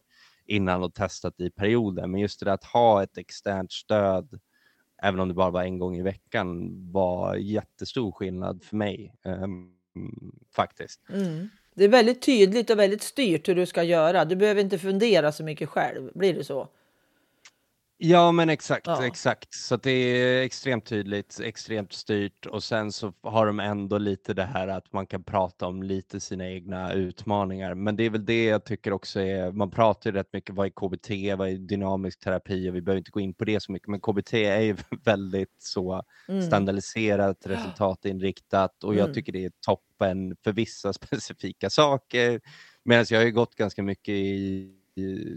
innan 0.46 0.84
och 0.84 0.94
testat 0.94 1.40
i 1.40 1.50
perioder. 1.50 2.08
Men 2.08 2.22
just 2.22 2.40
det 2.40 2.46
där 2.46 2.54
att 2.54 2.64
ha 2.64 3.04
ett 3.04 3.18
externt 3.18 3.72
stöd, 3.72 4.40
även 5.02 5.20
om 5.20 5.28
det 5.28 5.34
bara 5.34 5.52
var 5.52 5.64
en 5.64 5.80
gång 5.80 5.96
i 5.96 6.02
veckan, 6.02 6.74
var 6.92 7.36
jättestor 7.36 8.12
skillnad 8.12 8.64
för 8.64 8.76
mig. 8.76 9.14
Um, 9.24 9.74
faktiskt. 10.56 11.10
Mm. 11.10 11.50
Det 11.76 11.84
är 11.84 11.90
väldigt 11.90 12.22
tydligt 12.22 12.70
och 12.70 12.80
väldigt 12.80 13.02
styrt 13.02 13.48
hur 13.48 13.56
du 13.56 13.66
ska 13.66 13.84
göra. 13.84 14.26
Du 14.26 14.36
behöver 14.36 14.62
inte 14.62 14.80
fundera 14.80 15.32
så 15.32 15.44
mycket 15.44 15.70
själv. 15.70 16.12
Blir 16.16 16.34
det 16.34 16.44
så? 16.44 16.70
Ja, 18.00 18.32
men 18.32 18.50
exakt, 18.50 18.88
ja. 18.88 19.06
exakt. 19.06 19.54
Så 19.54 19.78
det 19.78 19.92
är 19.92 20.44
extremt 20.44 20.86
tydligt, 20.86 21.40
extremt 21.44 21.94
styrt 21.94 22.46
och 22.46 22.64
sen 22.64 22.92
så 22.92 23.14
har 23.22 23.46
de 23.46 23.60
ändå 23.60 23.98
lite 23.98 24.34
det 24.34 24.44
här 24.44 24.68
att 24.68 24.94
man 24.94 25.08
kan 25.08 25.24
prata 25.24 25.68
om 25.68 25.84
lite 25.84 26.20
sina 26.20 26.50
egna 26.50 26.94
utmaningar. 26.94 27.74
Men 27.74 27.96
det 27.96 28.04
är 28.04 28.10
väl 28.10 28.26
det 28.26 28.46
jag 28.46 28.66
tycker 28.66 28.94
också 28.94 29.20
är, 29.20 29.52
man 29.52 29.72
pratar 29.72 30.10
ju 30.10 30.18
rätt 30.18 30.34
mycket, 30.34 30.56
vad 30.56 30.66
är 30.66 30.70
KBT, 30.70 31.38
vad 31.38 31.50
är 31.50 31.58
dynamisk 31.58 32.20
terapi 32.20 32.70
och 32.70 32.76
vi 32.76 32.82
behöver 32.82 32.98
inte 32.98 33.12
gå 33.12 33.20
in 33.20 33.34
på 33.34 33.46
det 33.46 33.64
så 33.64 33.72
mycket, 33.72 33.88
men 33.88 34.00
KBT 34.00 34.34
är 34.34 34.62
ju 34.62 34.76
väldigt 35.04 35.56
så 35.58 36.04
mm. 36.28 36.42
standardiserat, 36.42 37.38
resultatinriktat 37.46 38.84
och 38.84 38.96
jag 38.96 39.04
mm. 39.04 39.14
tycker 39.14 39.32
det 39.32 39.46
är 39.46 39.52
toppen 39.66 40.36
för 40.44 40.52
vissa 40.52 40.94
specifika 41.04 41.70
saker. 41.70 42.42
Medan 42.84 43.06
jag 43.10 43.20
har 43.20 43.26
ju 43.26 43.32
gått 43.32 43.56
ganska 43.56 43.84
mycket 43.84 44.14
i 44.14 44.74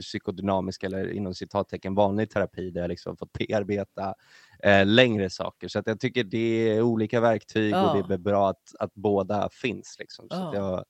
psykodynamisk 0.00 0.82
eller 0.82 1.12
inom 1.12 1.34
citattecken 1.34 1.94
vanlig 1.94 2.30
terapi 2.30 2.70
där 2.70 2.80
jag 2.80 2.88
liksom 2.88 3.16
fått 3.16 3.32
bearbeta 3.32 4.14
eh, 4.62 4.86
längre 4.86 5.30
saker. 5.30 5.68
Så 5.68 5.78
att 5.78 5.86
jag 5.86 6.00
tycker 6.00 6.24
det 6.24 6.68
är 6.68 6.82
olika 6.82 7.20
verktyg 7.20 7.72
ja. 7.72 7.90
och 7.90 8.08
det 8.08 8.14
är 8.14 8.18
bra 8.18 8.50
att, 8.50 8.74
att 8.78 8.94
båda 8.94 9.48
finns. 9.52 9.96
Liksom. 9.98 10.28
Så 10.28 10.36
ja. 10.36 10.54
jag, 10.54 10.84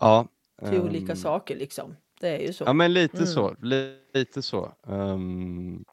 ja, 0.00 0.28
Till 0.68 0.78
um, 0.78 0.88
olika 0.88 1.16
saker 1.16 1.56
liksom. 1.56 1.96
Det 2.20 2.28
är 2.28 2.46
ju 2.46 2.52
så. 2.52 2.64
Ja, 2.64 2.72
men 2.72 2.92
lite 2.92 3.16
mm. 3.16 3.26
så. 3.26 3.54
Lite 4.14 4.42
så. 4.42 4.74
Um, 4.82 5.84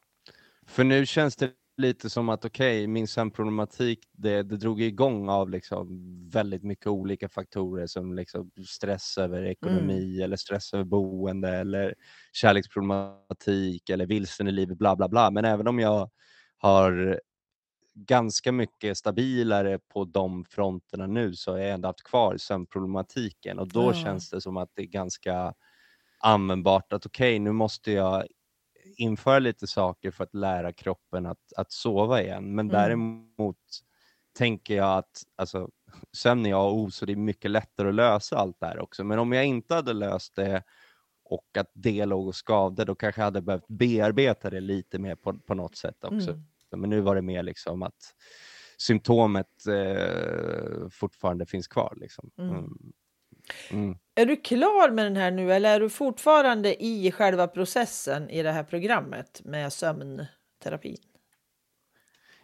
för 0.67 0.83
nu 0.83 1.05
känns 1.05 1.35
det 1.35 1.51
lite 1.77 2.09
som 2.09 2.29
att 2.29 2.45
okej, 2.45 2.79
okay, 2.79 2.87
min 2.87 3.07
sömnproblematik, 3.07 3.99
det, 4.11 4.43
det 4.43 4.57
drog 4.57 4.81
igång 4.81 5.29
av 5.29 5.49
liksom 5.49 5.87
väldigt 6.29 6.63
mycket 6.63 6.87
olika 6.87 7.29
faktorer 7.29 7.87
som 7.87 8.13
liksom 8.13 8.51
stress 8.67 9.17
över 9.17 9.43
ekonomi 9.43 10.13
mm. 10.13 10.23
eller 10.23 10.37
stress 10.37 10.73
över 10.73 10.83
boende 10.83 11.49
eller 11.49 11.93
kärleksproblematik 12.33 13.89
eller 13.89 14.05
vilsen 14.05 14.47
i 14.47 14.51
livet, 14.51 14.77
bla 14.77 14.95
bla 14.95 15.07
bla. 15.07 15.31
Men 15.31 15.45
även 15.45 15.67
om 15.67 15.79
jag 15.79 16.09
har 16.57 17.19
ganska 17.93 18.51
mycket 18.51 18.97
stabilare 18.97 19.79
på 19.79 20.05
de 20.05 20.45
fronterna 20.45 21.07
nu 21.07 21.33
så 21.33 21.51
har 21.51 21.57
jag 21.57 21.71
ändå 21.71 21.89
haft 21.89 22.03
kvar 22.03 22.37
sömnproblematiken 22.37 23.59
och 23.59 23.67
då 23.67 23.83
ja. 23.83 23.93
känns 23.93 24.29
det 24.29 24.41
som 24.41 24.57
att 24.57 24.69
det 24.75 24.81
är 24.81 24.87
ganska 24.87 25.53
användbart 26.19 26.93
att 26.93 27.05
okej, 27.05 27.33
okay, 27.33 27.39
nu 27.39 27.51
måste 27.51 27.91
jag 27.91 28.23
införa 28.97 29.39
lite 29.39 29.67
saker 29.67 30.11
för 30.11 30.23
att 30.23 30.33
lära 30.33 30.73
kroppen 30.73 31.25
att, 31.25 31.53
att 31.57 31.71
sova 31.71 32.21
igen. 32.21 32.55
Men 32.55 32.69
mm. 32.69 32.81
däremot 32.81 33.57
tänker 34.37 34.75
jag 34.75 34.97
att 34.97 35.23
alltså, 35.35 35.69
sömn 36.11 36.45
är 36.45 36.53
A 36.53 36.57
och 36.57 36.75
O, 36.75 36.91
så 36.91 37.05
det 37.05 37.11
är 37.11 37.15
mycket 37.15 37.51
lättare 37.51 37.89
att 37.89 37.95
lösa 37.95 38.37
allt 38.37 38.59
det 38.59 38.65
här 38.65 38.79
också. 38.79 39.03
Men 39.03 39.19
om 39.19 39.31
jag 39.31 39.45
inte 39.45 39.75
hade 39.75 39.93
löst 39.93 40.35
det 40.35 40.63
och 41.23 41.57
att 41.57 41.71
det 41.73 42.05
låg 42.05 42.27
och 42.27 42.35
skavde, 42.35 42.85
då 42.85 42.95
kanske 42.95 43.21
jag 43.21 43.25
hade 43.25 43.41
behövt 43.41 43.67
bearbeta 43.67 44.49
det 44.49 44.59
lite 44.59 44.99
mer 44.99 45.15
på, 45.15 45.33
på 45.33 45.53
något 45.53 45.75
sätt 45.75 46.03
också. 46.03 46.29
Mm. 46.29 46.43
Men 46.75 46.89
nu 46.89 47.01
var 47.01 47.15
det 47.15 47.21
mer 47.21 47.43
liksom 47.43 47.83
att 47.83 48.13
symptomet 48.77 49.67
eh, 49.67 50.89
fortfarande 50.89 51.45
finns 51.45 51.67
kvar. 51.67 51.93
Liksom. 51.97 52.31
Mm. 52.37 52.93
Mm. 53.71 53.83
Mm. 53.83 53.97
Är 54.15 54.25
du 54.25 54.35
klar 54.35 54.91
med 54.91 55.05
den 55.05 55.15
här 55.15 55.31
nu 55.31 55.53
eller 55.53 55.75
är 55.75 55.79
du 55.79 55.89
fortfarande 55.89 56.83
i 56.83 57.11
själva 57.11 57.47
processen 57.47 58.29
i 58.29 58.43
det 58.43 58.51
här 58.51 58.63
programmet 58.63 59.41
med 59.45 59.73
sömnterapin? 59.73 60.97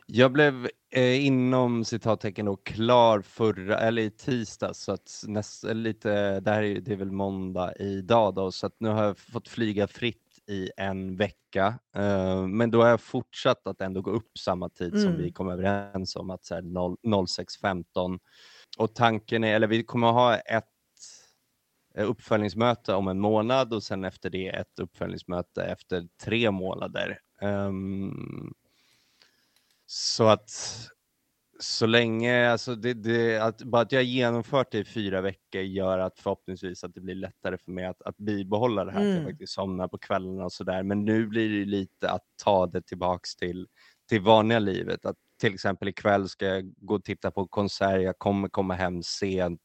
Jag 0.05 0.31
blev 0.31 0.69
eh, 0.91 1.25
inom 1.25 1.85
citattecken 1.85 2.45
då 2.45 2.55
klar 2.55 3.21
förra, 3.21 3.79
eller 3.79 4.01
i 4.01 4.09
tisdags, 4.09 4.79
så 4.79 4.91
att 4.91 5.23
näst, 5.27 5.63
lite, 5.63 6.39
det 6.39 6.51
här 6.51 6.63
är, 6.63 6.81
det 6.81 6.91
är 6.91 6.95
väl 6.95 7.11
måndag 7.11 7.73
idag 7.79 8.35
då, 8.35 8.51
så 8.51 8.67
att 8.67 8.75
nu 8.79 8.89
har 8.89 9.03
jag 9.03 9.17
fått 9.17 9.47
flyga 9.47 9.87
fritt 9.87 10.19
i 10.47 10.69
en 10.77 11.15
vecka. 11.15 11.79
Uh, 11.97 12.47
men 12.47 12.71
då 12.71 12.81
har 12.81 12.89
jag 12.89 13.01
fortsatt 13.01 13.67
att 13.67 13.81
ändå 13.81 14.01
gå 14.01 14.11
upp 14.11 14.37
samma 14.37 14.69
tid 14.69 14.93
mm. 14.93 15.03
som 15.03 15.17
vi 15.17 15.31
kom 15.31 15.49
överens 15.49 16.15
om, 16.15 16.29
att 16.29 16.45
så 16.45 16.55
här 16.55 16.61
06.15. 16.61 18.19
Och 18.77 18.95
tanken 18.95 19.43
är, 19.43 19.55
eller 19.55 19.67
vi 19.67 19.83
kommer 19.83 20.11
ha 20.11 20.35
ett 20.35 20.72
uppföljningsmöte 21.97 22.93
om 22.93 23.07
en 23.07 23.19
månad 23.19 23.73
och 23.73 23.83
sen 23.83 24.03
efter 24.03 24.29
det 24.29 24.47
ett 24.47 24.79
uppföljningsmöte 24.79 25.63
efter 25.63 26.07
tre 26.23 26.51
månader. 26.51 27.19
Um, 27.41 28.53
så 29.85 30.27
att 30.27 30.49
så 31.59 31.85
länge, 31.85 32.51
alltså 32.51 32.75
det, 32.75 32.93
det, 32.93 33.37
att, 33.37 33.63
bara 33.63 33.81
att 33.81 33.91
jag 33.91 34.03
genomfört 34.03 34.71
det 34.71 34.79
i 34.79 34.85
fyra 34.85 35.21
veckor 35.21 35.61
gör 35.61 35.99
att 35.99 36.19
förhoppningsvis 36.19 36.83
att 36.83 36.93
det 36.93 37.01
blir 37.01 37.15
lättare 37.15 37.57
för 37.57 37.71
mig 37.71 37.85
att, 37.85 38.01
att 38.01 38.17
bibehålla 38.17 38.85
det 38.85 38.91
här, 38.91 39.01
mm. 39.01 39.11
att 39.11 39.17
jag 39.19 39.29
faktiskt 39.29 39.53
somnar 39.53 39.87
på 39.87 39.97
kvällarna 39.97 40.45
och 40.45 40.53
sådär. 40.53 40.83
Men 40.83 41.05
nu 41.05 41.27
blir 41.27 41.59
det 41.59 41.65
lite 41.65 42.09
att 42.09 42.23
ta 42.43 42.67
det 42.67 42.81
tillbaks 42.81 43.35
till, 43.35 43.67
till 44.09 44.21
vanliga 44.21 44.59
livet. 44.59 45.05
Att 45.05 45.15
till 45.39 45.53
exempel 45.53 45.87
ikväll 45.87 46.29
ska 46.29 46.45
jag 46.45 46.73
gå 46.77 46.95
och 46.95 47.03
titta 47.03 47.31
på 47.31 47.47
konsert, 47.47 48.01
jag 48.01 48.19
kommer 48.19 48.49
komma 48.49 48.73
hem 48.73 49.03
sent, 49.03 49.61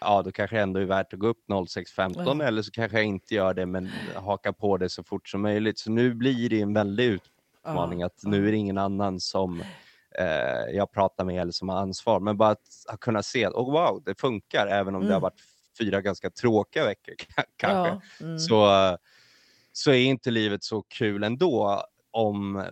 ja 0.00 0.22
då 0.22 0.32
kanske 0.32 0.56
det 0.56 0.62
ändå 0.62 0.80
är 0.80 0.84
värt 0.84 1.12
att 1.12 1.18
gå 1.18 1.26
upp 1.26 1.44
06.15 1.48 2.40
ja. 2.40 2.46
eller 2.46 2.62
så 2.62 2.70
kanske 2.70 2.96
jag 2.98 3.06
inte 3.06 3.34
gör 3.34 3.54
det 3.54 3.66
men 3.66 3.90
haka 4.14 4.52
på 4.52 4.76
det 4.76 4.88
så 4.88 5.04
fort 5.04 5.28
som 5.28 5.42
möjligt. 5.42 5.78
Så 5.78 5.90
nu 5.90 6.14
blir 6.14 6.48
det 6.48 6.60
en 6.60 6.74
väldig 6.74 7.04
utmaning 7.04 8.00
ja. 8.00 8.06
att 8.06 8.20
nu 8.22 8.48
är 8.48 8.52
det 8.52 8.58
ingen 8.58 8.78
annan 8.78 9.20
som 9.20 9.62
eh, 10.18 10.74
jag 10.74 10.92
pratar 10.92 11.24
med 11.24 11.40
eller 11.40 11.52
som 11.52 11.68
har 11.68 11.76
ansvar. 11.76 12.20
Men 12.20 12.36
bara 12.36 12.56
att 12.88 13.00
kunna 13.00 13.22
se 13.22 13.44
att 13.44 13.54
oh, 13.54 13.72
wow, 13.72 14.02
det 14.06 14.20
funkar 14.20 14.66
även 14.66 14.94
om 14.94 15.00
mm. 15.00 15.06
det 15.08 15.14
har 15.14 15.20
mm. 15.20 15.22
varit 15.22 15.40
fyra 15.78 16.00
ganska 16.00 16.30
tråkiga 16.30 16.84
veckor 16.84 17.14
kanske. 17.56 18.00
Ja. 18.18 18.26
Mm. 18.26 18.38
Så, 18.38 18.96
så 19.72 19.90
är 19.90 20.04
inte 20.04 20.30
livet 20.30 20.64
så 20.64 20.82
kul 20.82 21.22
ändå 21.24 21.82
om 22.16 22.64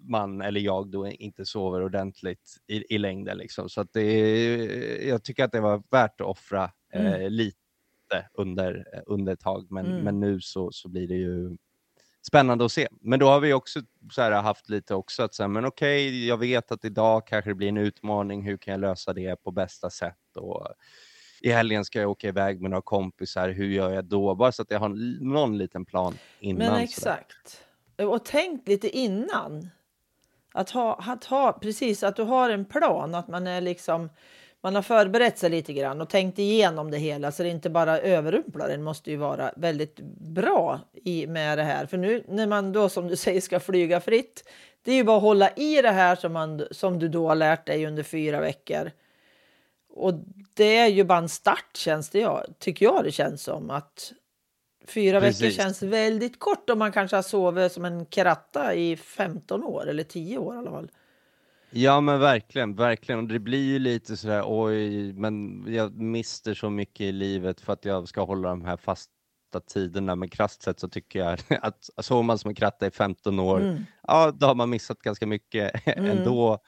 man 0.00 0.42
eller 0.42 0.60
jag 0.60 0.88
då 0.88 1.08
inte 1.08 1.46
sover 1.46 1.82
ordentligt 1.82 2.56
i, 2.66 2.94
i 2.94 2.98
längden. 2.98 3.38
Liksom. 3.38 3.68
Så 3.68 3.80
att 3.80 3.92
det, 3.92 5.06
jag 5.08 5.22
tycker 5.22 5.44
att 5.44 5.52
det 5.52 5.60
var 5.60 5.82
värt 5.90 6.20
att 6.20 6.26
offra 6.26 6.70
mm. 6.92 7.06
eh, 7.06 7.30
lite 7.30 7.56
under, 8.34 8.84
under 9.06 9.32
ett 9.32 9.40
tag, 9.40 9.66
men, 9.70 9.86
mm. 9.86 10.04
men 10.04 10.20
nu 10.20 10.40
så, 10.40 10.72
så 10.72 10.88
blir 10.88 11.08
det 11.08 11.14
ju 11.14 11.56
spännande 12.26 12.64
att 12.64 12.72
se. 12.72 12.88
Men 13.00 13.18
då 13.18 13.26
har 13.26 13.40
vi 13.40 13.52
också 13.52 13.80
så 14.12 14.22
här, 14.22 14.42
haft 14.42 14.68
lite 14.68 14.94
också 14.94 15.22
att 15.22 15.34
säga, 15.34 15.48
men 15.48 15.64
okej, 15.64 16.08
okay, 16.08 16.26
jag 16.26 16.36
vet 16.36 16.72
att 16.72 16.84
idag 16.84 17.26
kanske 17.26 17.50
det 17.50 17.54
blir 17.54 17.68
en 17.68 17.76
utmaning. 17.76 18.42
Hur 18.42 18.56
kan 18.56 18.72
jag 18.72 18.80
lösa 18.80 19.12
det 19.12 19.42
på 19.42 19.50
bästa 19.50 19.90
sätt? 19.90 20.36
Och 20.36 20.68
I 21.40 21.50
helgen 21.50 21.84
ska 21.84 22.00
jag 22.00 22.10
åka 22.10 22.28
iväg 22.28 22.60
med 22.60 22.70
några 22.70 22.82
kompisar. 22.82 23.48
Hur 23.48 23.68
gör 23.68 23.90
jag 23.92 24.04
då? 24.04 24.34
Bara 24.34 24.52
så 24.52 24.62
att 24.62 24.70
jag 24.70 24.80
har 24.80 24.88
någon 25.24 25.58
liten 25.58 25.84
plan 25.84 26.14
innan. 26.40 26.72
Men 26.72 26.82
exakt. 26.82 27.64
Och 28.04 28.24
tänkt 28.24 28.68
lite 28.68 28.88
innan. 28.98 29.70
Att 30.54 30.70
ha, 30.70 31.04
att 31.06 31.24
ha, 31.24 31.52
precis, 31.52 32.02
att 32.02 32.16
du 32.16 32.22
har 32.22 32.50
en 32.50 32.64
plan, 32.64 33.14
att 33.14 33.28
man 33.28 33.46
är 33.46 33.60
liksom 33.60 34.08
man 34.62 34.74
har 34.74 34.82
förberett 34.82 35.38
sig 35.38 35.50
lite 35.50 35.72
grann 35.72 36.00
och 36.00 36.08
tänkt 36.08 36.38
igenom 36.38 36.90
det 36.90 36.98
hela 36.98 37.32
så 37.32 37.42
det 37.42 37.48
inte 37.48 37.70
bara 37.70 37.98
överrumplar 37.98 38.68
en 38.68 38.82
måste 38.82 39.10
ju 39.10 39.16
vara 39.16 39.52
väldigt 39.56 40.00
bra 40.20 40.80
i, 41.04 41.26
med 41.26 41.58
det 41.58 41.64
här. 41.64 41.86
För 41.86 41.96
nu 41.96 42.24
när 42.28 42.46
man 42.46 42.72
då 42.72 42.88
som 42.88 43.08
du 43.08 43.16
säger 43.16 43.40
ska 43.40 43.60
flyga 43.60 44.00
fritt, 44.00 44.48
det 44.82 44.92
är 44.92 44.96
ju 44.96 45.04
bara 45.04 45.16
att 45.16 45.22
hålla 45.22 45.50
i 45.50 45.82
det 45.82 45.90
här 45.90 46.16
som, 46.16 46.32
man, 46.32 46.66
som 46.70 46.98
du 46.98 47.08
då 47.08 47.28
har 47.28 47.34
lärt 47.34 47.66
dig 47.66 47.86
under 47.86 48.02
fyra 48.02 48.40
veckor. 48.40 48.90
Och 49.94 50.14
det 50.54 50.76
är 50.76 50.88
ju 50.88 51.04
bara 51.04 51.18
en 51.18 51.28
start 51.28 51.76
känns 51.76 52.10
det, 52.10 52.20
jag, 52.20 52.44
tycker 52.58 52.86
jag 52.86 53.04
det 53.04 53.12
känns 53.12 53.42
som. 53.42 53.70
att 53.70 54.12
Fyra 54.86 55.20
Precis. 55.20 55.42
veckor 55.42 55.54
känns 55.62 55.82
väldigt 55.82 56.38
kort 56.38 56.70
om 56.70 56.78
man 56.78 56.92
kanske 56.92 57.16
har 57.16 57.22
sovit 57.22 57.72
som 57.72 57.84
en 57.84 58.06
kratta 58.06 58.74
i 58.74 58.96
15 58.96 59.64
år 59.64 59.88
eller 59.88 60.04
10 60.04 60.38
år 60.38 60.54
i 60.54 60.58
alla 60.58 60.70
fall. 60.70 60.90
Ja 61.70 62.00
men 62.00 62.20
verkligen, 62.20 62.74
verkligen. 62.76 63.18
Och 63.18 63.26
det 63.28 63.38
blir 63.38 63.64
ju 63.72 63.78
lite 63.78 64.16
sådär, 64.16 64.42
oj, 64.46 65.12
men 65.12 65.64
jag 65.74 65.94
mister 66.00 66.54
så 66.54 66.70
mycket 66.70 67.00
i 67.00 67.12
livet 67.12 67.60
för 67.60 67.72
att 67.72 67.84
jag 67.84 68.08
ska 68.08 68.22
hålla 68.24 68.48
de 68.48 68.64
här 68.64 68.76
fasta 68.76 69.10
tiderna, 69.66 70.16
men 70.16 70.28
krasst 70.28 70.62
sett 70.62 70.80
så 70.80 70.88
tycker 70.88 71.18
jag 71.18 71.38
att 71.62 71.90
sover 72.00 72.22
man 72.22 72.38
som 72.38 72.48
en 72.48 72.54
kratta 72.54 72.86
i 72.86 72.90
15 72.90 73.38
år, 73.40 73.60
Mm. 73.60 73.84
ja 74.08 74.30
då 74.34 74.46
har 74.46 74.54
man 74.54 74.70
missat 74.70 74.98
ganska 74.98 75.26
mycket 75.26 75.86
Mm. 75.96 76.10
ändå. 76.18 76.58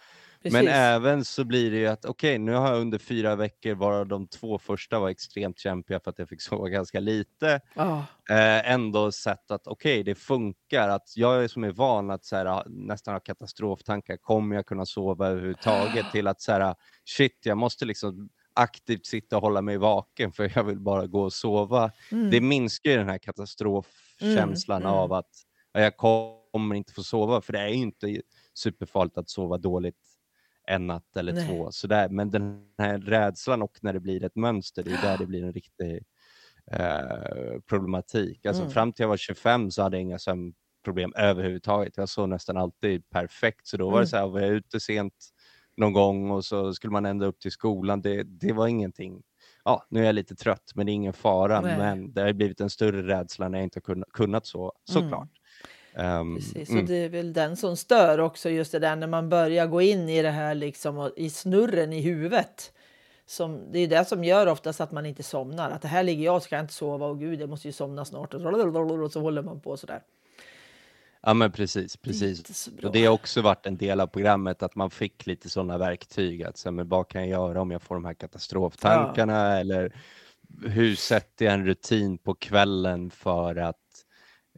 Men 0.53 0.69
även 0.69 1.25
så 1.25 1.45
blir 1.45 1.71
det 1.71 1.77
ju 1.77 1.87
att 1.87 2.05
okej, 2.05 2.39
nu 2.39 2.53
har 2.53 2.69
jag 2.73 2.81
under 2.81 2.99
fyra 2.99 3.37
veckor, 3.37 3.75
varav 3.75 4.07
de 4.09 4.27
två 4.29 4.59
första 4.59 4.99
var 4.99 5.09
extremt 5.09 5.59
kämpiga 5.59 6.01
för 6.01 6.11
att 6.11 6.19
jag 6.19 6.29
fick 6.29 6.41
sova 6.43 6.69
ganska 6.69 7.01
lite, 7.01 7.61
Ja. 7.75 8.07
eh, 8.31 8.71
ändå 8.73 9.13
sett 9.13 9.51
att 9.51 9.67
okej, 9.67 10.03
det 10.03 10.15
funkar. 10.15 10.89
Att 10.89 11.17
jag 11.17 11.45
är 11.45 11.49
som 11.49 11.65
är 11.65 11.71
van 11.73 12.11
att 12.11 12.25
så 12.25 12.37
här, 12.37 12.63
nästan 12.67 13.15
ha 13.15 13.21
katastroftankar, 13.21 14.17
kommer 14.17 14.57
jag 14.57 14.67
kunna 14.67 14.87
sova 14.87 15.27
överhuvudtaget? 15.29 16.07
Till 16.13 16.27
att 16.27 16.41
så 16.41 16.53
här, 16.53 16.75
shit, 17.05 17.39
jag 17.45 17.59
måste 17.59 17.85
liksom 17.85 18.29
aktivt 18.57 19.07
sitta 19.07 19.37
och 19.37 19.43
hålla 19.43 19.63
mig 19.63 19.77
vaken 19.79 20.33
för 20.33 20.53
jag 20.55 20.65
vill 20.65 20.81
bara 20.81 21.07
gå 21.07 21.23
och 21.23 21.33
sova. 21.33 21.91
Mm. 22.13 22.31
Det 22.31 22.41
minskar 22.41 22.91
ju 22.91 22.97
den 22.97 23.09
här 23.09 23.19
katastrofkänslan 23.19 24.83
Mm, 24.83 24.89
mm. 24.93 25.01
av 25.01 25.13
att 25.13 25.31
ja, 25.73 25.81
jag 25.81 25.97
kommer 25.97 26.75
inte 26.75 26.93
få 26.93 27.03
sova, 27.03 27.41
för 27.41 27.53
det 27.53 27.59
är 27.61 27.69
ju 27.69 27.75
inte 27.75 28.21
superfarligt 28.55 29.19
att 29.19 29.31
sova 29.31 29.59
dåligt 29.59 29.97
en 30.67 30.87
natt 30.87 31.17
eller 31.17 31.33
Nej. 31.33 31.49
två. 31.49 31.71
Sådär. 31.73 32.09
Men 32.09 32.31
den 32.31 32.67
här 32.79 32.99
rädslan 32.99 33.63
och 33.63 33.79
när 33.83 33.93
det 33.93 34.01
blir 34.01 34.25
ett 34.25 34.37
mönster, 34.37 34.83
det 34.83 34.91
är 34.93 35.03
där 35.03 35.19
det 35.19 35.27
blir 35.27 35.43
en 35.45 35.53
riktig 35.53 36.03
eh, 36.73 37.61
problematik. 37.69 38.47
Alltså, 38.47 38.63
Mm. 38.63 38.73
Fram 38.73 38.93
till 38.93 39.03
jag 39.03 39.09
var 39.09 39.17
25 39.17 39.71
så 39.71 39.83
hade 39.83 39.97
jag 39.97 40.03
inga 40.03 40.19
sömnproblem 40.19 41.13
överhuvudtaget. 41.17 41.97
Jag 41.97 42.09
sov 42.09 42.29
nästan 42.29 42.57
alltid 42.57 43.11
perfekt. 43.11 43.67
Så 43.67 43.77
då 43.77 43.85
var 43.85 43.93
Mm. 43.93 44.03
det 44.03 44.09
så 44.09 44.17
här, 44.17 44.27
var 44.29 44.41
jag 44.41 44.51
ute 44.51 44.81
sent 44.81 45.15
någon 45.77 45.93
gång 45.93 46.31
och 46.31 46.45
så 46.45 46.75
skulle 46.75 46.91
man 46.93 47.07
ända 47.07 47.27
upp 47.27 47.41
till 47.41 47.53
skolan. 47.53 48.03
Det, 48.03 48.23
det 48.23 48.53
var 48.53 48.67
ingenting. 48.67 49.23
Ja, 49.65 49.87
nu 49.91 50.01
är 50.01 50.05
jag 50.05 50.15
lite 50.15 50.35
trött, 50.37 50.73
men 50.75 50.87
det 50.87 50.93
är 50.93 50.95
ingen 50.95 51.13
fara. 51.13 51.61
Nej. 51.61 51.79
Men 51.79 52.13
det 52.13 52.21
har 52.23 52.33
blivit 52.33 52.61
en 52.61 52.71
större 52.71 53.07
rädsla 53.07 53.49
när 53.49 53.59
jag 53.59 53.65
inte 53.65 53.77
har 53.77 53.83
kunnat, 53.83 54.09
kunnat 54.13 54.47
så, 54.47 54.73
såklart. 54.85 55.29
Ehm, 55.97 56.37
Precis, 56.37 56.69
mm. 56.69 56.83
och 56.83 56.89
det 56.89 56.97
är 56.97 57.09
väl 57.09 57.33
den 57.33 57.57
som 57.57 57.77
stör 57.77 58.21
också, 58.21 58.51
just 58.51 58.73
det 58.73 58.79
där 58.79 58.97
när 58.97 59.07
man 59.07 59.29
börjar 59.29 59.67
gå 59.67 59.83
in 59.83 60.09
i 60.09 60.23
det 60.23 60.31
här 60.31 60.55
liksom 60.55 60.99
och 60.99 61.11
i 61.17 61.31
snurren 61.31 61.93
i 61.93 62.01
huvudet. 62.01 62.73
Som, 63.27 63.73
det 63.73 63.79
är 63.79 63.89
det 63.89 64.05
som 64.05 64.25
gör 64.25 64.47
oftast 64.47 64.81
att 64.81 64.93
man 64.93 65.07
inte 65.07 65.23
somnar. 65.23 65.71
Att 65.71 65.83
det 65.83 65.89
här 65.89 66.03
ligger 66.03 66.25
jag 66.25 66.37
och 66.37 66.43
ska 66.43 66.61
inte 66.61 66.73
sova 66.73 67.07
och 67.07 67.19
gud, 67.19 67.41
jag 67.41 67.49
måste 67.49 67.69
ju 67.69 67.73
somna 67.73 68.05
snart. 68.05 68.35
Och 68.35 68.41
så, 68.41 68.49
och 69.03 69.13
så 69.13 69.21
håller 69.21 69.43
man 69.43 69.61
på 69.61 69.77
sådär. 69.77 70.03
Ja 71.27 71.35
men 71.35 71.53
precis, 71.53 71.97
precis. 71.97 72.57
så. 72.57 72.71
Och 72.87 72.93
det 72.93 73.05
har 73.05 73.13
också 73.13 73.43
varit 73.43 73.67
en 73.67 73.77
del 73.77 74.01
av 74.01 74.07
programmet 74.07 74.63
att 74.63 74.75
man 74.75 74.91
fick 74.91 75.27
lite 75.27 75.51
sådana 75.51 75.79
verktyg. 75.79 76.43
Att, 76.43 76.57
så, 76.57 76.71
men 76.71 76.89
vad 76.89 77.09
kan 77.09 77.21
jag 77.21 77.31
göra 77.31 77.61
om 77.61 77.71
jag 77.71 77.83
får 77.83 77.95
de 77.95 78.05
här 78.05 78.15
katastroftankarna? 78.15 79.61
Eller 79.61 79.97
hur 80.67 80.95
sätter 80.95 81.45
jag 81.45 81.55
en 81.55 81.67
rutin 81.67 82.19
på 82.19 82.35
kvällen 82.35 83.11
för 83.11 83.57
att 83.57 83.84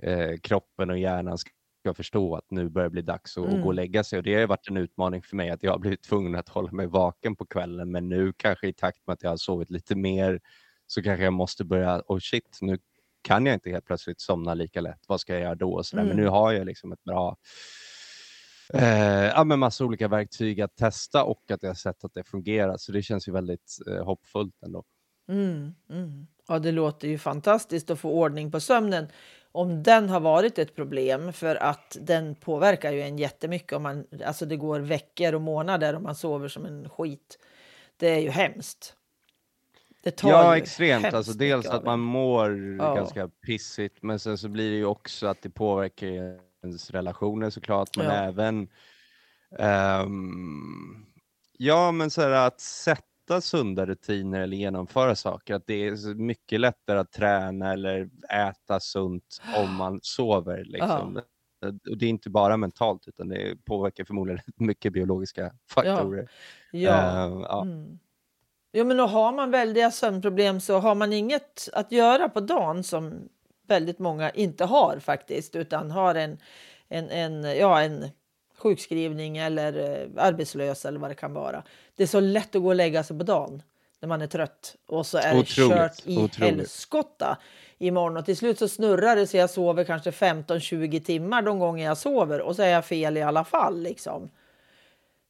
eh, 0.03 0.37
kroppen 0.43 0.91
och 0.91 0.99
hjärnan 0.99 1.39
ska 1.39 1.95
förstå 1.95 2.37
att 2.37 2.51
nu 2.51 2.69
börjar 2.69 2.89
det 2.89 2.93
bli 2.93 3.03
dags 3.03 3.37
att, 3.39 3.45
att 3.45 3.51
gå 3.51 3.57
och 3.57 3.63
Mm. 3.65 3.75
lägga 3.77 4.05
sig. 4.05 4.17
Och 4.19 4.23
det 4.23 4.35
har 4.35 4.47
varit 4.47 4.69
en 4.69 4.77
utmaning 4.77 5.23
för 5.23 5.37
mig 5.37 5.51
att 5.51 5.63
jag 5.63 5.71
har 5.73 5.79
blivit 5.79 6.03
tvungen 6.03 6.35
att 6.35 6.49
hålla 6.49 6.71
mig 6.73 6.87
vaken 6.87 7.37
på 7.37 7.47
kvällen. 7.47 7.91
Men 7.91 8.09
nu 8.09 8.33
kanske 8.37 8.69
i 8.69 8.73
takt 8.73 9.07
med 9.07 9.15
att 9.15 9.23
jag 9.23 9.31
har 9.31 9.37
sovit 9.37 9.71
lite 9.71 9.95
mer 9.97 10.41
så 10.87 11.03
kanske 11.03 11.25
jag 11.25 11.33
måste 11.33 11.65
börja, 11.65 12.03
oh 12.09 12.19
shit, 12.19 12.59
nu 12.61 12.79
kan 13.23 13.47
jag 13.47 13.55
inte 13.55 13.71
helt 13.71 13.85
plötsligt 13.85 14.21
somna 14.21 14.55
lika 14.55 14.81
lätt. 14.81 15.05
Vad 15.09 15.21
ska 15.21 15.33
jag 15.33 15.43
göra 15.43 15.55
då? 15.55 15.73
Och 15.73 15.87
så 15.87 15.97
där. 15.97 16.03
Men 16.03 16.13
Mm. 16.13 16.25
nu 16.25 16.31
har 16.31 16.53
jag 16.53 16.67
liksom 16.67 16.93
ett 16.93 17.05
bra 17.05 17.37
eh, 18.75 19.25
ja, 19.25 19.45
men 19.45 19.59
massa 19.59 19.85
olika 19.85 20.09
verktyg 20.09 20.61
att 20.61 20.77
testa 20.77 21.25
och 21.25 21.51
att 21.51 21.63
jag 21.63 21.71
har 21.71 21.75
sett 21.75 22.05
att 22.05 22.15
det 22.15 22.25
fungerar. 22.25 22.77
Så 22.77 22.93
det 22.93 23.03
känns 23.03 23.29
ju 23.29 23.33
väldigt 23.33 23.77
eh, 23.91 24.05
hoppfullt 24.05 24.63
ändå. 24.63 24.85
Mm, 25.29 25.75
mm. 25.91 26.27
Ja, 26.49 26.59
det 26.59 26.73
låter 26.73 27.09
ju 27.09 27.19
fantastiskt 27.19 27.91
att 27.91 28.01
få 28.01 28.11
ordning 28.11 28.51
på 28.51 28.61
sömnen. 28.61 29.09
Om 29.53 29.83
den 29.83 30.09
har 30.09 30.21
varit 30.21 30.59
ett 30.59 30.77
problem 30.77 31.33
för 31.33 31.57
att 31.57 31.97
den 32.01 32.35
påverkar 32.35 32.93
ju 32.93 33.03
en 33.03 33.19
jättemycket. 33.19 33.73
Om 33.73 33.83
man, 33.83 34.07
alltså 34.25 34.47
det 34.47 34.57
går 34.57 34.81
veckor 34.81 35.35
och 35.35 35.41
månader 35.43 35.95
om 35.95 36.03
man 36.03 36.15
sover 36.15 36.49
som 36.49 36.67
en 36.67 36.89
skit. 36.89 37.39
Det 37.97 38.09
är 38.09 38.19
ju 38.21 38.31
hemskt. 38.31 38.95
Det 40.03 40.11
tar 40.11 40.31
Ja, 40.31 40.57
extremt. 40.57 41.15
Alltså, 41.15 41.33
dels 41.33 41.67
att 41.67 41.85
man 41.85 42.01
mår 42.01 42.77
Ja. 42.79 42.95
ganska 42.95 43.29
pissigt, 43.29 44.03
men 44.03 44.19
sen 44.19 44.39
så 44.39 44.49
blir 44.49 44.71
det 44.71 44.77
ju 44.77 44.85
också 44.85 45.27
att 45.27 45.43
det 45.43 45.51
påverkar 45.51 46.07
ens 46.63 46.91
relationer 46.91 47.51
såklart, 47.51 47.97
men 47.97 48.07
Ja. 48.07 48.13
även 48.13 48.69
ehm, 49.59 51.07
ja, 51.59 51.93
men 51.93 52.11
så 52.11 52.23
här 52.23 52.31
att 52.31 52.61
sätta 52.61 53.03
sunda 53.41 53.87
rutiner 53.87 54.41
eller 54.41 54.57
genomföra 54.57 55.15
saker. 55.15 55.55
Att 55.55 55.67
det 55.67 55.87
är 55.87 56.15
mycket 56.15 56.61
lättare 56.61 56.99
att 56.99 57.13
träna 57.13 57.73
eller 57.73 58.11
äta 58.33 58.81
sunt 58.81 59.43
om 59.57 59.75
man 59.75 60.01
sover. 60.03 60.65
Liksom. 60.65 61.21
Och 61.91 61.99
det 61.99 62.07
är 62.07 62.11
inte 62.11 62.31
bara 62.31 62.57
mentalt, 62.57 63.09
utan 63.09 63.29
det 63.29 63.57
påverkar 63.65 64.05
förmodligen 64.05 64.41
mycket 64.57 64.93
biologiska 64.93 65.53
faktorer. 65.71 66.31
Ja. 66.73 67.27
Ehm, 67.27 67.41
ja. 67.41 67.63
Mm. 67.63 67.99
Jo, 68.73 68.85
men 68.85 69.01
och 69.01 69.09
har 69.09 69.33
man 69.33 69.51
väldiga 69.51 69.91
sömnproblem 69.91 70.61
så 70.61 70.79
har 70.79 70.95
man 70.95 71.13
inget 71.13 71.69
att 71.73 71.93
göra 71.93 72.29
på 72.29 72.41
dagen 72.41 72.85
som 72.85 73.29
väldigt 73.69 73.99
många 73.99 74.31
inte 74.31 74.65
har 74.65 74.99
faktiskt, 74.99 75.57
utan 75.57 75.91
har 75.91 76.15
en, 76.15 76.39
en, 76.89 77.11
en, 77.11 77.59
ja, 77.59 77.83
en 77.83 78.11
sjukskrivning 78.59 79.37
eller 79.37 80.01
eh, 80.03 80.25
arbetslös 80.25 80.85
eller 80.85 80.99
vad 80.99 81.11
det 81.11 81.15
kan 81.15 81.33
vara. 81.33 81.63
Det 81.97 82.03
är 82.03 82.07
så 82.07 82.21
lätt 82.21 82.55
att 82.57 82.63
gå 82.63 82.69
och 82.69 82.75
lägga 82.75 83.05
sig 83.05 83.19
på 83.19 83.25
dagen 83.25 83.63
när 84.01 84.09
man 84.09 84.23
är 84.23 84.27
trött 84.27 84.77
och 84.87 85.07
så 85.07 85.19
är 85.19 85.35
det 85.35 85.45
kört 85.47 85.93
i 86.05 86.17
otroligt. 86.19 86.37
helskotta 86.37 87.39
imorgon 87.79 88.17
och 88.17 88.25
till 88.25 88.37
slut 88.37 88.59
så 88.59 88.69
snurrar 88.69 89.17
det 89.17 89.27
så 89.27 89.37
jag 89.37 89.51
sover 89.51 89.85
kanske 89.85 90.11
15-20 90.11 91.01
timmar 91.01 91.43
de 91.43 91.59
gånger 91.59 91.85
jag 91.85 91.99
sover 91.99 92.41
och 92.41 92.57
så 92.57 92.63
är 92.63 92.69
jag 92.69 92.85
fel 92.85 93.17
i 93.17 93.23
alla 93.23 93.45
fall 93.45 93.81
liksom. 93.83 94.31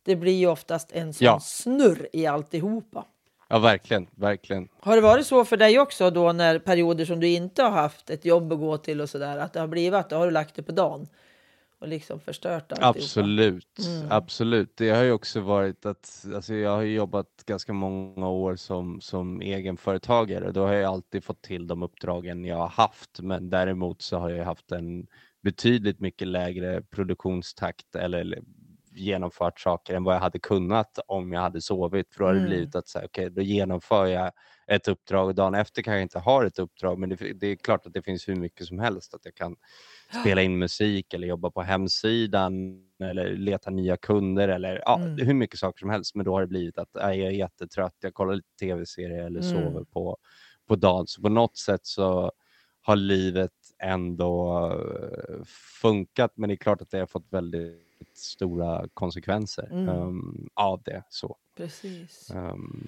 Det 0.05 0.17
blir 0.17 0.33
ju 0.39 0.47
oftast 0.47 0.93
en 0.93 1.15
sån 1.15 1.25
Ja. 1.25 1.41
snurr 1.41 2.09
i 2.13 2.27
alltihopa. 2.27 3.05
ja, 3.49 3.59
verkligen, 3.59 4.07
verkligen. 4.15 4.69
Har 4.81 4.97
det 4.97 5.03
varit 5.03 5.27
så 5.27 5.45
för 5.45 5.57
dig 5.57 5.79
också 5.79 6.11
då 6.11 6.33
när 6.33 6.59
perioder 6.59 7.05
som 7.05 7.21
du 7.21 7.29
inte 7.29 7.63
har 7.63 7.71
haft 7.71 8.11
ett 8.11 8.25
jobb 8.25 8.53
att 8.53 8.59
gå 8.59 8.77
till 8.79 9.01
och 9.01 9.11
sådär 9.11 9.39
att 9.39 9.53
det 9.53 9.61
har 9.61 9.67
blivit 9.67 9.95
att 9.95 10.11
då 10.11 10.17
har 10.17 10.25
du 10.27 10.31
lagt 10.33 10.55
det 10.55 10.63
på 10.63 10.73
dagen 10.73 11.09
och 11.87 11.91
liksom 11.91 12.21
förstört 12.21 12.73
alltihopa? 12.73 12.89
Absolut, 12.99 13.79
Mm. 13.79 14.07
absolut. 14.11 14.77
Det 14.77 14.91
har 14.91 15.03
ju 15.03 15.13
också 15.13 15.41
varit 15.41 15.87
att, 15.87 16.27
alltså 16.35 16.55
jag 16.55 16.71
har 16.71 16.83
jobbat 16.83 17.27
ganska 17.47 17.73
många 17.73 18.29
år 18.29 18.57
som, 18.57 19.01
som 19.01 19.41
egenföretagare. 19.41 20.53
Då 20.53 20.67
har 20.67 20.73
jag 20.75 20.93
alltid 20.93 21.25
fått 21.25 21.43
till 21.43 21.67
de 21.67 21.83
uppdragen 21.83 22.45
jag 22.45 22.57
har 22.57 22.69
haft, 22.69 23.21
men 23.21 23.51
däremot 23.51 24.03
så 24.03 24.19
har 24.19 24.31
jag 24.31 24.45
haft 24.45 24.73
en 24.73 25.07
betydligt 25.43 26.01
mycket 26.01 26.29
lägre 26.29 26.83
produktionstakt 26.83 27.95
eller 27.97 28.39
genomfört 28.93 29.61
saker 29.61 29.95
än 29.95 30.05
vad 30.05 30.15
jag 30.15 30.21
hade 30.21 30.39
kunnat 30.39 30.99
om 31.07 31.33
jag 31.33 31.41
hade 31.41 31.61
sovit. 31.61 32.15
För 32.15 32.21
då 32.21 32.27
har 32.27 32.33
det 32.33 32.39
Mm. 32.39 32.51
blivit 32.51 32.75
att 32.75 32.89
säga, 32.89 33.05
okej, 33.07 33.31
då 33.31 33.43
genomför 33.43 34.07
jag 34.07 34.33
ett 34.67 34.89
uppdrag 34.89 35.27
och 35.29 35.35
dagen 35.35 35.55
efter 35.55 35.83
kanske 35.83 35.97
jag 35.97 36.03
inte 36.03 36.19
har 36.19 36.45
ett 36.45 36.59
uppdrag, 36.59 36.99
men 36.99 37.09
det, 37.09 37.17
det 37.41 37.47
är 37.47 37.57
klart 37.57 37.87
att 37.87 37.93
det 37.93 38.03
finns 38.03 38.29
hur 38.29 38.37
mycket 38.37 38.67
som 38.67 38.79
helst 38.79 39.15
att 39.15 39.25
jag 39.25 39.35
kan 39.35 39.57
spela 40.21 40.43
in 40.43 40.59
musik 40.59 41.15
eller 41.15 41.27
jobba 41.29 41.51
på 41.51 41.63
hemsidan 41.63 42.83
eller 43.01 43.37
leta 43.37 43.71
nya 43.71 43.97
kunder 43.97 44.49
eller 44.49 44.83
ja, 44.85 45.01
Mm. 45.03 45.27
hur 45.27 45.35
mycket 45.35 45.59
saker 45.59 45.79
som 45.79 45.91
helst. 45.91 46.15
Men 46.15 46.25
då 46.25 46.33
har 46.33 46.41
det 46.41 46.47
blivit 46.47 46.79
att 46.79 46.89
jag 46.93 47.15
är 47.17 47.31
jättetrött, 47.31 47.95
jag 48.01 48.15
kollar 48.15 48.35
lite 48.35 48.49
tv-serier 48.61 49.25
eller 49.27 49.41
Mm. 49.41 49.53
sover 49.53 49.85
på, 49.85 50.17
på 50.67 50.77
dagen. 50.77 51.07
Så 51.07 51.23
på 51.23 51.29
något 51.29 51.57
sätt 51.57 51.87
så 51.87 52.33
har 52.81 52.97
livet 52.97 53.53
ändå 53.83 54.59
eh, 54.73 55.45
funkat, 55.83 56.33
men 56.35 56.49
det 56.49 56.55
är 56.55 56.57
klart 56.57 56.83
att 56.83 56.91
det 56.91 56.99
har 56.99 57.07
fått 57.07 57.27
väldigt 57.33 57.83
stora 58.15 58.89
konsekvenser 58.95 59.69
Mm. 59.73 59.89
ehm, 59.89 60.49
av 60.55 60.83
det. 60.83 61.03
Så. 61.09 61.37
Precis. 61.57 62.31
ehm, 62.31 62.87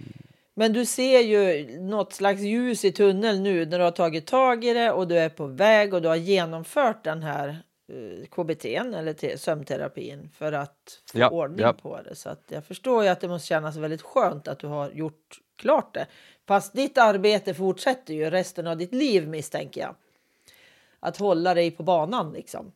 Men 0.59 0.73
du 0.73 0.85
ser 0.87 1.21
ju 1.21 1.67
något 1.81 2.13
slags 2.13 2.41
ljus 2.41 2.85
i 2.85 2.93
tunneln 2.93 3.43
nu 3.43 3.67
när 3.67 3.79
du 3.79 3.85
har 3.85 3.91
tagit 3.91 4.27
tag 4.27 4.65
i 4.65 4.73
det 4.75 4.93
och 4.93 5.09
du 5.09 5.19
är 5.19 5.29
på 5.29 5.47
väg 5.47 5.95
och 5.95 6.03
du 6.03 6.09
har 6.09 6.17
genomfört 6.17 7.05
den 7.05 7.23
här 7.23 7.49
eh, 7.93 8.27
KBT 8.27 8.65
eller 8.65 9.13
te- 9.13 9.39
sömnterapin 9.39 10.31
för 10.35 10.53
att 10.53 11.03
få 11.13 11.19
Ja, 11.19 11.31
ordning 11.31 11.61
ja. 11.61 11.73
på 11.73 12.01
det. 12.03 12.15
Så 12.15 12.29
att 12.31 12.45
jag 12.49 12.65
förstår 12.65 13.03
ju 13.03 13.09
att 13.09 13.21
det 13.21 13.29
måste 13.29 13.47
kännas 13.49 13.77
väldigt 13.77 14.03
skönt 14.03 14.49
att 14.49 14.59
du 14.59 14.67
har 14.67 14.91
gjort 14.91 15.39
klart 15.57 15.95
det. 15.95 16.07
Fast 16.49 16.73
ditt 16.73 16.99
arbete 16.99 17.55
fortsätter 17.55 18.15
ju 18.15 18.31
resten 18.31 18.67
av 18.67 18.77
ditt 18.77 18.95
liv 18.95 19.29
misstänker 19.29 19.81
jag. 19.81 19.95
Att 21.01 21.17
hålla 21.17 21.55
dig 21.55 21.71
på 21.71 21.83
banan 21.83 22.33
liksom. 22.33 22.73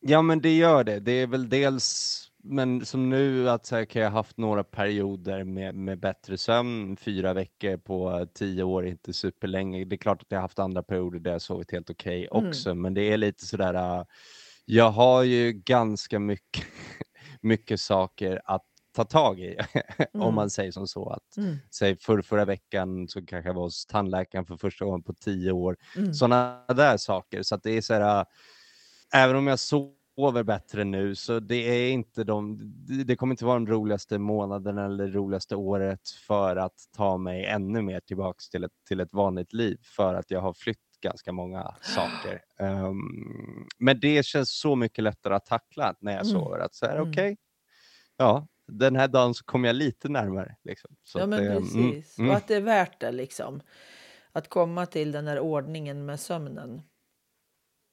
Ja, 0.00 0.22
men 0.22 0.40
det 0.40 0.56
gör 0.56 0.84
det. 0.84 1.00
Det 1.00 1.12
är 1.12 1.26
väl 1.26 1.48
dels, 1.48 2.29
men 2.42 2.86
som 2.86 3.10
nu 3.10 3.50
att 3.50 3.66
så 3.66 3.76
här, 3.76 3.84
kan 3.84 4.02
jag 4.02 4.10
haft 4.10 4.36
några 4.38 4.64
perioder 4.64 5.44
med, 5.44 5.74
med 5.74 6.00
bättre 6.00 6.38
sömn, 6.38 6.96
fyra 6.96 7.32
veckor 7.34 7.76
på 7.76 8.26
tio 8.34 8.62
år, 8.62 8.86
är 8.86 8.90
inte 8.90 9.12
superlänge. 9.12 9.84
Det 9.84 9.94
är 9.96 9.98
klart 9.98 10.22
att 10.22 10.26
jag 10.30 10.38
har 10.38 10.42
haft 10.42 10.58
andra 10.58 10.82
perioder 10.82 11.18
där 11.20 11.32
jag 11.32 11.42
sovit 11.42 11.72
helt 11.72 11.90
okej 11.90 12.28
Mm. 12.32 12.48
också, 12.48 12.74
men 12.74 12.94
det 12.94 13.02
är 13.12 13.16
lite 13.16 13.46
sådär, 13.46 13.74
äh, 13.74 14.04
jag 14.64 14.90
har 14.90 15.22
ju 15.22 15.52
ganska 15.52 16.18
mycket, 16.18 16.64
mycket 17.42 17.80
saker 17.80 18.40
att 18.44 18.64
ta 18.96 19.04
tag 19.04 19.40
i. 19.40 19.56
Mm. 20.14 20.26
Om 20.26 20.34
man 20.34 20.50
säger 20.50 20.72
som 20.72 20.86
så. 20.86 21.10
att 21.10 21.36
Mm. 21.36 21.56
säg 21.74 21.96
för, 21.96 22.22
Förra 22.22 22.44
veckan 22.44 23.08
så 23.08 23.26
kanske 23.26 23.48
jag 23.48 23.54
var 23.54 23.62
hos 23.62 23.86
tandläkaren 23.86 24.46
för 24.46 24.56
första 24.56 24.84
gången 24.84 25.02
på 25.02 25.14
tio 25.14 25.52
år. 25.52 25.76
Mm. 25.96 26.14
Sådana 26.14 26.64
där 26.68 26.96
saker. 26.96 27.42
Så 27.42 27.54
att 27.54 27.62
det 27.62 27.70
är 27.76 27.80
så 27.80 27.94
här, 27.94 28.20
äh, 28.20 28.24
även 29.14 29.36
om 29.36 29.46
jag 29.46 29.58
sover 30.20 30.42
bättre 30.42 30.84
nu 30.84 31.14
så 31.14 31.40
det 31.40 31.54
är 31.56 31.90
inte 31.92 32.24
de, 32.24 32.58
det- 33.06 33.16
kommer 33.16 33.32
inte 33.32 33.44
vara 33.44 33.54
de 33.54 33.66
roligaste 33.66 34.18
månaderna 34.18 34.84
eller 34.84 35.08
roligaste 35.08 35.56
året 35.56 36.08
för 36.26 36.56
att 36.56 36.74
ta 36.96 37.16
mig 37.18 37.44
ännu 37.46 37.82
mer 37.82 38.00
tillbaks 38.00 38.48
till 38.50 38.64
ett, 38.64 38.72
till 38.88 39.00
ett 39.00 39.12
vanligt 39.12 39.52
liv 39.52 39.78
för 39.82 40.14
att 40.14 40.30
jag 40.30 40.40
har 40.40 40.52
flytt 40.54 40.78
ganska 41.02 41.32
många 41.32 41.74
saker. 41.82 42.40
Ehm, 42.60 42.96
men 43.78 44.00
det 44.00 44.24
känns 44.26 44.58
så 44.60 44.76
mycket 44.76 45.04
lättare 45.04 45.34
att 45.34 45.46
tackla 45.46 45.94
när 46.00 46.12
jag 46.12 46.26
Mm. 46.26 46.32
sover. 46.32 46.58
Att 46.58 46.74
så 46.74 46.86
här, 46.86 46.96
Mm. 46.96 47.10
okej, 47.10 47.36
ja, 48.16 48.46
den 48.68 48.96
här 48.96 49.08
dagen 49.08 49.34
så 49.34 49.44
kommer 49.44 49.68
jag 49.68 49.76
lite 49.76 50.08
närmare. 50.08 50.56
Liksom. 50.64 50.96
Så 51.02 51.18
Ja, 51.18 51.26
men 51.26 51.38
det- 51.42 51.50
mm, 51.50 51.62
precis. 51.62 52.18
mm. 52.18 52.30
Och 52.30 52.36
att 52.36 52.48
det 52.48 52.54
är 52.56 52.60
värt 52.60 53.00
det 53.00 53.12
liksom. 53.12 53.60
Att 54.32 54.48
komma 54.48 54.86
till 54.86 55.12
den 55.12 55.26
här 55.26 55.38
ordningen 55.40 56.04
med 56.06 56.20
sömnen. 56.20 56.82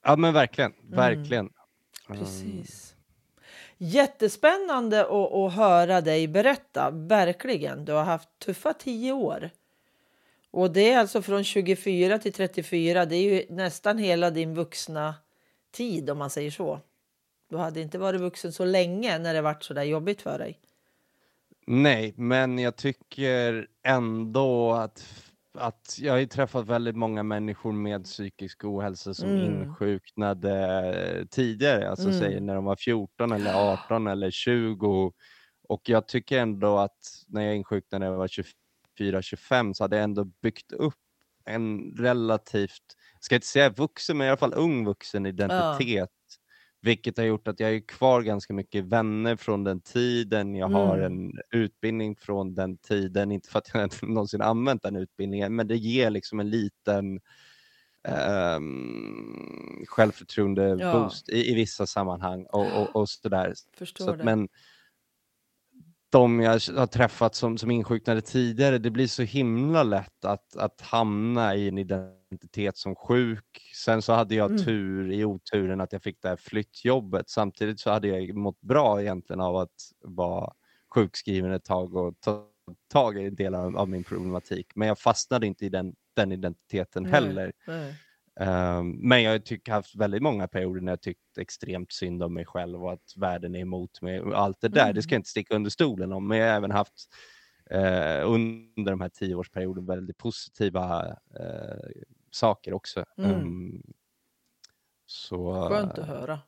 Ja 0.06 0.16
men 0.16 0.34
verkligen, 0.34 0.74
Mm. 0.74 0.92
verkligen. 0.96 1.50
Precis. 2.08 2.96
Jättespännande 3.78 5.02
att, 5.02 5.34
att 5.34 5.54
höra 5.54 6.02
dig 6.02 6.28
berätta. 6.28 6.92
Verkligen. 6.92 7.86
Du 7.86 7.92
har 7.92 8.04
haft 8.04 8.30
tuffa 8.40 8.74
tio 8.74 9.12
år. 9.12 9.50
Och 10.52 10.72
det 10.72 10.92
är 10.92 11.00
alltså 11.00 11.22
från 11.22 11.44
24 11.44 12.20
till 12.20 12.34
34. 12.34 13.06
Det 13.06 13.16
är 13.16 13.22
ju 13.22 13.46
nästan 13.50 13.98
hela 13.98 14.30
din 14.30 14.56
vuxna 14.56 15.16
tid 15.72 16.10
om 16.10 16.18
man 16.18 16.30
säger 16.30 16.52
så. 16.52 16.80
Du 17.50 17.58
hade 17.58 17.82
inte 17.82 17.98
varit 17.98 18.22
vuxen 18.22 18.54
så 18.54 18.66
länge 18.66 19.20
när 19.20 19.34
det 19.34 19.42
varit 19.42 19.64
så 19.64 19.74
där 19.74 19.84
jobbigt 19.84 20.22
för 20.22 20.40
dig. 20.40 20.60
Nej, 21.66 22.14
men 22.18 22.60
jag 22.60 22.76
tycker 22.76 23.68
ändå 23.84 24.74
att, 24.74 25.06
att 25.58 25.98
jag 26.02 26.14
har 26.14 26.26
träffat 26.26 26.68
väldigt 26.68 26.96
många 26.96 27.24
människor 27.24 27.72
med 27.72 28.04
psykisk 28.04 28.64
ohälsa 28.66 29.14
som 29.14 29.30
Mm. 29.30 29.44
insjuknade 29.62 31.28
tidigare, 31.32 31.90
alltså 31.90 32.10
Mm. 32.10 32.20
säg 32.20 32.40
när 32.42 32.56
de 32.56 32.66
var 32.66 32.76
14 32.76 33.32
eller 33.32 33.52
18 33.54 34.08
eller 34.08 34.32
20. 34.32 35.14
Och 35.70 35.82
jag 35.90 36.08
tycker 36.08 36.40
ändå 36.40 36.78
att 36.78 36.98
när 37.28 37.42
jag 37.42 37.56
insjuknade 37.56 38.06
när 38.06 38.12
jag 38.12 38.18
var 38.18 38.28
24-25 38.28 39.74
så 39.74 39.84
hade 39.84 39.96
jag 39.96 40.04
ändå 40.04 40.26
byggt 40.42 40.72
upp 40.72 40.94
en 41.46 41.80
relativt, 41.98 42.84
ska 43.20 43.36
inte 43.36 43.48
säga 43.48 43.70
vuxen, 43.70 44.18
men 44.18 44.28
i 44.28 44.30
alla 44.30 44.38
fall 44.38 44.54
ung 44.54 44.86
vuxen 44.86 45.26
identitet. 45.26 46.10
Vilket 46.82 47.18
har 47.18 47.26
gjort 47.26 47.48
att 47.48 47.60
jag 47.60 47.76
är 47.76 47.80
kvar 47.88 48.22
ganska 48.22 48.54
mycket 48.54 48.86
vänner 48.86 49.36
från 49.36 49.64
den 49.64 49.82
tiden. 49.82 50.56
Jag 50.56 50.68
har 50.70 50.98
Mm. 50.98 51.14
en 51.14 51.32
utbildning 51.52 52.16
från 52.16 52.56
den 52.56 52.78
tiden. 52.78 53.32
Inte 53.32 53.50
för 53.50 53.60
att 53.60 53.72
jag 53.74 53.90
någonsin 54.10 54.42
använt 54.42 54.84
den 54.84 54.96
utbildningen, 54.96 55.56
men 55.56 55.68
det 55.68 55.76
ger 55.78 56.10
liksom 56.10 56.40
en 56.40 56.50
liten 56.50 57.20
um, 58.58 59.86
självförtroende 59.88 60.78
Ja. 60.80 60.92
boost 60.92 61.30
i, 61.30 61.52
i 61.52 61.56
vissa 61.56 61.86
sammanhang 61.88 62.46
och, 62.46 62.82
och, 62.82 62.96
och 62.96 63.10
sådär. 63.10 63.54
Förstår 63.78 64.06
Så 64.06 64.12
att, 64.12 64.18
det. 64.18 64.24
men 64.24 64.48
de 66.10 66.40
jag 66.40 66.52
har 66.52 66.88
träffat 66.88 67.36
som, 67.36 67.58
som 67.58 67.72
insjuknade 67.72 68.22
tidigare, 68.22 68.78
det 68.78 68.90
blir 68.92 69.08
så 69.08 69.24
himla 69.24 69.84
lätt 69.84 70.26
att, 70.26 70.56
att 70.56 70.82
hamna 70.82 71.56
i 71.56 71.68
en 71.68 71.78
identitet 71.78 72.78
som 72.78 72.96
sjuk. 72.96 73.62
Sen 73.86 74.02
så 74.02 74.14
hade 74.14 74.36
jag 74.36 74.52
Mm. 74.52 74.64
tur 74.64 75.12
i 75.12 75.26
oturen 75.26 75.82
att 75.82 75.94
jag 75.94 76.04
fick 76.04 76.22
det 76.22 76.30
här 76.30 76.36
flyttjobbet. 76.36 77.30
Samtidigt 77.30 77.80
så 77.80 77.92
hade 77.92 78.08
jag 78.08 78.36
mått 78.36 78.62
bra 78.62 79.02
egentligen 79.02 79.42
av 79.42 79.56
att 79.58 79.76
vara 80.02 80.54
sjukskriven 80.96 81.52
ett 81.52 81.66
tag 81.66 81.96
och 81.96 82.14
ta 82.20 82.48
tag 82.92 83.18
i 83.18 83.30
delar 83.30 83.76
av, 83.78 83.90
min 83.90 84.04
problematik. 84.04 84.68
Men 84.76 84.88
jag 84.88 85.00
fastnade 85.00 85.48
inte 85.48 85.66
i 85.66 85.70
den, 85.70 85.96
den 86.16 86.32
identiteten 86.32 87.04
Nej, 87.04 87.12
heller. 87.12 87.54
nej. 87.68 87.96
Ehm, 88.40 88.92
men 88.92 89.24
jag 89.24 89.32
har 89.32 89.72
haft 89.72 89.96
väldigt 89.96 90.22
många 90.22 90.48
perioder 90.48 90.82
när 90.82 90.92
jag 90.92 91.02
tyckt 91.02 91.38
extremt 91.38 91.92
synd 91.92 92.24
om 92.24 92.34
mig 92.34 92.46
själv 92.46 92.84
och 92.84 92.94
att 92.94 93.14
världen 93.16 93.56
är 93.56 93.60
emot 93.60 94.02
mig 94.02 94.22
och 94.22 94.40
allt 94.40 94.62
det 94.62 94.68
där. 94.68 94.94
Det 94.94 95.02
ska 95.02 95.16
jag 95.16 95.20
inte 95.20 95.30
sticka 95.30 95.56
under 95.56 95.70
stolen 95.70 96.14
om, 96.14 96.28
men 96.28 96.38
jag 96.38 96.48
har 96.48 96.56
även 96.56 96.72
haft 96.72 96.94
eh, 97.70 98.32
under 98.32 98.92
de 98.92 99.02
här 99.02 99.10
tioårsperioden 99.10 99.86
väldigt 99.86 100.18
positiva 100.18 101.06
eh, 101.40 101.90
saker 102.32 102.74
också. 102.74 103.06
Mm. 103.18 103.32
Ehm, 103.32 103.84
så, 105.06 105.70
Skönt 105.70 105.98
att 105.98 106.08
höra. 106.08 106.40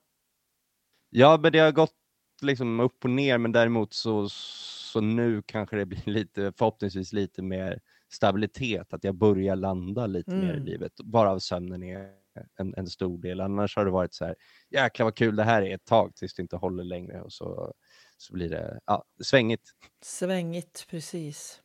Ja, 1.09 1.39
men 1.41 1.51
det 1.51 1.59
har 1.59 1.71
gått 1.71 1.95
liksom 2.41 2.79
upp 2.79 3.03
och 3.03 3.09
ner, 3.09 3.37
men 3.37 3.51
däremot 3.51 3.93
så, 3.93 4.29
så 4.29 5.01
nu 5.01 5.41
kanske 5.45 5.75
det 5.75 5.85
blir 5.85 6.03
lite, 6.05 6.53
förhoppningsvis 6.57 7.13
lite 7.13 7.41
mer 7.41 7.79
stabilitet, 8.09 8.93
att 8.93 9.03
jag 9.03 9.15
börjar 9.15 9.55
landa 9.55 10.07
lite 10.07 10.31
mer 10.31 10.47
i 10.53 10.53
Mm. 10.53 10.65
livet, 10.65 10.91
varav 11.03 11.39
sömnen 11.39 11.83
är 11.83 12.11
en, 12.59 12.73
en 12.77 12.87
stor 12.87 13.17
del. 13.17 13.41
Annars 13.41 13.75
har 13.75 13.85
det 13.85 13.91
varit 13.91 14.13
så 14.13 14.25
här, 14.25 14.35
jäklar 14.69 15.03
vad 15.03 15.15
kul 15.15 15.35
det 15.35 15.43
här 15.43 15.61
är 15.61 15.75
ett 15.75 15.85
tag 15.85 16.15
tills 16.15 16.33
det 16.33 16.41
inte 16.41 16.55
håller 16.55 16.83
längre 16.83 17.21
och 17.21 17.33
så, 17.33 17.73
så 18.17 18.33
blir 18.33 18.49
det 18.49 18.79
ja, 18.85 19.03
svängigt. 19.23 19.69
Svängigt, 20.03 20.87
precis. 20.89 21.61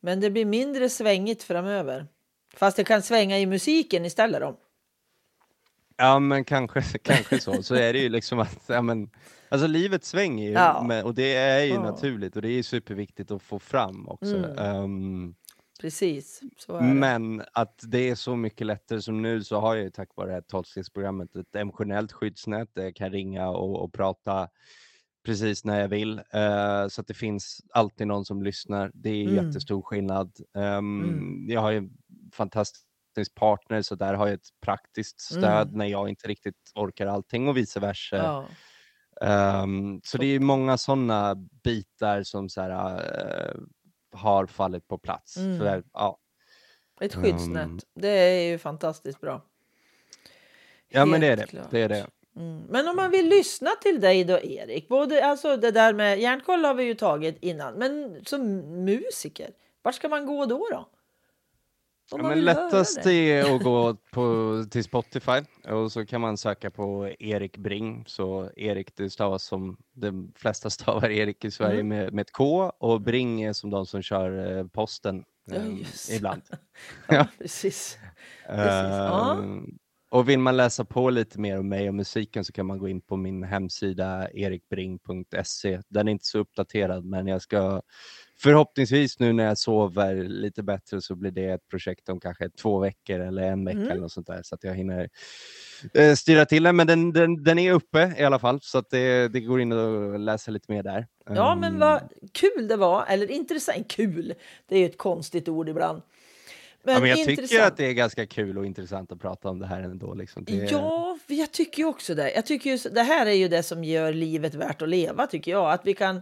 Men 0.00 0.20
det 0.20 0.30
blir 0.30 0.44
mindre 0.44 0.88
svängigt 0.88 1.42
framöver. 1.42 2.06
Fast 2.54 2.76
det 2.76 2.84
kan 2.84 3.02
svänga 3.02 3.38
i 3.38 3.46
musiken 3.46 4.04
istället 4.04 4.40
då. 4.40 4.60
Ja, 5.96 6.18
men 6.18 6.44
kanske, 6.44 6.82
kanske 7.02 7.40
så. 7.40 7.62
Så 7.62 7.74
är 7.74 7.92
det 7.92 7.98
ju 7.98 8.08
liksom 8.08 8.38
att, 8.38 8.64
ja 8.68 8.82
men, 8.82 9.10
alltså 9.48 9.66
livet 9.66 10.04
svänger 10.04 10.46
ju, 10.48 10.52
Ja. 10.52 10.84
men, 10.88 11.04
och 11.04 11.14
det 11.14 11.34
är 11.34 11.64
ju 11.64 11.72
Ja. 11.74 11.82
naturligt 11.82 12.36
och 12.36 12.42
det 12.42 12.48
är 12.50 12.62
superviktigt 12.62 13.30
att 13.30 13.42
få 13.42 13.58
fram 13.58 14.08
också. 14.08 14.36
Mm. 14.36 14.58
Ehm, 14.58 15.34
Precis, 15.80 16.40
är 16.68 16.72
det. 16.72 16.94
Men 16.94 17.42
att 17.52 17.80
det 17.82 18.08
är 18.10 18.14
så 18.14 18.36
mycket 18.36 18.66
lättare 18.66 19.02
som 19.02 19.22
nu 19.22 19.44
så 19.44 19.60
har 19.60 19.74
jag 19.74 19.84
ju 19.84 19.90
tack 19.90 20.08
vare 20.16 20.26
det 20.28 20.34
här 20.34 20.40
tolvstegsprogrammet 20.40 21.36
ett 21.36 21.56
emotionellt 21.56 22.12
skyddsnät 22.12 22.68
där 22.74 22.82
jag 22.82 22.96
kan 22.96 23.10
ringa 23.10 23.48
och, 23.48 23.84
och 23.84 23.92
prata 23.92 24.48
precis 25.26 25.64
när 25.64 25.80
jag 25.80 25.88
vill. 25.88 26.18
eh, 26.18 26.88
så 26.88 27.00
att 27.00 27.06
det 27.06 27.14
finns 27.14 27.60
alltid 27.70 28.06
någon 28.06 28.24
som 28.24 28.42
lyssnar. 28.42 28.90
Det 28.94 29.10
är 29.10 29.22
Mm. 29.28 29.34
jättestor 29.34 29.82
skillnad. 29.82 30.32
Ehm, 30.56 31.02
Mm. 31.04 31.50
Jag 31.50 31.60
har 31.60 31.70
ju 31.70 31.88
fantastisk 32.32 32.85
partner 33.34 33.82
så 33.82 33.94
där 33.94 34.14
har 34.14 34.26
jag 34.26 34.34
ett 34.34 34.48
praktiskt 34.60 35.20
stöd 35.20 35.66
Mm. 35.68 35.78
när 35.78 35.86
jag 35.86 36.08
inte 36.08 36.28
riktigt 36.28 36.72
orkar 36.74 37.06
allting 37.06 37.48
och 37.48 37.56
vice 37.56 37.80
versa. 37.80 38.16
Ja, 38.16 38.46
Ehm, 39.20 40.00
så 40.04 40.18
det 40.18 40.26
är 40.26 40.40
många 40.40 40.78
sådana 40.78 41.34
bitar 41.64 42.22
som 42.22 42.48
så 42.48 42.60
här, 42.60 42.70
eh, 43.50 43.54
har 44.12 44.46
fallit 44.46 44.88
på 44.88 44.98
plats. 44.98 45.36
Mm. 45.36 45.58
För, 45.58 45.82
ja, 45.92 46.18
ett 47.00 47.14
skyddsnät. 47.14 47.66
Um, 47.66 47.78
Det 47.94 48.08
är 48.08 48.50
ju 48.50 48.58
fantastiskt 48.58 49.20
bra. 49.20 49.42
Ja 50.88 51.04
men 51.04 51.20
det 51.20 51.26
är 51.26 51.36
Helt 51.36 51.50
det. 51.50 51.56
klart. 51.56 51.70
det, 51.70 51.80
är 51.80 51.88
det. 51.88 52.06
Mm. 52.36 52.62
Men 52.68 52.88
om 52.88 52.96
man 52.96 53.10
vill 53.10 53.28
lyssna 53.28 53.70
till 53.82 54.00
dig 54.00 54.24
då, 54.24 54.38
Erik. 54.38 54.88
Både, 54.88 55.24
alltså 55.26 55.56
det 55.56 55.70
där 55.70 55.92
med 55.92 56.18
hjärnkoll 56.20 56.64
har 56.64 56.74
vi 56.74 56.84
ju 56.84 56.94
tagit 56.94 57.38
innan. 57.40 57.74
Men 57.74 58.24
som 58.24 58.42
musiker, 58.84 59.50
vart 59.82 59.94
ska 59.94 60.08
man 60.08 60.26
gå 60.26 60.46
då? 60.46 60.66
då? 60.70 60.88
Ja, 62.10 62.16
men 62.22 62.44
lättast 62.44 63.06
är 63.06 63.54
att 63.56 63.62
gå 63.62 63.96
på, 64.12 64.64
till 64.70 64.84
Spotify 64.84 65.40
och 65.72 65.92
så 65.92 66.06
kan 66.06 66.20
man 66.20 66.36
söka 66.36 66.70
på 66.70 67.10
Erik 67.18 67.56
Bring. 67.56 68.04
Så 68.06 68.50
Erik 68.56 68.96
det 68.96 69.10
stavas 69.10 69.44
som 69.44 69.76
de 69.94 70.32
flesta 70.36 70.70
stavar 70.76 71.10
Erik 71.10 71.44
i 71.44 71.50
Sverige 71.50 71.80
Mm. 71.80 71.88
med, 71.88 72.12
med 72.12 72.22
ett 72.22 72.32
K 72.32 72.72
och 72.78 73.00
Bring 73.00 73.42
är 73.42 73.52
som 73.52 73.70
de 73.70 73.86
som 73.86 74.02
kör 74.02 74.56
eh, 74.58 74.66
posten 74.66 75.24
eh, 75.52 76.16
ibland. 76.16 76.42
Ja, 77.08 77.26
precis. 77.38 77.98
Precis. 78.46 78.92
Ehm, 78.92 79.78
Och 80.10 80.28
vill 80.28 80.38
man 80.38 80.56
läsa 80.56 80.84
på 80.84 81.10
lite 81.10 81.40
mer 81.40 81.58
om 81.58 81.68
mig 81.68 81.88
och 81.88 81.94
musiken 81.94 82.44
så 82.44 82.52
kan 82.52 82.66
man 82.66 82.78
gå 82.78 82.88
in 82.88 83.00
på 83.00 83.16
min 83.16 83.42
hemsida 83.42 84.30
erikbring.se. 84.32 85.80
Den 85.88 86.08
är 86.08 86.12
inte 86.12 86.24
så 86.26 86.38
uppdaterad 86.38 87.04
men 87.04 87.26
jag 87.26 87.42
ska 87.42 87.82
förhoppningsvis 88.38 89.18
nu 89.20 89.32
när 89.32 89.44
jag 89.44 89.58
sover 89.58 90.14
lite 90.14 90.62
bättre 90.62 91.00
så 91.00 91.14
blir 91.14 91.30
det 91.30 91.44
ett 91.44 91.68
projekt 91.70 92.08
om 92.08 92.20
kanske 92.20 92.50
två 92.50 92.78
veckor 92.78 93.20
eller 93.20 93.42
en 93.42 93.64
vecka 93.64 93.78
Mm. 93.78 93.90
eller 93.90 94.00
något 94.00 94.12
sånt 94.12 94.26
där 94.26 94.40
så 94.44 94.54
att 94.54 94.64
jag 94.64 94.74
hinner 94.74 95.08
eh, 95.94 96.14
styra 96.14 96.44
till 96.46 96.62
den. 96.62 96.76
Men 96.76 96.86
den, 96.86 97.12
den, 97.12 97.42
den 97.44 97.58
är 97.58 97.72
uppe 97.72 98.12
i 98.18 98.24
alla 98.24 98.38
fall 98.38 98.58
så 98.62 98.78
att 98.78 98.90
det, 98.90 99.28
det 99.28 99.40
går 99.40 99.60
in 99.60 99.72
och 99.72 100.18
läsa 100.18 100.50
lite 100.50 100.72
mer 100.72 100.82
där. 100.82 101.06
Ja, 101.26 101.54
men 101.54 101.72
Ehm, 101.72 101.78
vad 101.80 102.00
kul 102.32 102.68
det 102.68 102.76
var. 102.76 103.04
Eller 103.08 103.30
intressant. 103.30 103.88
Kul, 103.88 104.34
det 104.68 104.74
är 104.74 104.78
ju 104.78 104.86
ett 104.86 104.98
konstigt 104.98 105.48
ord 105.48 105.68
ibland. 105.68 106.02
Men, 106.82 106.94
ja, 106.94 107.00
men 107.00 107.08
jag 107.10 107.18
tycker 107.18 107.30
intressant. 107.42 107.72
att 107.72 107.76
det 107.76 107.84
är 107.86 107.92
ganska 107.92 108.26
kul 108.26 108.58
och 108.58 108.66
intressant 108.66 109.12
att 109.12 109.20
prata 109.20 109.48
om 109.48 109.58
det 109.58 109.66
här 109.66 109.82
ändå. 109.82 110.14
Liksom. 110.14 110.44
Det, 110.44 110.52
Ja, 110.70 111.18
jag 111.26 111.52
tycker 111.52 111.84
också 111.84 112.14
det. 112.14 112.32
Jag 112.34 112.46
tycker 112.46 112.70
ju, 112.70 112.90
det 112.90 113.02
här 113.02 113.26
är 113.26 113.32
ju 113.32 113.48
det 113.48 113.62
som 113.62 113.84
gör 113.84 114.12
livet 114.12 114.54
värt 114.54 114.82
att 114.82 114.88
leva, 114.88 115.26
tycker 115.26 115.50
jag. 115.50 115.72
Att 115.72 115.80
vi 115.84 115.94
kan, 115.94 116.20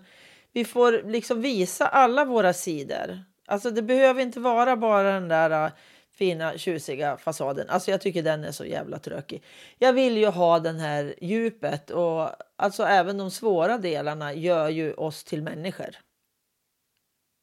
vi 0.55 0.65
får 0.65 1.03
liksom 1.11 1.41
visa 1.41 1.87
alla 1.87 2.25
våra 2.25 2.53
sidor. 2.53 3.25
Alltså 3.47 3.71
det 3.71 3.83
behöver 3.83 4.23
inte 4.23 4.41
vara 4.41 4.77
bara 4.77 5.13
den 5.13 5.29
där 5.29 5.67
uh, 5.67 5.73
fina 6.11 6.59
tjusiga 6.59 7.17
fasaden. 7.17 7.69
Alltså 7.69 7.91
jag 7.91 8.01
tycker 8.01 8.23
den 8.23 8.45
är 8.45 8.53
så 8.53 8.65
jävla 8.65 8.99
trökig. 8.99 9.45
Jag 9.79 9.93
vill 9.93 10.17
ju 10.17 10.27
ha 10.27 10.59
den 10.59 10.79
här 10.79 11.15
djupet 11.21 11.91
och 11.91 12.31
alltså 12.57 12.83
även 12.83 13.19
de 13.19 13.31
svåra 13.31 13.79
delarna 13.79 14.35
gör 14.35 14.69
ju 14.69 14.95
oss 14.95 15.25
till 15.25 15.43
människor. 15.43 15.97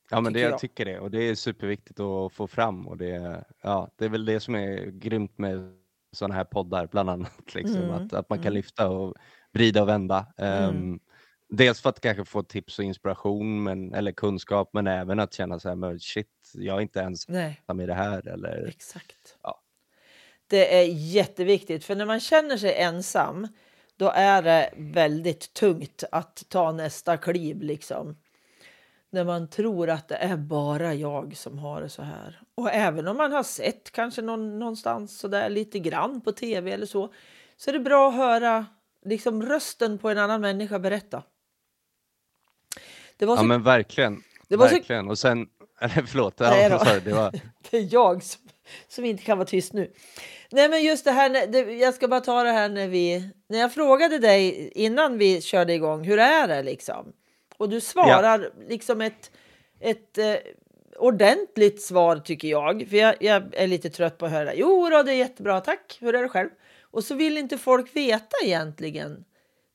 Ja, 0.10 0.22
men 0.22 0.34
det, 0.34 0.40
jag 0.40 0.52
jag. 0.52 0.60
tycker 0.60 0.86
det. 0.86 1.00
Och 1.00 1.12
det 1.12 1.24
är 1.24 1.36
superviktigt 1.36 2.00
att 2.00 2.34
få 2.34 2.48
fram. 2.48 2.88
Och 2.88 2.98
det, 2.98 3.44
ja, 3.62 3.90
det 3.96 4.06
är 4.06 4.10
väl 4.10 4.26
det 4.26 4.40
som 4.40 4.56
är 4.56 4.86
grymt 4.86 5.38
med 5.38 5.74
sådana 6.12 6.36
här 6.36 6.44
poddar, 6.44 6.88
bland 6.88 7.10
annat. 7.10 7.32
Liksom, 7.56 7.82
Mm, 7.82 7.92
att, 7.92 8.14
att 8.14 8.30
man 8.30 8.38
kan 8.38 8.48
mm. 8.48 8.54
lyfta 8.54 8.90
och 8.90 9.16
vrida 9.52 9.82
och 9.82 9.88
vända. 9.88 10.26
Mm. 10.38 10.70
Ehm, 10.70 11.00
dels 11.52 11.82
för 11.82 11.90
att 11.90 12.02
kanske 12.02 12.26
få 12.26 12.44
tips 12.44 12.80
och 12.80 12.86
inspiration 12.86 13.64
men, 13.64 13.94
eller 13.94 14.12
kunskap, 14.12 14.70
men 14.74 14.88
även 14.88 15.20
att 15.20 15.34
känna 15.34 15.60
så 15.60 15.70
här, 15.70 15.76
men 15.76 16.00
shit, 16.00 16.52
jag 16.54 16.78
är 16.78 16.82
inte 16.82 17.02
ensam 17.02 17.80
i 17.82 17.86
det 17.86 17.94
här. 17.94 18.28
Eller, 18.28 18.68
exakt. 18.68 19.38
Ja. 19.44 19.62
Det 20.48 20.80
är 20.80 20.86
jätteviktigt, 20.88 21.86
för 21.86 21.96
när 21.96 22.06
man 22.06 22.20
känner 22.20 22.58
sig 22.58 22.76
ensam 22.76 23.48
då 24.02 24.12
är 24.16 24.42
det 24.42 24.70
väldigt 24.78 25.54
tungt 25.54 26.04
att 26.12 26.44
ta 26.50 26.72
nästa 26.72 27.18
kliv. 27.18 27.62
Liksom. 27.62 28.16
När 29.10 29.24
man 29.24 29.48
tror 29.48 29.90
att 29.90 30.08
det 30.08 30.16
är 30.16 30.38
bara 30.38 30.94
jag 30.94 31.38
som 31.38 31.60
har 31.60 31.82
det 31.82 31.90
så 31.90 32.02
här. 32.02 32.42
Och 32.56 32.72
även 32.72 33.08
om 33.08 33.18
man 33.18 33.32
har 33.32 33.44
sett 33.44 33.92
kanske 33.92 34.22
någon, 34.22 34.60
någonstans 34.60 35.20
så 35.20 35.28
där 35.28 35.50
lite 35.50 35.80
grann 35.80 36.22
på 36.22 36.32
tv 36.32 36.72
eller 36.72 36.86
så, 36.86 37.14
så 37.58 37.70
är 37.70 37.74
det 37.74 37.80
bra 37.80 38.10
att 38.10 38.16
höra 38.16 38.66
liksom, 39.06 39.44
rösten 39.44 39.98
på 39.98 40.10
en 40.10 40.18
annan 40.18 40.42
människa 40.42 40.80
berätta. 40.80 41.24
Det 43.22 43.26
var 43.28 43.36
ja 43.36 43.42
så 43.42 43.46
men 43.48 43.64
verkligen. 43.64 44.24
Det 44.48 44.56
var 44.56 44.68
så- 44.68 44.74
verkligen. 44.74 45.10
Och 45.10 45.20
sen, 45.20 45.48
eller 45.82 46.06
förlåt, 46.08 46.40
Nej 46.40 46.70
ja, 46.72 46.94
du? 46.94 47.00
det 47.00 47.14
var, 47.14 47.32
Det 47.72 47.78
är 47.78 47.88
jag 47.94 48.24
som, 48.24 48.42
som 48.88 49.06
inte 49.06 49.24
kan 49.24 49.38
vara 49.38 49.48
tyst 49.48 49.74
nu. 49.74 49.92
Nej, 50.52 50.70
men 50.70 50.84
just 50.84 51.06
det 51.06 51.12
här. 51.12 51.30
när- 51.30 51.48
Det, 51.48 51.60
jag 51.74 51.94
ska 51.94 52.08
bara 52.08 52.20
ta 52.20 52.44
det 52.44 52.52
här 52.52 52.70
när 52.70 52.88
vi. 52.88 53.30
När 53.50 53.60
jag 53.60 53.74
frågade 53.74 54.18
dig 54.20 54.72
innan 54.76 55.18
vi 55.18 55.42
körde 55.42 55.74
igång. 55.74 56.04
Hur 56.04 56.20
är 56.20 56.48
det 56.48 56.64
liksom? 56.64 57.14
Och 57.58 57.70
du 57.70 57.82
svarar 57.82 58.50
liksom 58.70 59.02
ett, 59.02 59.32
ett 59.80 60.18
eh, 60.18 60.36
ordentligt 60.98 61.82
svar 61.82 62.18
tycker 62.18 62.48
jag. 62.48 62.88
För 62.90 62.98
jag, 62.98 63.16
jag 63.20 63.44
är 63.56 63.68
lite 63.68 63.90
trött 63.90 64.18
på 64.18 64.26
att 64.26 64.32
höra. 64.32 64.54
Jo, 64.56 64.90
då, 64.90 65.04
det 65.04 65.12
är 65.12 65.16
jättebra. 65.16 65.62
Tack. 65.62 65.98
Hur 66.02 66.16
är 66.16 66.22
det 66.22 66.30
själv? 66.30 66.50
Och 66.82 67.04
så 67.04 67.16
vill 67.16 67.38
inte 67.38 67.58
folk 67.58 67.96
veta 67.96 68.36
egentligen. 68.44 69.24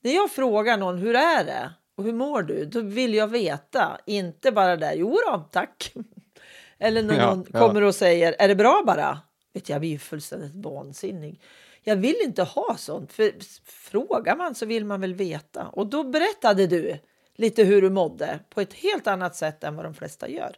När 0.03 0.15
jag 0.15 0.31
frågar 0.31 0.77
någon 0.77 0.99
hur 0.99 1.15
är 1.15 1.45
det 1.45 1.71
och 1.97 2.05
hur 2.05 2.13
mår 2.13 2.43
du? 2.43 2.65
Då 2.65 2.81
vill 2.81 3.15
jag 3.15 3.29
veta. 3.29 3.99
Inte 4.07 4.53
bara 4.53 4.77
där. 4.77 4.95
Jo 4.95 5.19
då, 5.27 5.49
tack. 5.53 5.93
Eller 6.79 7.03
när 7.03 7.19
Ja, 7.19 7.35
någon 7.35 7.47
ja. 7.53 7.59
kommer 7.59 7.83
och 7.83 7.95
säger 7.95 8.37
är 8.39 8.49
det 8.49 8.55
bra 8.55 8.83
bara? 8.87 9.21
Vet 9.55 9.69
jag, 9.69 9.81
blir 9.81 9.91
ju 9.91 9.99
fullständigt 9.99 10.55
vansinnig. 10.55 11.41
Jag 11.83 11.97
vill 11.97 12.17
inte 12.25 12.43
ha 12.43 12.77
sånt. 12.79 13.13
För 13.13 13.33
frågar 13.65 14.37
man 14.37 14.55
så 14.55 14.67
vill 14.67 14.85
man 14.85 15.01
väl 15.01 15.15
veta. 15.15 15.69
Och 15.69 15.87
då 15.87 16.05
berättade 16.05 16.67
du 16.67 16.99
lite 17.37 17.65
hur 17.65 17.83
du 17.83 17.91
mådde 17.91 18.41
på 18.51 18.61
ett 18.61 18.75
helt 18.75 19.07
annat 19.07 19.37
sätt 19.37 19.65
än 19.65 19.77
vad 19.77 19.85
de 19.85 19.95
flesta 19.95 20.29
gör. 20.29 20.57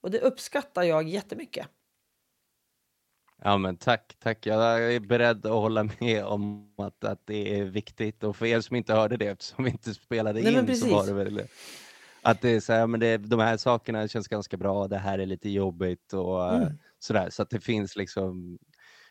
Och 0.00 0.10
det 0.10 0.20
uppskattar 0.20 0.82
jag 0.82 1.08
jättemycket. 1.08 1.66
Ja 3.42 3.58
men 3.58 3.76
tack, 3.76 4.16
tack. 4.18 4.46
Jag 4.46 4.94
är 4.94 5.00
beredd 5.00 5.46
att 5.46 5.52
hålla 5.52 5.88
med 6.00 6.24
om 6.24 6.74
att, 6.78 7.04
att 7.04 7.26
det 7.26 7.58
är 7.60 7.64
viktigt. 7.64 8.24
Och 8.24 8.36
för 8.36 8.46
er 8.46 8.60
som 8.60 8.76
inte 8.76 8.94
hörde 8.94 9.16
det 9.16 9.26
eftersom 9.26 9.64
vi 9.64 9.70
inte 9.70 9.94
spelade 9.94 10.40
Nej, 10.42 10.54
in 10.54 10.76
så 10.76 10.86
var 10.94 11.06
det 11.06 11.12
väl 11.12 11.42
att 12.22 12.40
det 12.40 12.48
är 12.50 12.60
så 12.60 12.72
här, 12.72 12.86
men 12.86 13.00
det, 13.00 13.16
de 13.16 13.40
här 13.40 13.56
sakerna 13.56 14.08
känns 14.08 14.28
ganska 14.28 14.56
bra, 14.56 14.88
det 14.88 14.98
här 14.98 15.18
är 15.18 15.26
lite 15.26 15.48
jobbigt 15.50 16.12
och 16.12 16.44
eh, 16.52 16.56
Mm. 16.62 16.78
sådär. 16.98 17.30
Så 17.30 17.42
att 17.42 17.50
det 17.50 17.60
finns 17.60 17.96
liksom, 17.96 18.58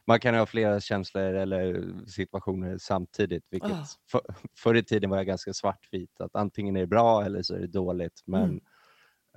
man 0.08 0.20
kan 0.20 0.36
ha 0.36 0.46
flera 0.46 0.80
känslor 0.80 1.24
eller 1.24 1.84
situationer 2.08 2.78
samtidigt. 2.78 3.44
Vilket 3.52 3.72
Ah. 3.72 3.86
för, 4.12 4.22
förr 4.58 4.76
i 4.76 4.84
tiden 4.84 5.10
var 5.10 5.18
jag 5.18 5.26
ganska 5.28 5.54
svartvit, 5.54 6.22
att 6.22 6.36
antingen 6.36 6.76
är 6.76 6.80
det 6.82 6.88
bra 6.88 7.26
eller 7.26 7.42
så 7.44 7.56
är 7.56 7.60
det 7.60 7.68
dåligt. 7.68 8.22
Men 8.26 8.44
Mm. 8.44 8.60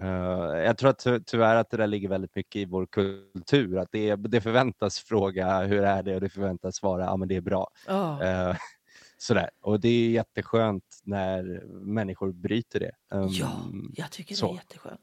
Eh, 0.01 0.59
jag 0.65 0.79
tror 0.79 0.91
att 0.91 0.99
ty 1.05 1.21
tyvärr 1.27 1.57
att 1.57 1.71
det 1.71 1.77
där 1.77 1.87
ligger 1.87 2.09
väldigt 2.09 2.35
mycket 2.35 2.57
i 2.57 2.65
vår 2.65 2.87
kultur. 2.87 3.79
Att 3.79 3.89
det, 3.93 4.17
det 4.17 4.41
förväntas 4.41 4.99
fråga 4.99 5.61
hur 5.61 5.83
är 5.83 6.03
det 6.03 6.15
och 6.15 6.21
det 6.21 6.29
förväntas 6.29 6.77
svara 6.77 7.05
ja 7.05 7.17
men 7.17 7.29
det 7.29 7.37
är 7.37 7.41
bra. 7.41 7.71
Ja. 7.87 8.23
Eh, 8.25 8.57
sådär. 9.19 9.51
Och 9.61 9.81
det 9.81 9.89
är 9.89 10.11
jätteskönt 10.11 11.01
när 11.05 11.63
människor 11.71 12.33
bryter 12.33 12.81
det. 12.81 12.93
Ja, 13.11 13.17
Um, 13.19 13.93
jag 13.97 14.11
tycker 14.11 14.31
det 14.35 14.37
så. 14.39 14.51
är 14.51 14.55
jätteskönt. 14.55 15.01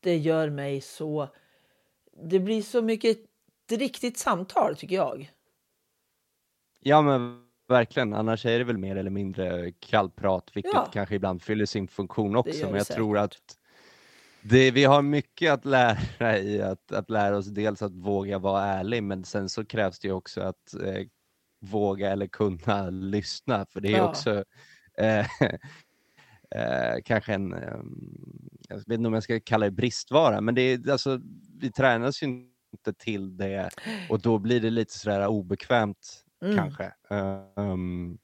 Det 0.00 0.16
gör 0.16 0.50
mig 0.50 0.80
så... 0.80 1.28
Det 2.30 2.38
blir 2.40 2.62
så 2.62 2.82
mycket 2.82 3.16
ett 3.72 3.78
riktigt 3.78 4.18
samtal 4.18 4.76
tycker 4.76 4.96
jag. 4.96 5.30
ja 6.80 7.02
men 7.02 7.42
verkligen, 7.68 8.14
annars 8.14 8.46
är 8.46 8.58
det 8.58 8.64
väl 8.64 8.78
mer 8.78 8.96
eller 8.96 9.10
mindre 9.10 9.72
kallprat 9.72 10.50
vilket 10.54 10.72
Ja. 10.74 10.88
kanske 10.92 11.14
ibland 11.14 11.42
fyller 11.42 11.66
sin 11.66 11.88
funktion 11.88 12.36
också. 12.36 12.58
det 12.60 12.66
Men 12.66 12.74
jag 12.74 12.86
tror 12.86 13.16
säkert. 13.16 13.24
att 13.34 13.58
det, 14.48 14.70
vi 14.70 14.84
har 14.84 15.02
mycket 15.02 15.52
att 15.52 15.64
lära 15.64 16.38
i 16.38 16.62
att, 16.62 16.92
att 16.92 17.10
lära 17.10 17.36
oss 17.36 17.46
dels 17.46 17.82
att 17.82 17.92
våga 17.92 18.38
vara 18.38 18.64
ärlig 18.64 19.02
men 19.02 19.24
sen 19.24 19.48
så 19.48 19.64
krävs 19.64 19.98
det 19.98 20.08
ju 20.08 20.14
också 20.14 20.40
att 20.40 20.74
eh, 20.84 21.06
våga 21.60 22.10
eller 22.10 22.26
kunna 22.26 22.90
lyssna 22.90 23.66
för 23.66 23.80
det 23.80 23.88
är 23.88 23.96
Ja. 23.96 24.08
också 24.10 24.44
eh, 24.98 25.26
eh, 26.54 26.96
kanske 27.04 27.34
en, 27.34 27.52
eh, 27.52 27.78
jag 28.68 28.76
vet 28.76 28.90
inte 28.90 29.08
om 29.08 29.14
jag 29.14 29.22
ska 29.22 29.40
kalla 29.40 29.64
det 29.66 29.72
bristvara, 29.72 30.40
men 30.40 30.54
det 30.54 30.62
är, 30.62 30.90
alltså, 30.90 31.20
vi 31.60 31.72
tränas 31.72 32.22
ju 32.22 32.26
inte 32.26 32.92
till 32.98 33.36
det 33.36 33.70
och 34.10 34.20
då 34.20 34.38
blir 34.38 34.60
det 34.60 34.70
lite 34.70 34.98
sådär 34.98 35.26
obekvämt 35.26 36.24
Mm. 36.42 36.56
kanske. 36.56 36.92
Um, 37.56 38.18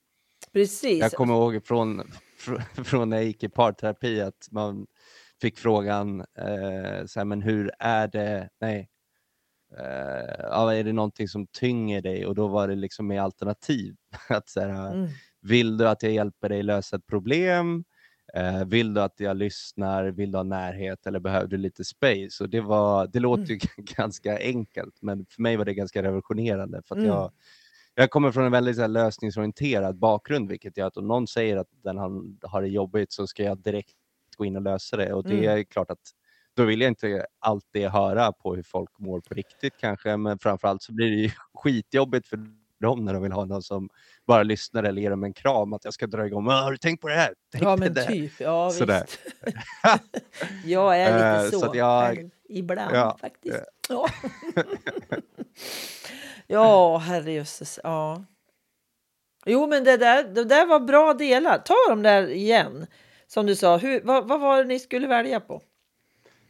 Precis. 0.52 1.00
jag 1.00 1.12
kommer 1.12 1.34
ihåg 1.34 1.66
från, 1.66 2.02
fr- 2.38 2.62
från 2.84 3.10
när 3.10 3.16
jag 3.16 3.26
gick 3.26 3.42
i 3.42 3.48
parterapi 3.48 4.20
att 4.20 4.48
man 4.50 4.86
fick 5.40 5.58
frågan 5.58 6.20
eh, 6.20 7.06
så 7.06 7.20
här, 7.20 7.24
men 7.24 7.42
hur 7.42 7.70
är 7.78 8.08
det, 8.08 8.48
nej, 8.60 8.88
eh, 9.78 10.34
ja, 10.50 10.74
är 10.74 10.84
det 10.84 10.92
någonting 10.92 11.28
som 11.28 11.46
tynger 11.46 12.00
dig? 12.02 12.26
Och 12.26 12.34
då 12.34 12.48
var 12.48 12.68
det 12.68 12.74
liksom 12.74 13.06
med 13.06 13.22
alternativ. 13.22 13.96
att 14.28 14.48
så 14.48 14.60
här, 14.60 14.92
Mm. 14.94 15.08
Vill 15.46 15.76
du 15.76 15.88
att 15.88 16.02
jag 16.02 16.12
hjälper 16.12 16.48
dig 16.48 16.62
lösa 16.62 16.96
ett 16.96 17.06
problem? 17.06 17.84
Eh, 18.34 18.64
vill 18.64 18.94
du 18.94 19.00
att 19.00 19.20
jag 19.20 19.36
lyssnar? 19.36 20.04
Vill 20.04 20.32
du 20.32 20.38
ha 20.38 20.42
närhet 20.42 21.06
eller 21.06 21.20
behöver 21.20 21.46
du 21.46 21.56
lite 21.56 21.84
space? 21.84 22.44
Och 22.44 22.50
det, 22.50 22.60
var, 22.60 23.06
det 23.06 23.20
låter 23.20 23.44
ju 23.44 23.58
ganska 23.76 24.38
enkelt, 24.38 24.98
men 25.02 25.26
för 25.30 25.42
mig 25.42 25.56
var 25.56 25.64
det 25.64 25.74
ganska 25.74 26.02
revolutionerande. 26.02 26.82
För 26.84 26.94
Mm. 26.96 27.06
jag, 27.06 27.32
jag 27.94 28.10
kommer 28.10 28.32
från 28.32 28.44
en 28.44 28.52
väldigt 28.52 28.76
så 28.76 28.80
här, 28.82 28.88
lösningsorienterad 28.88 29.98
bakgrund, 29.98 30.48
vilket 30.48 30.76
gör 30.76 30.86
att 30.86 30.96
om 30.96 31.08
någon 31.08 31.26
säger 31.26 31.56
att 31.56 31.68
den 31.84 31.98
har, 31.98 32.22
har 32.48 32.62
det 32.62 32.68
jobbigt 32.68 33.12
så 33.12 33.26
ska 33.26 33.42
jag 33.42 33.58
direkt 33.58 33.94
gå 34.36 34.44
in 34.44 34.56
och 34.56 34.62
lösa 34.62 34.96
det. 34.96 35.12
Och 35.12 35.24
det 35.24 35.34
Mm. 35.46 35.58
är 35.58 35.62
klart 35.64 35.90
att 35.90 35.98
då 36.56 36.64
vill 36.64 36.80
jag 36.80 36.88
inte 36.90 37.26
alltid 37.38 37.88
höra 37.88 38.32
på 38.32 38.54
hur 38.54 38.62
folk 38.62 38.90
mår 38.98 39.20
på 39.20 39.34
riktigt 39.34 39.74
kanske, 39.80 40.16
men 40.16 40.38
framförallt 40.38 40.82
så 40.82 40.92
blir 40.92 41.10
det 41.10 41.16
ju 41.16 41.30
skitjobbigt 41.54 42.28
för 42.28 42.38
dem 42.80 43.04
när 43.04 43.12
de 43.14 43.22
vill 43.22 43.32
ha 43.32 43.44
någon 43.44 43.62
som 43.62 43.88
bara 44.26 44.42
lyssnar 44.42 44.82
eller 44.82 45.02
ger 45.02 45.10
dem 45.10 45.24
en 45.24 45.32
kram, 45.34 45.72
att 45.72 45.84
jag 45.84 45.94
ska 45.94 46.06
dra 46.06 46.26
igång. 46.26 46.48
"Ah, 46.50 46.62
Har 46.62 46.70
du 46.70 46.76
tänkt 46.78 47.00
på 47.00 47.08
det 47.08 47.14
här? 47.14 47.34
Tänk 47.52 47.64
Ja, 47.64 47.76
men 47.76 47.94
det 47.94 48.00
här." 48.00 48.08
typ. 48.08 48.32
Ja, 48.40 48.70
Sådär. 48.70 49.04
visst. 49.06 49.20
jag 50.64 51.00
är 51.00 51.12
lite 51.14 51.26
Eh, 51.56 51.60
så, 51.60 51.66
så 51.66 51.76
jag- 51.78 52.06
själv, 52.16 52.30
ibland 52.48 52.96
Ja, 52.96 53.16
faktiskt. 53.20 53.64
Ja, 53.88 54.08
ja 56.46 56.96
herrejösses. 56.98 57.80
Ja. 57.82 58.24
Jo, 59.46 59.66
men 59.66 59.84
det 59.84 59.96
där, 59.96 60.22
det 60.24 60.44
där 60.44 60.66
var 60.66 60.80
bra 60.80 61.14
delar. 61.14 61.58
Ta 61.58 61.74
dem 61.88 62.02
där 62.02 62.28
igen. 62.30 62.86
Som 63.34 63.46
du 63.46 63.56
sa, 63.56 63.76
hur, 63.76 64.00
vad, 64.00 64.28
vad 64.28 64.40
var 64.40 64.58
det 64.58 64.64
ni 64.64 64.78
skulle 64.78 65.06
välja 65.06 65.40
på? 65.40 65.62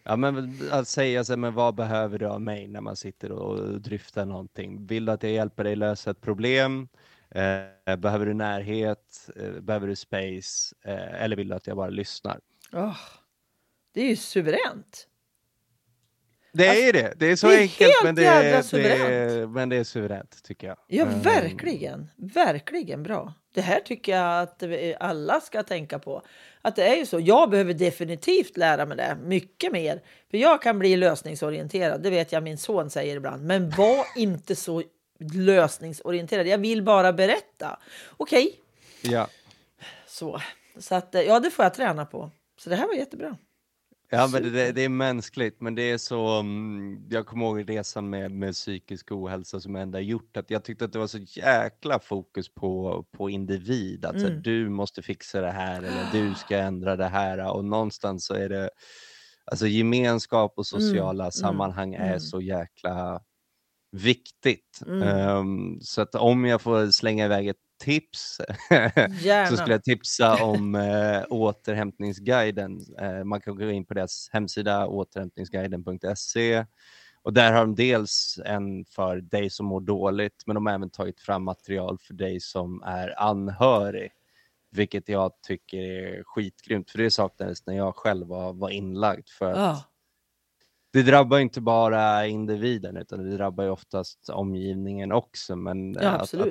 Ja, 0.03 0.17
men 0.17 0.59
att 0.71 0.89
säga 0.89 1.25
sig, 1.25 1.37
men 1.37 1.55
vad 1.55 1.75
behöver 1.75 2.19
du 2.19 2.27
av 2.27 2.41
mig 2.41 2.69
när 2.69 2.81
man 2.81 2.97
sitter 2.97 3.33
och 3.33 3.81
dryftar 3.81 4.25
någonting? 4.25 4.87
Vill 4.87 5.05
du 5.05 5.13
att 5.13 5.23
jag 5.23 5.33
hjälper 5.33 5.65
dig 5.65 5.77
lösa 5.77 6.11
ett 6.11 6.21
problem? 6.21 6.89
Eh, 7.31 7.97
behöver 7.97 8.27
du 8.27 8.35
närhet? 8.35 9.31
Eh, 9.37 9.51
behöver 9.51 9.87
du 9.87 9.97
space? 9.97 10.75
Eh, 10.85 11.23
eller 11.23 11.37
vill 11.37 11.49
du 11.49 11.55
att 11.55 11.67
jag 11.67 11.77
bara 11.77 11.91
lyssnar? 11.91 12.41
Åh, 12.73 12.97
det 13.93 14.01
är 14.01 14.09
ju 14.09 14.17
suveränt. 14.17 15.09
Det 16.57 16.69
Alltså, 16.69 16.85
är 16.85 16.93
det. 16.93 17.13
Det 17.17 17.27
är 17.27 17.37
så 17.37 17.47
det 17.47 17.55
är 17.55 17.61
enkelt, 17.61 17.93
men 18.05 18.15
det, 18.15 18.25
är, 18.27 19.41
det, 19.41 19.47
men 19.47 19.69
det 19.69 19.77
är 19.77 19.85
suveränt 19.85 20.43
tycker 20.45 20.67
jag. 20.67 20.77
Ja, 20.87 21.03
Eh, 21.05 21.23
verkligen. 21.23 22.11
Verkligen 22.17 23.03
bra. 23.03 23.35
Det 23.55 23.61
här 23.61 23.81
tycker 23.81 24.13
jag 24.17 24.43
att 24.43 24.63
alla 25.01 25.41
ska 25.41 25.63
tänka 25.63 25.99
på. 25.99 26.23
Att 26.63 26.77
det 26.77 26.85
är 26.87 26.97
ju 26.97 27.07
så. 27.07 27.21
Jag 27.21 27.51
behöver 27.51 27.75
definitivt 27.75 28.57
lära 28.57 28.87
mig 28.87 28.97
det 28.97 29.17
mycket 29.25 29.73
mer. 29.73 30.03
För 30.31 30.39
jag 30.39 30.63
kan 30.63 30.79
bli 30.79 30.97
lösningsorienterad. 30.97 32.03
Det 32.03 32.11
vet 32.11 32.33
jag 32.33 32.43
min 32.43 32.59
son 32.59 32.91
säger 32.91 33.17
ibland. 33.17 33.45
Men 33.45 33.71
var 33.71 34.05
inte 34.17 34.57
så 34.57 34.83
lösningsorienterad. 35.35 36.47
Jag 36.47 36.59
vill 36.59 36.83
bara 36.83 37.13
berätta. 37.13 37.79
Okej, 38.17 38.53
Ja. 39.03 39.29
så. 40.07 40.41
Så 40.79 40.95
att, 40.95 41.15
ja, 41.27 41.41
det 41.41 41.51
får 41.51 41.65
jag 41.65 41.75
träna 41.75 42.07
på. 42.07 42.31
Så 42.59 42.71
det 42.71 42.77
här 42.77 42.87
var 42.87 42.95
jättebra. 42.95 43.37
Ja, 44.15 44.29
men 44.33 44.53
det, 44.53 44.73
det, 44.73 44.83
är 44.83 44.89
mänskligt, 44.89 45.61
men 45.61 45.75
det 45.75 45.83
är 45.83 45.99
så. 45.99 46.39
Um, 46.39 47.07
jag 47.11 47.27
kommer 47.27 47.47
ihåg 47.47 47.71
resan 47.71 48.11
med, 48.11 48.31
med 48.31 48.55
psykisk 48.55 49.13
ohälsa 49.13 49.61
som 49.61 49.77
ändå 49.77 49.99
gjort 49.99 50.37
att 50.37 50.51
jag 50.51 50.65
tyckte 50.65 50.85
att 50.85 50.93
det 50.93 50.99
var 50.99 51.07
så 51.07 51.19
jäkla 51.19 51.99
fokus 51.99 52.55
på, 52.55 53.05
på 53.13 53.31
individ. 53.31 54.05
Att 54.05 54.17
mm. 54.17 54.43
du 54.43 54.69
måste 54.69 55.03
fixa 55.03 55.41
det 55.41 55.51
här 55.51 55.79
eller 55.79 56.13
du 56.13 56.35
ska 56.35 56.59
ändra 56.59 56.97
det 56.97 57.09
här 57.09 57.53
och 57.53 57.65
någonstans 57.65 58.27
så 58.27 58.35
är 58.35 58.49
det 58.49 58.71
alltså 59.45 59.67
gemenskap 59.67 60.53
och 60.57 60.73
mm, 60.73 60.83
sociala 60.83 61.25
mm. 61.25 61.33
sammanhang 61.33 61.95
mm. 61.95 62.09
är 62.09 62.19
så 62.19 62.41
jäkla 62.41 63.21
viktigt. 63.93 64.81
Um, 64.87 65.81
så 65.81 66.03
att 66.03 66.15
om 66.15 66.45
jag 66.45 66.61
får 66.61 66.91
slänga 66.91 67.25
iväg 67.25 67.49
ett 67.49 67.64
tips 67.79 68.41
så 69.49 69.57
skulle 69.57 69.75
jag 69.75 69.85
tipsa 69.85 70.45
om 70.45 70.75
äh, 70.75 71.23
återhämtningsguiden. 71.31 72.81
Äh, 73.01 73.25
man 73.25 73.41
kan 73.41 73.57
gå 73.57 73.71
in 73.71 73.85
på 73.85 73.95
deras 73.95 74.29
hemsida 74.33 74.87
återhämtningsguiden.se 74.87 76.65
och 77.25 77.33
där 77.33 77.53
har 77.53 77.61
de 77.61 77.75
dels 77.75 78.39
en 78.45 78.85
för 78.85 79.17
dig 79.17 79.51
som 79.51 79.67
mår 79.67 79.81
dåligt, 79.81 80.43
men 80.47 80.55
de 80.55 80.67
har 80.67 80.75
även 80.75 80.91
tagit 80.91 81.21
fram 81.21 81.45
material 81.45 81.99
för 81.99 82.15
dig 82.15 82.41
som 82.41 82.83
är 82.83 83.23
anhörig, 83.23 84.13
vilket 84.71 85.09
jag 85.09 85.33
tycker 85.43 85.79
är 85.79 86.23
skitgrymt, 86.25 86.91
för 86.91 86.99
det 86.99 87.11
saknades 87.11 87.67
när 87.67 87.75
jag 87.75 87.97
själv 87.97 88.27
var, 88.27 88.53
var 88.53 88.71
inlagd. 88.71 89.29
För 89.29 89.51
att 89.51 89.57
oh. 89.57 89.85
Det 90.95 91.03
drabbar 91.03 91.39
inte 91.39 91.61
bara 91.61 92.27
individen, 92.27 92.97
utan 92.97 93.25
det 93.25 93.37
drabbar 93.37 93.65
ju 93.65 93.71
oftast 93.71 94.29
omgivningen 94.29 95.13
också. 95.13 95.57
Men 95.57 95.95
ja, 95.95 96.09
att, 96.09 96.35
att, 96.35 96.49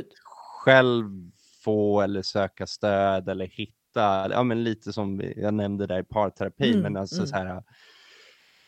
själv 0.63 1.31
få 1.63 2.01
eller 2.01 2.21
söka 2.21 2.67
stöd 2.67 3.29
eller 3.29 3.45
hitta, 3.45 4.31
ja 4.31 4.43
men 4.43 4.63
lite 4.63 4.93
som 4.93 5.21
jag 5.35 5.53
nämnde 5.53 5.87
där 5.87 5.99
i 5.99 6.03
parterapi, 6.03 6.69
mm, 6.71 6.81
men 6.81 6.97
alltså 6.97 7.15
mm. 7.15 7.27
så 7.27 7.35
här, 7.35 7.63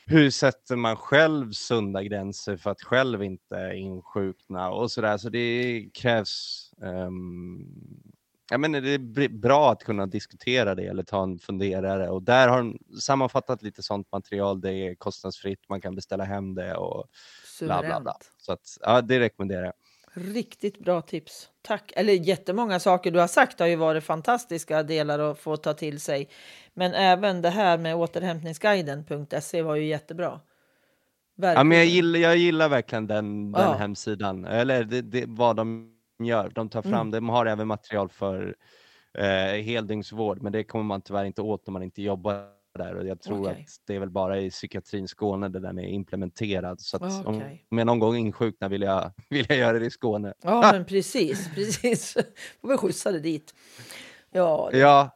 hur 0.05 0.29
sätter 0.29 0.75
man 0.75 0.95
själv 0.95 1.51
sunda 1.51 2.03
gränser 2.03 2.57
för 2.57 2.71
att 2.71 2.81
själv 2.81 3.23
inte 3.23 3.71
insjukna 3.75 4.71
och 4.71 4.91
sådär. 4.91 5.17
Så 5.17 5.29
det 5.29 5.89
krävs, 5.93 6.71
um, 6.77 7.67
jag 8.49 8.59
menar 8.59 8.81
det 8.81 8.93
är 9.23 9.29
bra 9.29 9.71
att 9.71 9.83
kunna 9.83 10.05
diskutera 10.05 10.75
det 10.75 10.85
eller 10.85 11.03
ta 11.03 11.23
en 11.23 11.39
funderare 11.39 12.09
och 12.09 12.23
där 12.23 12.47
har 12.47 12.57
de 12.57 12.77
sammanfattat 12.99 13.61
lite 13.61 13.83
sånt 13.83 14.11
material. 14.11 14.61
Det 14.61 14.73
är 14.73 14.95
kostnadsfritt, 14.95 15.69
man 15.69 15.81
kan 15.81 15.95
beställa 15.95 16.23
hem 16.23 16.55
det 16.55 16.75
och 16.75 17.05
bla 17.61 17.81
bla 17.81 18.01
bla. 18.01 18.17
Så 18.37 18.51
att, 18.51 18.77
ja, 18.81 19.01
det 19.01 19.19
rekommenderar 19.19 19.63
jag. 19.63 19.73
Riktigt 20.17 20.79
bra 20.79 21.01
tips. 21.01 21.49
Tack. 21.61 21.93
Eller 21.95 22.13
jättemånga 22.13 22.79
saker 22.79 23.11
du 23.11 23.19
har 23.19 23.27
sagt 23.27 23.59
har 23.59 23.67
ju 23.67 23.75
varit 23.75 24.03
fantastiska 24.03 24.83
delar 24.83 25.19
att 25.19 25.39
få 25.39 25.57
ta 25.57 25.73
till 25.73 25.99
sig. 25.99 26.29
Men 26.73 26.93
även 26.93 27.41
det 27.41 27.49
här 27.49 27.77
med 27.77 27.95
återhämtningsguiden.se 27.95 29.61
var 29.61 29.75
ju 29.75 29.85
jättebra. 29.85 30.39
Verkligen. 31.35 31.57
Ja, 31.57 31.63
men 31.63 31.77
jag, 31.77 31.87
gillar, 31.87 32.19
jag 32.19 32.37
gillar 32.37 32.69
verkligen 32.69 33.07
den, 33.07 33.51
den 33.51 33.61
ja. 33.61 33.73
hemsidan. 33.73 34.45
Eller 34.45 34.83
det, 34.83 35.01
det, 35.01 35.25
vad 35.27 35.55
de 35.55 35.91
gör. 36.19 36.51
De 36.55 36.69
tar 36.69 36.81
fram, 36.81 36.93
mm. 36.93 37.11
de 37.11 37.29
har 37.29 37.45
även 37.45 37.67
material 37.67 38.09
för 38.09 38.55
eh, 39.17 39.63
heldygnsvård, 39.63 40.41
men 40.41 40.51
det 40.51 40.63
kommer 40.63 40.85
man 40.85 41.01
tyvärr 41.01 41.25
inte 41.25 41.41
åt 41.41 41.67
om 41.67 41.73
man 41.73 41.83
inte 41.83 42.01
jobbar 42.01 42.54
där 42.77 42.95
och 42.95 43.07
jag 43.07 43.21
tror 43.21 43.41
okay. 43.41 43.53
att 43.53 43.67
det 43.87 43.95
är 43.95 43.99
väl 43.99 44.09
bara 44.09 44.39
i 44.39 44.49
psykiatrin 44.49 45.07
Skåne 45.07 45.49
där 45.49 45.59
den 45.59 45.79
är 45.79 45.87
implementerad. 45.87 46.81
Så 46.81 46.97
okay. 46.97 47.09
om, 47.25 47.41
om 47.69 47.77
jag 47.77 47.85
någon 47.85 47.99
gång 47.99 48.15
insjuknar 48.15 48.69
vill 48.69 48.81
jag, 48.81 49.11
vill 49.29 49.45
jag 49.49 49.57
göra 49.57 49.79
det 49.79 49.85
i 49.85 49.89
Skåne. 49.89 50.33
Ja, 50.41 50.61
men 50.73 50.85
precis, 50.85 51.49
precis. 51.55 52.13
Får 52.61 52.67
vi 52.67 52.77
skjutsa 52.77 53.11
det 53.11 53.19
dit. 53.19 53.53
Ja, 54.31 54.69
det... 54.71 54.77
ja, 54.77 55.09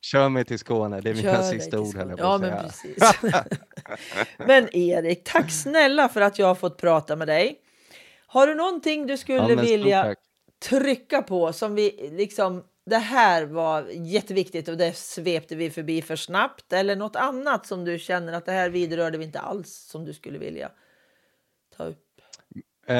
kör 0.00 0.28
mig 0.28 0.44
till 0.44 0.58
Skåne. 0.58 1.00
Det 1.00 1.10
är 1.10 1.14
mina 1.14 1.42
sista 1.42 1.80
ord. 1.80 1.94
Höll 1.94 2.14
ja, 2.18 2.38
men 2.38 2.62
precis. 2.62 2.98
men 4.38 4.76
Erik, 4.76 5.24
tack 5.24 5.50
snälla 5.50 6.08
för 6.08 6.20
att 6.20 6.38
jag 6.38 6.46
har 6.46 6.54
fått 6.54 6.76
prata 6.76 7.16
med 7.16 7.28
dig. 7.28 7.60
Har 8.26 8.46
du 8.46 8.54
någonting 8.54 9.06
du 9.06 9.16
skulle 9.16 9.52
ja, 9.52 9.60
vilja 9.60 10.14
trycka 10.68 11.22
på 11.22 11.52
som 11.52 11.74
vi 11.74 12.10
liksom 12.12 12.64
det 12.90 12.98
här 12.98 13.44
var 13.44 13.86
jätteviktigt 13.92 14.68
och 14.68 14.76
det 14.76 14.96
svepte 14.96 15.56
vi 15.56 15.70
förbi 15.70 16.02
för 16.02 16.16
snabbt 16.16 16.72
eller 16.72 16.96
något 16.96 17.16
annat 17.16 17.66
som 17.66 17.84
du 17.84 17.98
känner 17.98 18.32
att 18.32 18.46
det 18.46 18.52
här 18.52 18.70
vidrörde 18.70 19.18
vi 19.18 19.24
inte 19.24 19.40
alls 19.40 19.74
som 19.74 20.04
du 20.04 20.12
skulle 20.12 20.38
vilja 20.38 20.70
ta 21.76 21.84
upp? 21.84 22.06
Uh, 22.90 22.96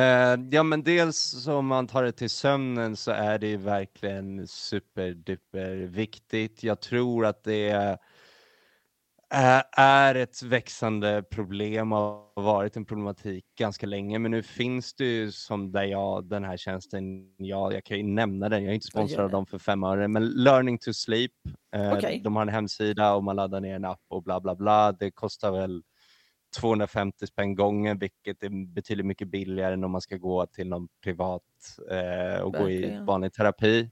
ja, 0.50 0.62
men 0.62 0.82
dels 0.82 1.46
om 1.46 1.66
man 1.66 1.86
tar 1.86 2.02
det 2.02 2.12
till 2.12 2.30
sömnen 2.30 2.96
så 2.96 3.10
är 3.10 3.38
det 3.38 3.56
verkligen 3.56 4.46
superduper 4.46 5.76
viktigt. 5.76 6.62
Jag 6.62 6.80
tror 6.80 7.26
att 7.26 7.44
det 7.44 7.70
är 7.70 7.98
är 9.30 10.14
ett 10.14 10.42
växande 10.42 11.22
problem 11.30 11.92
och 11.92 11.98
har 12.36 12.42
varit 12.42 12.76
en 12.76 12.84
problematik 12.84 13.44
ganska 13.58 13.86
länge. 13.86 14.18
Men 14.18 14.30
nu 14.30 14.42
finns 14.42 14.94
det 14.94 15.04
ju 15.04 15.32
som 15.32 15.72
där 15.72 15.84
jag, 15.84 16.24
den 16.24 16.44
här 16.44 16.56
tjänsten, 16.56 17.02
ja, 17.36 17.72
jag 17.72 17.84
kan 17.84 17.96
ju 17.96 18.02
nämna 18.02 18.48
den, 18.48 18.62
jag 18.62 18.70
är 18.70 18.74
inte 18.74 18.86
sponsrad 18.86 19.24
av 19.24 19.30
dem 19.30 19.46
för 19.46 19.58
fem 19.58 19.84
öre, 19.84 20.08
men 20.08 20.28
Learning 20.28 20.78
to 20.78 20.92
Sleep. 20.92 21.32
Eh, 21.76 21.92
okay. 21.92 22.20
De 22.20 22.36
har 22.36 22.42
en 22.42 22.48
hemsida 22.48 23.14
och 23.14 23.24
man 23.24 23.36
laddar 23.36 23.60
ner 23.60 23.74
en 23.74 23.84
app 23.84 24.02
och 24.08 24.22
bla 24.22 24.40
bla 24.40 24.54
bla. 24.54 24.92
Det 24.92 25.10
kostar 25.10 25.52
väl 25.52 25.82
250 26.60 27.26
spänn 27.26 27.54
gången, 27.54 27.98
vilket 27.98 28.42
är 28.42 28.74
betydligt 28.74 29.06
mycket 29.06 29.28
billigare 29.28 29.74
än 29.74 29.84
om 29.84 29.90
man 29.90 30.00
ska 30.00 30.16
gå 30.16 30.46
till 30.46 30.68
någon 30.68 30.88
privat 31.04 31.42
eh, 31.90 32.40
och 32.40 32.54
Verkligen. 32.54 32.90
gå 32.90 33.02
i 33.02 33.04
vanlig 33.04 33.32
terapi. 33.32 33.90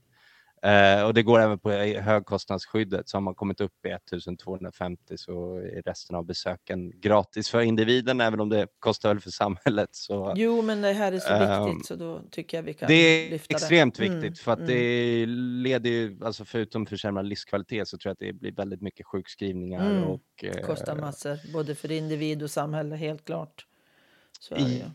Eh, 0.61 1.03
och 1.03 1.13
det 1.13 1.23
går 1.23 1.39
även 1.39 1.59
på 1.59 1.71
högkostnadsskyddet, 1.71 3.09
så 3.09 3.17
har 3.17 3.21
man 3.21 3.35
kommit 3.35 3.61
upp 3.61 3.85
i 3.85 3.89
1250 3.89 5.17
så 5.17 5.55
är 5.57 5.81
resten 5.81 6.15
av 6.15 6.25
besöken 6.25 6.99
gratis 6.99 7.49
för 7.49 7.61
individen, 7.61 8.21
även 8.21 8.39
om 8.39 8.49
det 8.49 8.67
kostar 8.79 9.09
väl 9.09 9.19
för 9.19 9.29
samhället. 9.29 9.89
Så, 9.91 10.33
jo, 10.35 10.61
men 10.61 10.81
det 10.81 10.93
här 10.93 11.11
är 11.11 11.19
så 11.19 11.33
eh, 11.33 11.65
viktigt 11.65 11.87
så 11.87 11.95
då 11.95 12.21
tycker 12.31 12.57
jag 12.57 12.63
vi 12.63 12.73
kan 12.73 12.87
Det 12.87 12.93
är 12.93 13.39
extremt 13.49 13.95
det. 13.95 14.01
viktigt 14.01 14.23
mm, 14.23 14.35
för 14.35 14.51
att 14.51 14.59
mm. 14.59 14.69
det 14.69 15.25
leder 15.69 15.89
ju, 15.89 16.17
alltså 16.23 16.45
förutom 16.45 16.85
försämrad 16.85 17.25
livskvalitet 17.25 17.87
så 17.87 17.97
tror 17.97 18.09
jag 18.09 18.13
att 18.13 18.19
det 18.19 18.33
blir 18.33 18.51
väldigt 18.51 18.81
mycket 18.81 19.05
sjukskrivningar. 19.05 19.91
Mm. 19.91 20.03
Och, 20.03 20.43
eh, 20.43 20.65
kostar 20.65 20.95
massor, 20.95 21.53
både 21.53 21.75
för 21.75 21.91
individ 21.91 22.43
och 22.43 22.51
samhälle, 22.51 22.95
helt 22.95 23.25
klart. 23.25 23.65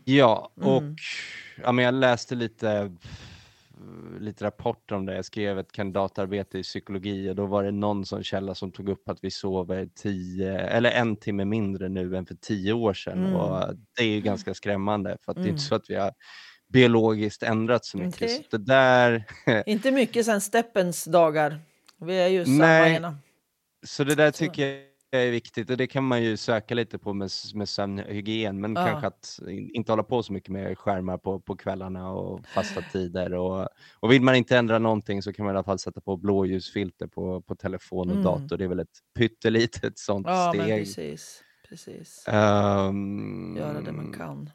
Ja, 0.03 0.51
och 0.55 0.77
mm. 0.81 0.95
ja, 1.63 1.71
men 1.71 1.85
jag 1.85 1.93
läste 1.93 2.35
lite 2.35 2.91
lite 4.19 4.45
rapporter 4.45 4.95
om 4.95 5.05
det. 5.05 5.15
Jag 5.15 5.25
skrev 5.25 5.59
ett 5.59 5.71
kandidatarbete 5.71 6.59
i 6.59 6.63
psykologi 6.63 7.29
och 7.29 7.35
då 7.35 7.45
var 7.45 7.63
det 7.63 7.71
någon 7.71 8.05
sån 8.05 8.23
källa 8.23 8.55
som 8.55 8.71
tog 8.71 8.89
upp 8.89 9.09
att 9.09 9.17
vi 9.21 9.31
sover 9.31 9.89
tio, 9.95 10.59
eller 10.59 10.91
en 10.91 11.15
timme 11.15 11.45
mindre 11.45 11.89
nu 11.89 12.17
än 12.17 12.25
för 12.25 12.35
tio 12.35 12.73
år 12.73 12.93
sedan. 12.93 13.25
Mm. 13.25 13.35
Och 13.35 13.75
det 13.97 14.03
är 14.03 14.07
ju 14.07 14.21
ganska 14.21 14.53
skrämmande 14.53 15.17
för 15.21 15.31
att 15.31 15.37
mm. 15.37 15.43
det 15.43 15.49
är 15.49 15.51
inte 15.51 15.61
mm. 15.61 15.69
så 15.69 15.75
att 15.75 15.89
vi 15.89 15.95
har 15.95 16.11
biologiskt 16.73 17.43
ändrat 17.43 17.85
så 17.85 17.97
mycket. 17.97 18.15
Okay. 18.15 18.43
Så 18.51 18.57
det 18.57 18.65
där... 18.65 19.23
inte 19.65 19.91
mycket 19.91 20.25
sedan 20.25 20.41
steppens 20.41 21.05
dagar. 21.05 21.59
Vi 22.01 22.17
är 22.17 22.27
ju 22.27 22.45
samma 22.45 22.89
ena. 22.89 23.17
Så 23.85 24.03
det 24.03 24.15
där 24.15 24.31
tycker 24.31 24.67
jag 24.67 24.94
är 25.15 25.31
viktigt 25.31 25.69
och 25.69 25.77
det 25.77 25.87
kan 25.87 26.03
man 26.03 26.23
ju 26.23 26.37
söka 26.37 26.75
lite 26.75 26.97
på 26.97 27.13
med, 27.13 27.29
med 27.53 27.69
sömnhygien, 27.69 28.61
men 28.61 28.75
ja. 28.75 28.85
kanske 28.85 29.07
att 29.07 29.39
inte 29.47 29.91
hålla 29.91 30.03
på 30.03 30.23
så 30.23 30.33
mycket 30.33 30.49
med 30.49 30.77
skärmar 30.77 31.17
på, 31.17 31.39
på 31.39 31.55
kvällarna 31.55 32.11
och 32.11 32.47
fasta 32.47 32.81
tider. 32.81 33.33
Och, 33.33 33.67
och 33.99 34.11
vill 34.11 34.21
man 34.21 34.35
inte 34.35 34.57
ändra 34.57 34.79
någonting 34.79 35.21
så 35.21 35.33
kan 35.33 35.45
man 35.45 35.55
i 35.55 35.57
alla 35.57 35.63
fall 35.63 35.79
sätta 35.79 36.01
på 36.01 36.17
blåljusfilter 36.17 37.07
på, 37.07 37.41
på 37.41 37.55
telefon 37.55 38.09
och 38.09 38.15
mm. 38.15 38.23
dator. 38.23 38.57
Det 38.57 38.63
är 38.63 38.67
väl 38.67 38.79
ett 38.79 38.99
pyttelitet 39.17 39.99
sånt 39.99 40.27
ja, 40.27 40.51
steg. 40.53 40.67
Men 40.67 40.79
precis, 40.79 41.43
precis. 41.69 42.25
Um, 42.27 43.55
Göra 43.57 43.81
det 43.81 43.91
man 43.91 44.13
kan. 44.13 44.49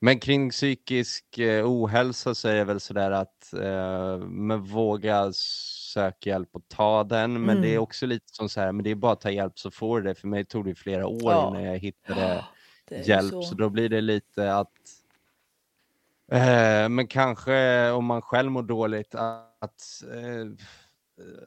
Men 0.00 0.20
kring 0.20 0.50
psykisk 0.50 1.38
eh, 1.38 1.66
ohälsa 1.66 2.34
så 2.34 2.48
är 2.48 2.54
det 2.54 2.64
väl 2.64 2.80
sådär 2.80 3.10
att 3.10 3.52
eh, 3.52 4.26
men 4.28 4.62
våga 4.62 5.32
söka 5.92 6.30
hjälp 6.30 6.48
och 6.52 6.68
ta 6.68 7.04
den. 7.04 7.32
Men 7.32 7.50
mm. 7.50 7.62
det 7.62 7.68
är 7.68 7.72
mm. 7.72 7.82
också 7.82 8.06
lite 8.06 8.26
som 8.26 8.48
så 8.48 8.60
här, 8.60 8.72
men 8.72 8.84
det 8.84 8.90
är 8.90 8.94
bara 8.94 9.12
att 9.12 9.20
ta 9.20 9.30
hjälp 9.30 9.58
så 9.58 9.70
får 9.70 10.00
du 10.00 10.08
det. 10.08 10.14
För 10.14 10.28
mig 10.28 10.44
tog 10.44 10.64
det 10.64 10.74
flera 10.74 11.06
år 11.06 11.32
ja. 11.32 11.48
innan 11.48 11.62
jag 11.62 11.78
hittade 11.78 12.44
hjälp. 13.04 13.30
Så. 13.30 13.42
så. 13.42 13.54
då 13.54 13.70
blir 13.70 13.88
det 13.88 14.00
lite 14.00 14.54
att 14.54 14.72
eh, 16.32 16.88
men 16.88 17.06
kanske 17.06 17.90
om 17.90 18.04
man 18.04 18.22
själv 18.22 18.50
mår 18.50 18.62
dåligt 18.62 19.14
att 19.14 20.02
eh, 20.12 20.46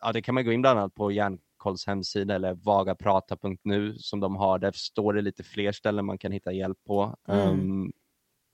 ja, 0.01 0.11
det 0.11 0.21
kan 0.21 0.35
man 0.35 0.45
gå 0.45 0.51
in 0.51 0.61
bland 0.61 0.79
annat 0.79 0.95
på 0.95 1.11
Hjärnkolls 1.11 1.87
hemsida 1.87 2.35
eller 2.35 2.53
vagaprata.nu 2.53 3.95
som 3.97 4.19
de 4.19 4.35
har. 4.35 4.59
Där 4.59 4.71
står 4.71 5.13
det 5.13 5.21
lite 5.21 5.43
fler 5.43 5.71
ställen 5.71 6.05
man 6.05 6.17
kan 6.17 6.31
hitta 6.31 6.51
hjälp 6.51 6.77
på. 6.87 7.15
Mm. 7.27 7.49
Um, 7.49 7.93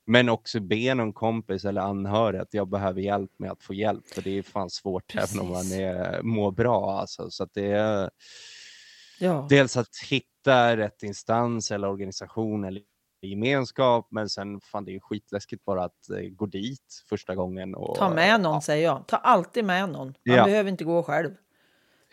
men 0.06 0.28
också 0.28 0.60
be 0.60 0.94
någon 0.94 1.12
kompis 1.12 1.64
eller 1.64 1.80
anhörig 1.80 2.40
att 2.40 2.54
jag 2.54 2.68
behöver 2.68 3.00
hjälp 3.00 3.30
med 3.36 3.50
att 3.50 3.62
få 3.62 3.74
hjälp. 3.74 4.06
För 4.06 4.22
det 4.22 4.38
är 4.38 4.42
fan 4.42 4.70
svårt 4.70 5.06
Precis. 5.06 5.34
även 5.34 5.46
om 5.46 5.52
man 5.52 5.72
är, 5.72 6.22
mår 6.22 6.50
bra. 6.50 6.98
Alltså. 7.00 7.30
Så 7.30 7.48
det 7.54 7.72
är 7.72 8.10
ja. 9.20 9.46
dels 9.48 9.76
att 9.76 9.96
hitta 10.10 10.76
rätt 10.76 11.02
instans 11.02 11.70
eller 11.70 11.88
organisation 11.88 12.64
eller 12.64 12.82
gemenskap. 13.22 14.08
Men 14.10 14.28
sen 14.28 14.60
fan 14.60 14.84
det 14.84 14.94
är 14.94 15.00
skitläskigt 15.00 15.64
bara 15.64 15.84
att 15.84 16.10
eh, 16.10 16.28
gå 16.28 16.46
dit 16.46 17.04
första 17.08 17.34
gången. 17.34 17.74
Och, 17.74 17.96
Ta 17.96 18.14
med 18.14 18.40
någon 18.40 18.54
ja. 18.54 18.60
säger 18.60 18.84
jag. 18.84 19.04
Ta 19.06 19.16
alltid 19.16 19.64
med 19.64 19.88
någon. 19.88 20.06
Man 20.06 20.36
ja. 20.36 20.44
behöver 20.44 20.70
inte 20.70 20.84
gå 20.84 21.02
själv. 21.02 21.30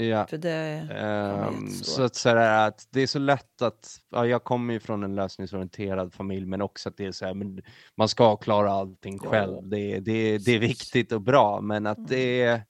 Ja. 0.05 0.27
För 0.27 0.37
det 0.37 0.87
jättesvårt. 0.91 1.85
så 1.85 2.03
att, 2.03 2.15
så 2.15 2.29
här, 2.29 2.67
att 2.67 2.87
det 2.89 3.01
är 3.01 3.07
så 3.07 3.19
lätt 3.19 3.61
att, 3.61 3.99
ja, 4.09 4.25
jag 4.25 4.43
kommer 4.43 4.73
ju 4.73 4.79
från 4.79 5.03
en 5.03 5.15
lösningsorienterad 5.15 6.13
familj, 6.13 6.45
men 6.45 6.61
också 6.61 6.89
att 6.89 6.97
det 6.97 7.05
är 7.05 7.11
så 7.11 7.25
här, 7.25 7.33
men 7.33 7.61
man 7.95 8.07
ska 8.09 8.35
klara 8.35 8.71
allting 8.71 9.19
Ja, 9.23 9.29
själv. 9.29 9.67
Det, 9.69 9.99
det, 9.99 10.37
det 10.37 10.51
är 10.51 10.59
viktigt 10.59 11.11
och 11.11 11.21
bra, 11.21 11.61
men 11.61 11.87
att 11.87 11.97
Mm. 11.97 12.09
det 12.09 12.41
är, 12.41 12.63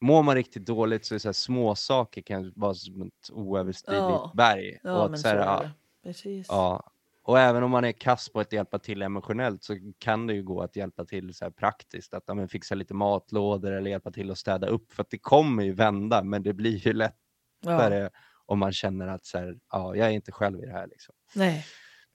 mår 0.00 0.22
man 0.22 0.34
riktigt 0.34 0.66
dåligt 0.66 1.06
så 1.06 1.14
är 1.14 1.18
så 1.18 1.28
här, 1.28 1.32
små 1.32 1.74
saker 1.74 2.22
kan 2.22 2.52
vara 2.56 2.74
som 2.74 3.02
ett 3.02 3.30
oöverstigligt 3.32 4.00
Ja. 4.02 4.32
berg. 4.34 4.78
Ja, 4.82 4.92
och 4.92 5.04
att, 5.04 5.10
så 5.18 5.22
så 5.22 5.28
här, 5.28 5.36
är 5.36 5.40
ja. 5.40 5.70
Precis. 6.02 6.46
Ja, 6.50 6.90
och 7.28 7.38
även 7.38 7.62
om 7.62 7.70
man 7.70 7.84
är 7.84 7.92
kass 7.92 8.28
på 8.28 8.40
att 8.40 8.52
hjälpa 8.52 8.78
till 8.78 9.02
emotionellt 9.02 9.62
så 9.62 9.76
kan 9.98 10.26
det 10.26 10.34
ju 10.34 10.42
gå 10.42 10.60
att 10.62 10.76
hjälpa 10.76 11.04
till 11.04 11.34
så 11.34 11.50
praktiskt, 11.50 12.14
att 12.14 12.24
ja, 12.26 12.48
fixa 12.48 12.74
lite 12.74 12.94
matlådor 12.94 13.72
eller 13.72 13.90
hjälpa 13.90 14.10
till 14.10 14.30
att 14.30 14.38
städa 14.38 14.66
upp, 14.66 14.92
för 14.92 15.02
att 15.02 15.10
det 15.10 15.18
kommer 15.18 15.62
ju 15.64 15.72
vända, 15.72 16.22
men 16.22 16.42
det 16.42 16.52
blir 16.52 16.76
ju 16.86 16.92
lättare 17.62 17.98
Ja. 18.00 18.10
om 18.46 18.58
man 18.58 18.72
känner 18.72 19.06
att 19.08 19.24
så 19.24 19.38
här, 19.38 19.58
ja, 19.72 19.96
jag 19.96 20.06
är 20.06 20.10
inte 20.10 20.32
själv 20.32 20.62
i 20.62 20.66
det 20.66 20.72
här. 20.72 20.86
Liksom. 20.86 21.14
Nej, 21.34 21.66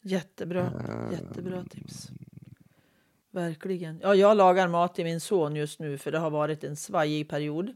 jättebra. 0.02 0.62
Ehm, 0.90 1.12
Jättebra 1.12 1.64
tips. 1.70 2.10
Verkligen. 3.32 4.00
Ja, 4.04 4.16
jag 4.16 4.38
lagar 4.38 4.68
mat 4.68 4.96
till 4.96 5.06
min 5.06 5.20
son 5.20 5.56
just 5.56 5.80
nu 5.80 5.98
för 5.98 6.12
det 6.12 6.18
har 6.20 6.30
varit 6.30 6.64
en 6.64 6.76
svajig 6.76 7.30
period. 7.30 7.76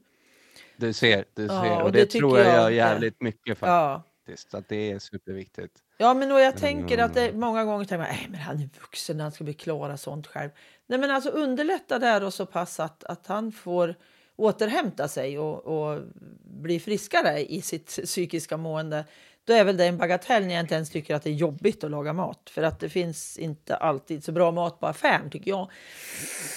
Du 0.78 0.94
ser, 0.94 1.26
du 1.34 1.44
Ja, 1.46 1.62
ser. 1.64 1.76
och 1.78 1.84
Och 1.86 1.92
det 1.92 2.00
det, 2.14 2.20
tror 2.20 2.40
jag 2.40 2.48
jag 2.48 2.56
gör 2.56 2.70
jävligt 2.70 3.22
mycket 3.22 3.58
Ja, 3.62 4.04
faktiskt, 4.26 4.54
att 4.54 4.68
det 4.68 4.92
är 4.92 5.00
superviktigt. 5.00 5.84
Ja 5.98 6.14
men 6.14 6.32
och 6.32 6.40
jag 6.40 6.58
tänker 6.58 6.98
att 6.98 7.14
det 7.14 7.34
många 7.34 7.66
gånger 7.66 7.86
tänker 7.86 7.98
man, 7.98 8.08
nej 8.08 8.28
men 8.30 8.40
han 8.40 8.60
är 8.60 8.70
vuxen, 8.82 9.20
han 9.20 9.32
ska 9.32 9.44
bli 9.44 9.54
klara 9.54 9.98
sånt 9.98 10.28
själv. 10.28 10.50
Nej 10.88 11.00
men 11.00 11.12
alltså 11.12 11.30
underlätta 11.30 12.00
där 12.00 12.24
och 12.24 12.34
så 12.34 12.46
pass 12.46 12.80
att, 12.80 13.04
att 13.04 13.28
han 13.28 13.52
får 13.52 13.96
återhämta 14.36 15.08
sig 15.08 15.40
och, 15.40 15.66
och 15.66 16.02
bli 16.44 16.80
friskare 16.80 17.52
i 17.52 17.62
sitt 17.62 17.88
psykiska 17.88 18.58
mående. 18.58 19.06
Då 19.44 19.54
är 19.54 19.64
väl 19.64 19.78
det 19.78 19.86
en 19.86 19.98
bagatell 19.98 20.46
när 20.46 20.54
jag 20.54 20.64
inte 20.64 20.76
ens 20.76 20.90
tycker 20.90 21.16
att 21.16 21.24
det 21.24 21.30
är 21.30 21.34
jobbigt 21.34 21.84
att 21.84 21.92
laga 21.92 22.14
mat. 22.14 22.50
För 22.50 22.64
att 22.64 22.80
det 22.80 22.90
finns 22.90 23.38
inte 23.38 23.76
alltid 23.76 24.24
så 24.24 24.32
bra 24.32 24.52
mat 24.52 24.80
på 24.80 24.88
affären 24.88 25.30
tycker 25.30 25.52
jag. 25.52 25.72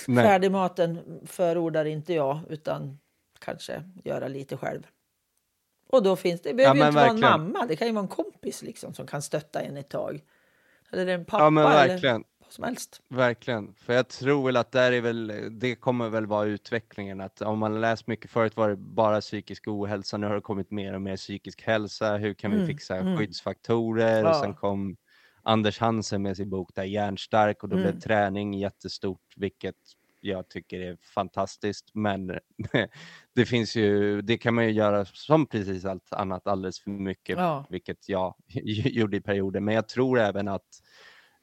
Nej. 0.07 0.25
Färdigmaten 0.25 1.21
förordar 1.27 1.85
inte 1.85 2.15
jag 2.15 2.41
utan 2.49 2.99
kanske 3.39 3.83
göra 4.05 4.29
lite 4.29 4.57
själv. 4.57 4.83
Och 5.93 6.03
då 6.03 6.17
finns 6.17 6.41
det, 6.41 6.49
det 6.51 6.55
behöver 6.55 6.77
ju 6.77 6.81
men 6.81 6.87
inte 6.87 6.99
vara 6.99 7.11
en 7.11 7.21
verkligen. 7.21 7.21
mamma, 7.21 7.67
det 7.67 7.77
kan 7.77 7.87
ju 7.87 7.93
vara 7.93 8.03
en 8.03 8.09
kompis 8.09 8.63
liksom 8.63 8.95
som 8.95 9.07
kan 9.07 9.23
stötta 9.23 9.61
en 9.63 9.77
ett 9.77 9.89
tag. 9.91 10.21
Eller 10.93 11.07
en 11.07 11.25
pappa 11.25 11.45
Ja 11.45 11.51
men 11.51 11.65
eller 11.65 11.87
verkligen. 11.89 12.25
vad 12.41 12.53
som 12.53 12.65
helst. 12.65 13.03
Verkligen, 13.09 13.75
för 13.75 13.93
jag 13.93 14.09
tror 14.09 14.47
väl 14.47 14.57
att 14.57 14.73
där 14.73 14.93
är 14.93 15.01
väl, 15.01 15.33
det 15.61 15.75
kommer 15.77 16.09
väl 16.09 16.27
vara 16.27 16.47
utvecklingen 16.47 17.21
att 17.21 17.41
om 17.43 17.59
man 17.59 17.81
läst 17.81 18.07
mycket 18.07 18.31
förut 18.31 18.57
var 18.57 18.69
det 18.69 18.77
bara 18.77 19.21
psykisk 19.21 19.69
ohälsa, 19.69 20.17
nu 20.17 20.27
har 20.27 20.35
det 20.35 20.41
kommit 20.41 20.71
mer 20.71 20.95
och 20.95 21.03
mer 21.03 21.17
psykisk 21.17 21.63
hälsa, 21.63 22.17
hur 22.17 22.35
kan 22.35 22.51
vi 22.53 22.57
Mm, 22.57 22.67
fixa 22.67 22.97
mm. 22.97 23.17
skyddsfaktorer? 23.17 24.27
Och 24.27 24.35
Ja. 24.35 24.35
sen 24.37 24.55
kom 24.55 24.97
Anders 25.43 25.79
Hansen 25.79 26.23
med 26.23 26.37
sin 26.37 26.51
bok 26.51 26.71
där 26.75 26.85
Hjärnstark 26.85 27.63
och 27.63 27.69
då 27.69 27.77
Mm. 27.77 27.83
blev 27.91 27.93
träning 28.01 28.55
jättestort, 28.55 29.35
vilket 29.37 29.77
jag 30.21 30.49
tycker 30.49 30.81
är 30.81 30.97
fantastiskt, 31.15 31.95
men 31.95 32.39
det 33.35 33.47
finns 33.47 33.77
ju, 33.77 34.23
det 34.23 34.39
kan 34.39 34.55
man 34.55 34.65
ju 34.65 34.71
göra 34.71 35.05
som 35.05 35.47
precis 35.47 35.85
allt 35.85 36.13
annat 36.13 36.47
alldeles 36.47 36.81
för 36.81 36.91
mycket, 36.91 37.39
Ja. 37.39 37.67
vilket 37.71 38.09
jag 38.09 38.35
gjorde 38.65 39.17
i 39.17 39.21
perioder, 39.21 39.61
men 39.61 39.75
jag 39.75 39.89
tror 39.89 40.19
även 40.21 40.49
att 40.49 40.67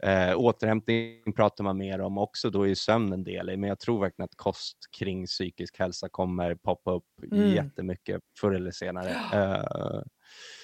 Eh, 0.03 0.38
återhämtning 0.38 1.34
pratar 1.34 1.63
man 1.63 1.78
mer 1.78 2.01
om 2.01 2.17
också, 2.17 2.49
då 2.49 2.67
är 2.67 2.75
sömn 2.75 3.13
en 3.13 3.23
del 3.23 3.49
i, 3.49 3.57
men 3.57 3.67
jag 3.69 3.80
tror 3.80 4.01
verkligen 4.01 4.25
att 4.25 4.36
kost 4.36 4.78
kring 4.97 5.25
psykisk 5.25 5.80
hälsa 5.80 6.09
kommer 6.09 6.55
poppa 6.55 6.91
upp 6.91 7.03
Mm. 7.32 7.53
jättemycket 7.53 8.21
förr 8.39 8.51
eller 8.51 8.71
senare. 8.71 9.09
Eh, 9.34 10.01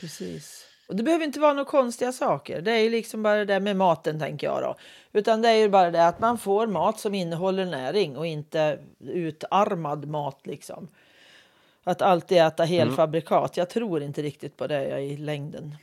Precis. 0.02 0.66
Och 0.88 0.96
det 0.96 1.04
behöver 1.04 1.26
inte 1.26 1.40
vara 1.40 1.54
några 1.54 1.66
konstiga 1.70 2.12
saker. 2.12 2.62
Det 2.62 2.72
är 2.72 2.80
ju 2.80 2.90
liksom 2.90 3.24
bara 3.24 3.36
det 3.38 3.46
där 3.46 3.60
med 3.60 3.76
maten 3.76 4.20
tänker 4.20 4.48
jag 4.48 4.62
då. 4.62 4.76
Utan 5.14 5.42
det 5.42 5.50
är 5.50 5.56
ju 5.56 5.70
bara 5.70 5.92
det 5.92 6.08
att 6.08 6.20
man 6.20 6.38
får 6.38 6.68
mat 6.68 7.00
som 7.00 7.14
innehåller 7.16 7.66
näring 7.66 8.18
och 8.18 8.26
inte 8.28 8.80
utarmad 9.00 10.08
mat 10.08 10.40
liksom. 10.44 10.88
Att 11.84 12.02
alltid 12.02 12.38
äta 12.38 12.64
Mm. 12.64 12.76
helfabrikat. 12.78 13.58
Jag 13.58 13.70
tror 13.70 14.02
inte 14.04 14.22
riktigt 14.22 14.58
på 14.58 14.68
det 14.68 15.00
i 15.00 15.18
längden. 15.18 15.76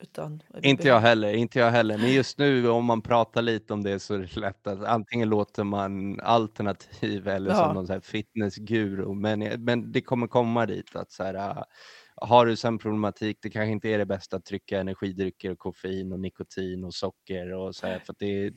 Utan 0.00 0.42
inte 0.62 0.88
jag 0.88 1.00
heller, 1.00 1.32
inte 1.32 1.58
jag 1.58 1.70
heller, 1.70 1.98
men 1.98 2.12
just 2.12 2.38
nu 2.38 2.68
om 2.70 2.84
man 2.84 3.02
pratar 3.02 3.42
lite 3.42 3.72
om 3.72 3.82
det 3.82 4.00
så 4.00 4.14
är 4.14 4.18
det 4.18 4.36
lätt 4.40 4.66
att 4.66 4.84
antingen 4.84 5.28
låter 5.28 5.64
man 5.64 6.20
alternativ 6.20 7.28
eller 7.28 7.50
Ja. 7.50 7.56
som 7.56 7.74
någon 7.74 7.86
så 7.86 7.92
här 7.92 8.00
fitnessguru, 8.00 9.14
men, 9.14 9.64
men 9.64 9.92
det 9.92 10.00
kommer 10.00 10.26
komma 10.26 10.66
dit 10.66 10.96
att 10.96 11.12
så 11.12 11.24
här, 11.24 11.64
har 12.20 12.46
du 12.46 12.56
sömnproblematik, 12.56 13.38
det 13.42 13.50
kanske 13.50 13.72
inte 13.72 13.88
är 13.88 13.98
det 13.98 14.06
bästa 14.06 14.36
att 14.36 14.44
trycka 14.44 14.80
energidrycker 14.80 15.50
och 15.50 15.58
koffein 15.58 16.12
och 16.12 16.20
nikotin 16.20 16.84
och 16.84 16.94
socker 16.94 17.52
och 17.52 17.76
så 17.76 17.86
här, 17.86 17.98
för 17.98 18.14
det 18.18 18.26
är 18.46 18.52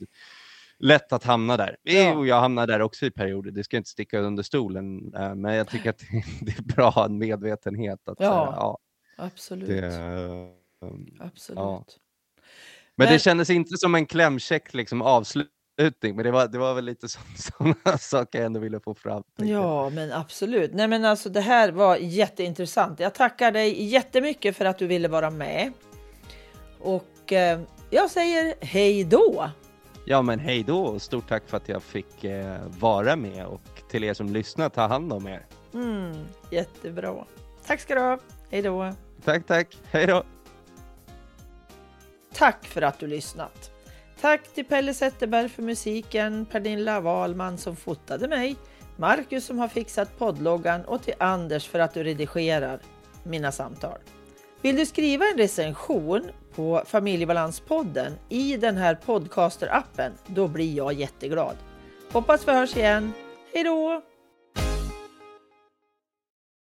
lätt 0.78 1.12
att 1.12 1.24
hamna 1.24 1.56
där. 1.56 1.76
Ja. 1.82 2.14
Och 2.16 2.26
jag 2.26 2.40
hamnar 2.40 2.66
där 2.66 2.80
också 2.82 3.06
i 3.06 3.10
perioder, 3.10 3.50
det 3.50 3.64
ska 3.64 3.76
jag 3.76 3.80
inte 3.80 3.90
sticka 3.90 4.18
under 4.18 4.42
stolen, 4.42 5.14
eh, 5.14 5.34
men 5.34 5.54
jag 5.54 5.68
tycker 5.68 5.90
att 5.90 6.02
det, 6.40 6.52
är 6.58 6.62
bra 6.76 7.08
medvetenhet 7.10 8.08
att 8.08 8.18
här, 8.18 8.26
Ja, 8.26 8.54
ja, 9.16 9.24
Absolut. 9.24 9.68
det, 9.68 9.86
Absolut. 11.20 11.58
ja. 11.58 11.84
Men- 11.86 13.06
Men, 13.06 13.12
det 13.12 13.18
kändes 13.18 13.50
inte 13.50 13.76
som 13.76 13.94
en 13.94 14.06
klämkäck 14.06 14.74
liksom, 14.74 15.02
avslutning, 15.78 16.16
men 16.16 16.24
det 16.24 16.30
var, 16.30 16.48
det 16.48 16.58
var 16.58 16.74
väl 16.74 16.84
lite 16.84 17.08
sådana 17.36 17.98
saker 17.98 18.38
jag 18.38 18.46
ändå 18.46 18.60
ville 18.60 18.80
få 18.80 18.94
fram. 18.94 19.22
Ja, 19.36 19.90
men 19.90 20.12
absolut. 20.12 20.72
Nej, 20.74 20.88
men 20.88 21.04
alltså, 21.04 21.28
det 21.28 21.40
här 21.40 21.72
var 21.72 21.96
jätteintressant. 21.96 23.00
Jag 23.00 23.14
tackar 23.14 23.52
dig 23.52 23.84
jättemycket 23.84 24.56
för 24.56 24.64
att 24.64 24.78
du 24.78 24.86
ville 24.86 25.08
vara 25.08 25.30
med. 25.30 25.72
Och 26.80 27.32
eh, 27.32 27.60
jag 27.90 28.10
säger 28.10 28.54
hej 28.60 29.04
då. 29.04 29.50
Ja, 30.04 30.22
men 30.22 30.38
hej 30.38 30.62
då 30.62 30.84
och 30.84 31.02
stort 31.02 31.28
tack 31.28 31.42
för 31.46 31.56
att 31.56 31.68
jag 31.68 31.82
fick 31.82 32.24
eh, 32.24 32.60
vara 32.78 33.16
med 33.16 33.46
och 33.46 33.62
till 33.88 34.04
er 34.04 34.14
som 34.14 34.28
lyssnar, 34.28 34.68
ta 34.68 34.86
hand 34.86 35.12
om 35.12 35.26
er. 35.26 35.46
Mm, 35.74 36.24
jättebra. 36.50 37.24
Tack 37.66 37.80
ska 37.80 37.94
du 37.94 38.00
ha. 38.00 38.18
Hej 38.50 38.62
då. 38.62 38.92
Tack, 39.24 39.46
tack. 39.46 39.78
Hej 39.90 40.06
då. 40.06 40.24
Tack 42.34 42.66
för 42.66 42.82
att 42.82 42.98
du 42.98 43.06
lyssnat. 43.06 43.71
Tack 44.22 44.48
till 44.54 44.64
Pelle 44.64 44.94
Zetterberg 44.94 45.48
för 45.48 45.62
musiken, 45.62 46.46
Pernilla 46.46 47.00
Wahlman 47.00 47.58
som 47.58 47.76
fotade 47.76 48.28
mig, 48.28 48.56
Marcus 48.96 49.44
som 49.44 49.58
har 49.58 49.68
fixat 49.68 50.18
poddloggan 50.18 50.84
och 50.84 51.02
till 51.02 51.14
Anders 51.18 51.68
för 51.68 51.78
att 51.78 51.94
du 51.94 52.02
redigerar 52.04 52.80
mina 53.24 53.52
samtal. 53.52 53.98
Vill 54.60 54.76
du 54.76 54.86
skriva 54.86 55.24
en 55.32 55.38
recension 55.38 56.30
på 56.54 56.82
Familjebalanspodden 56.86 58.12
i 58.28 58.56
den 58.56 58.76
här 58.76 58.98
podcaster-appen, 59.06 60.12
då 60.26 60.48
blir 60.48 60.76
jag 60.76 60.92
jätteglad. 60.92 61.56
Hoppas 62.12 62.48
vi 62.48 62.52
hörs 62.52 62.76
igen. 62.76 63.12
Hej 63.54 63.64
då! 63.64 64.02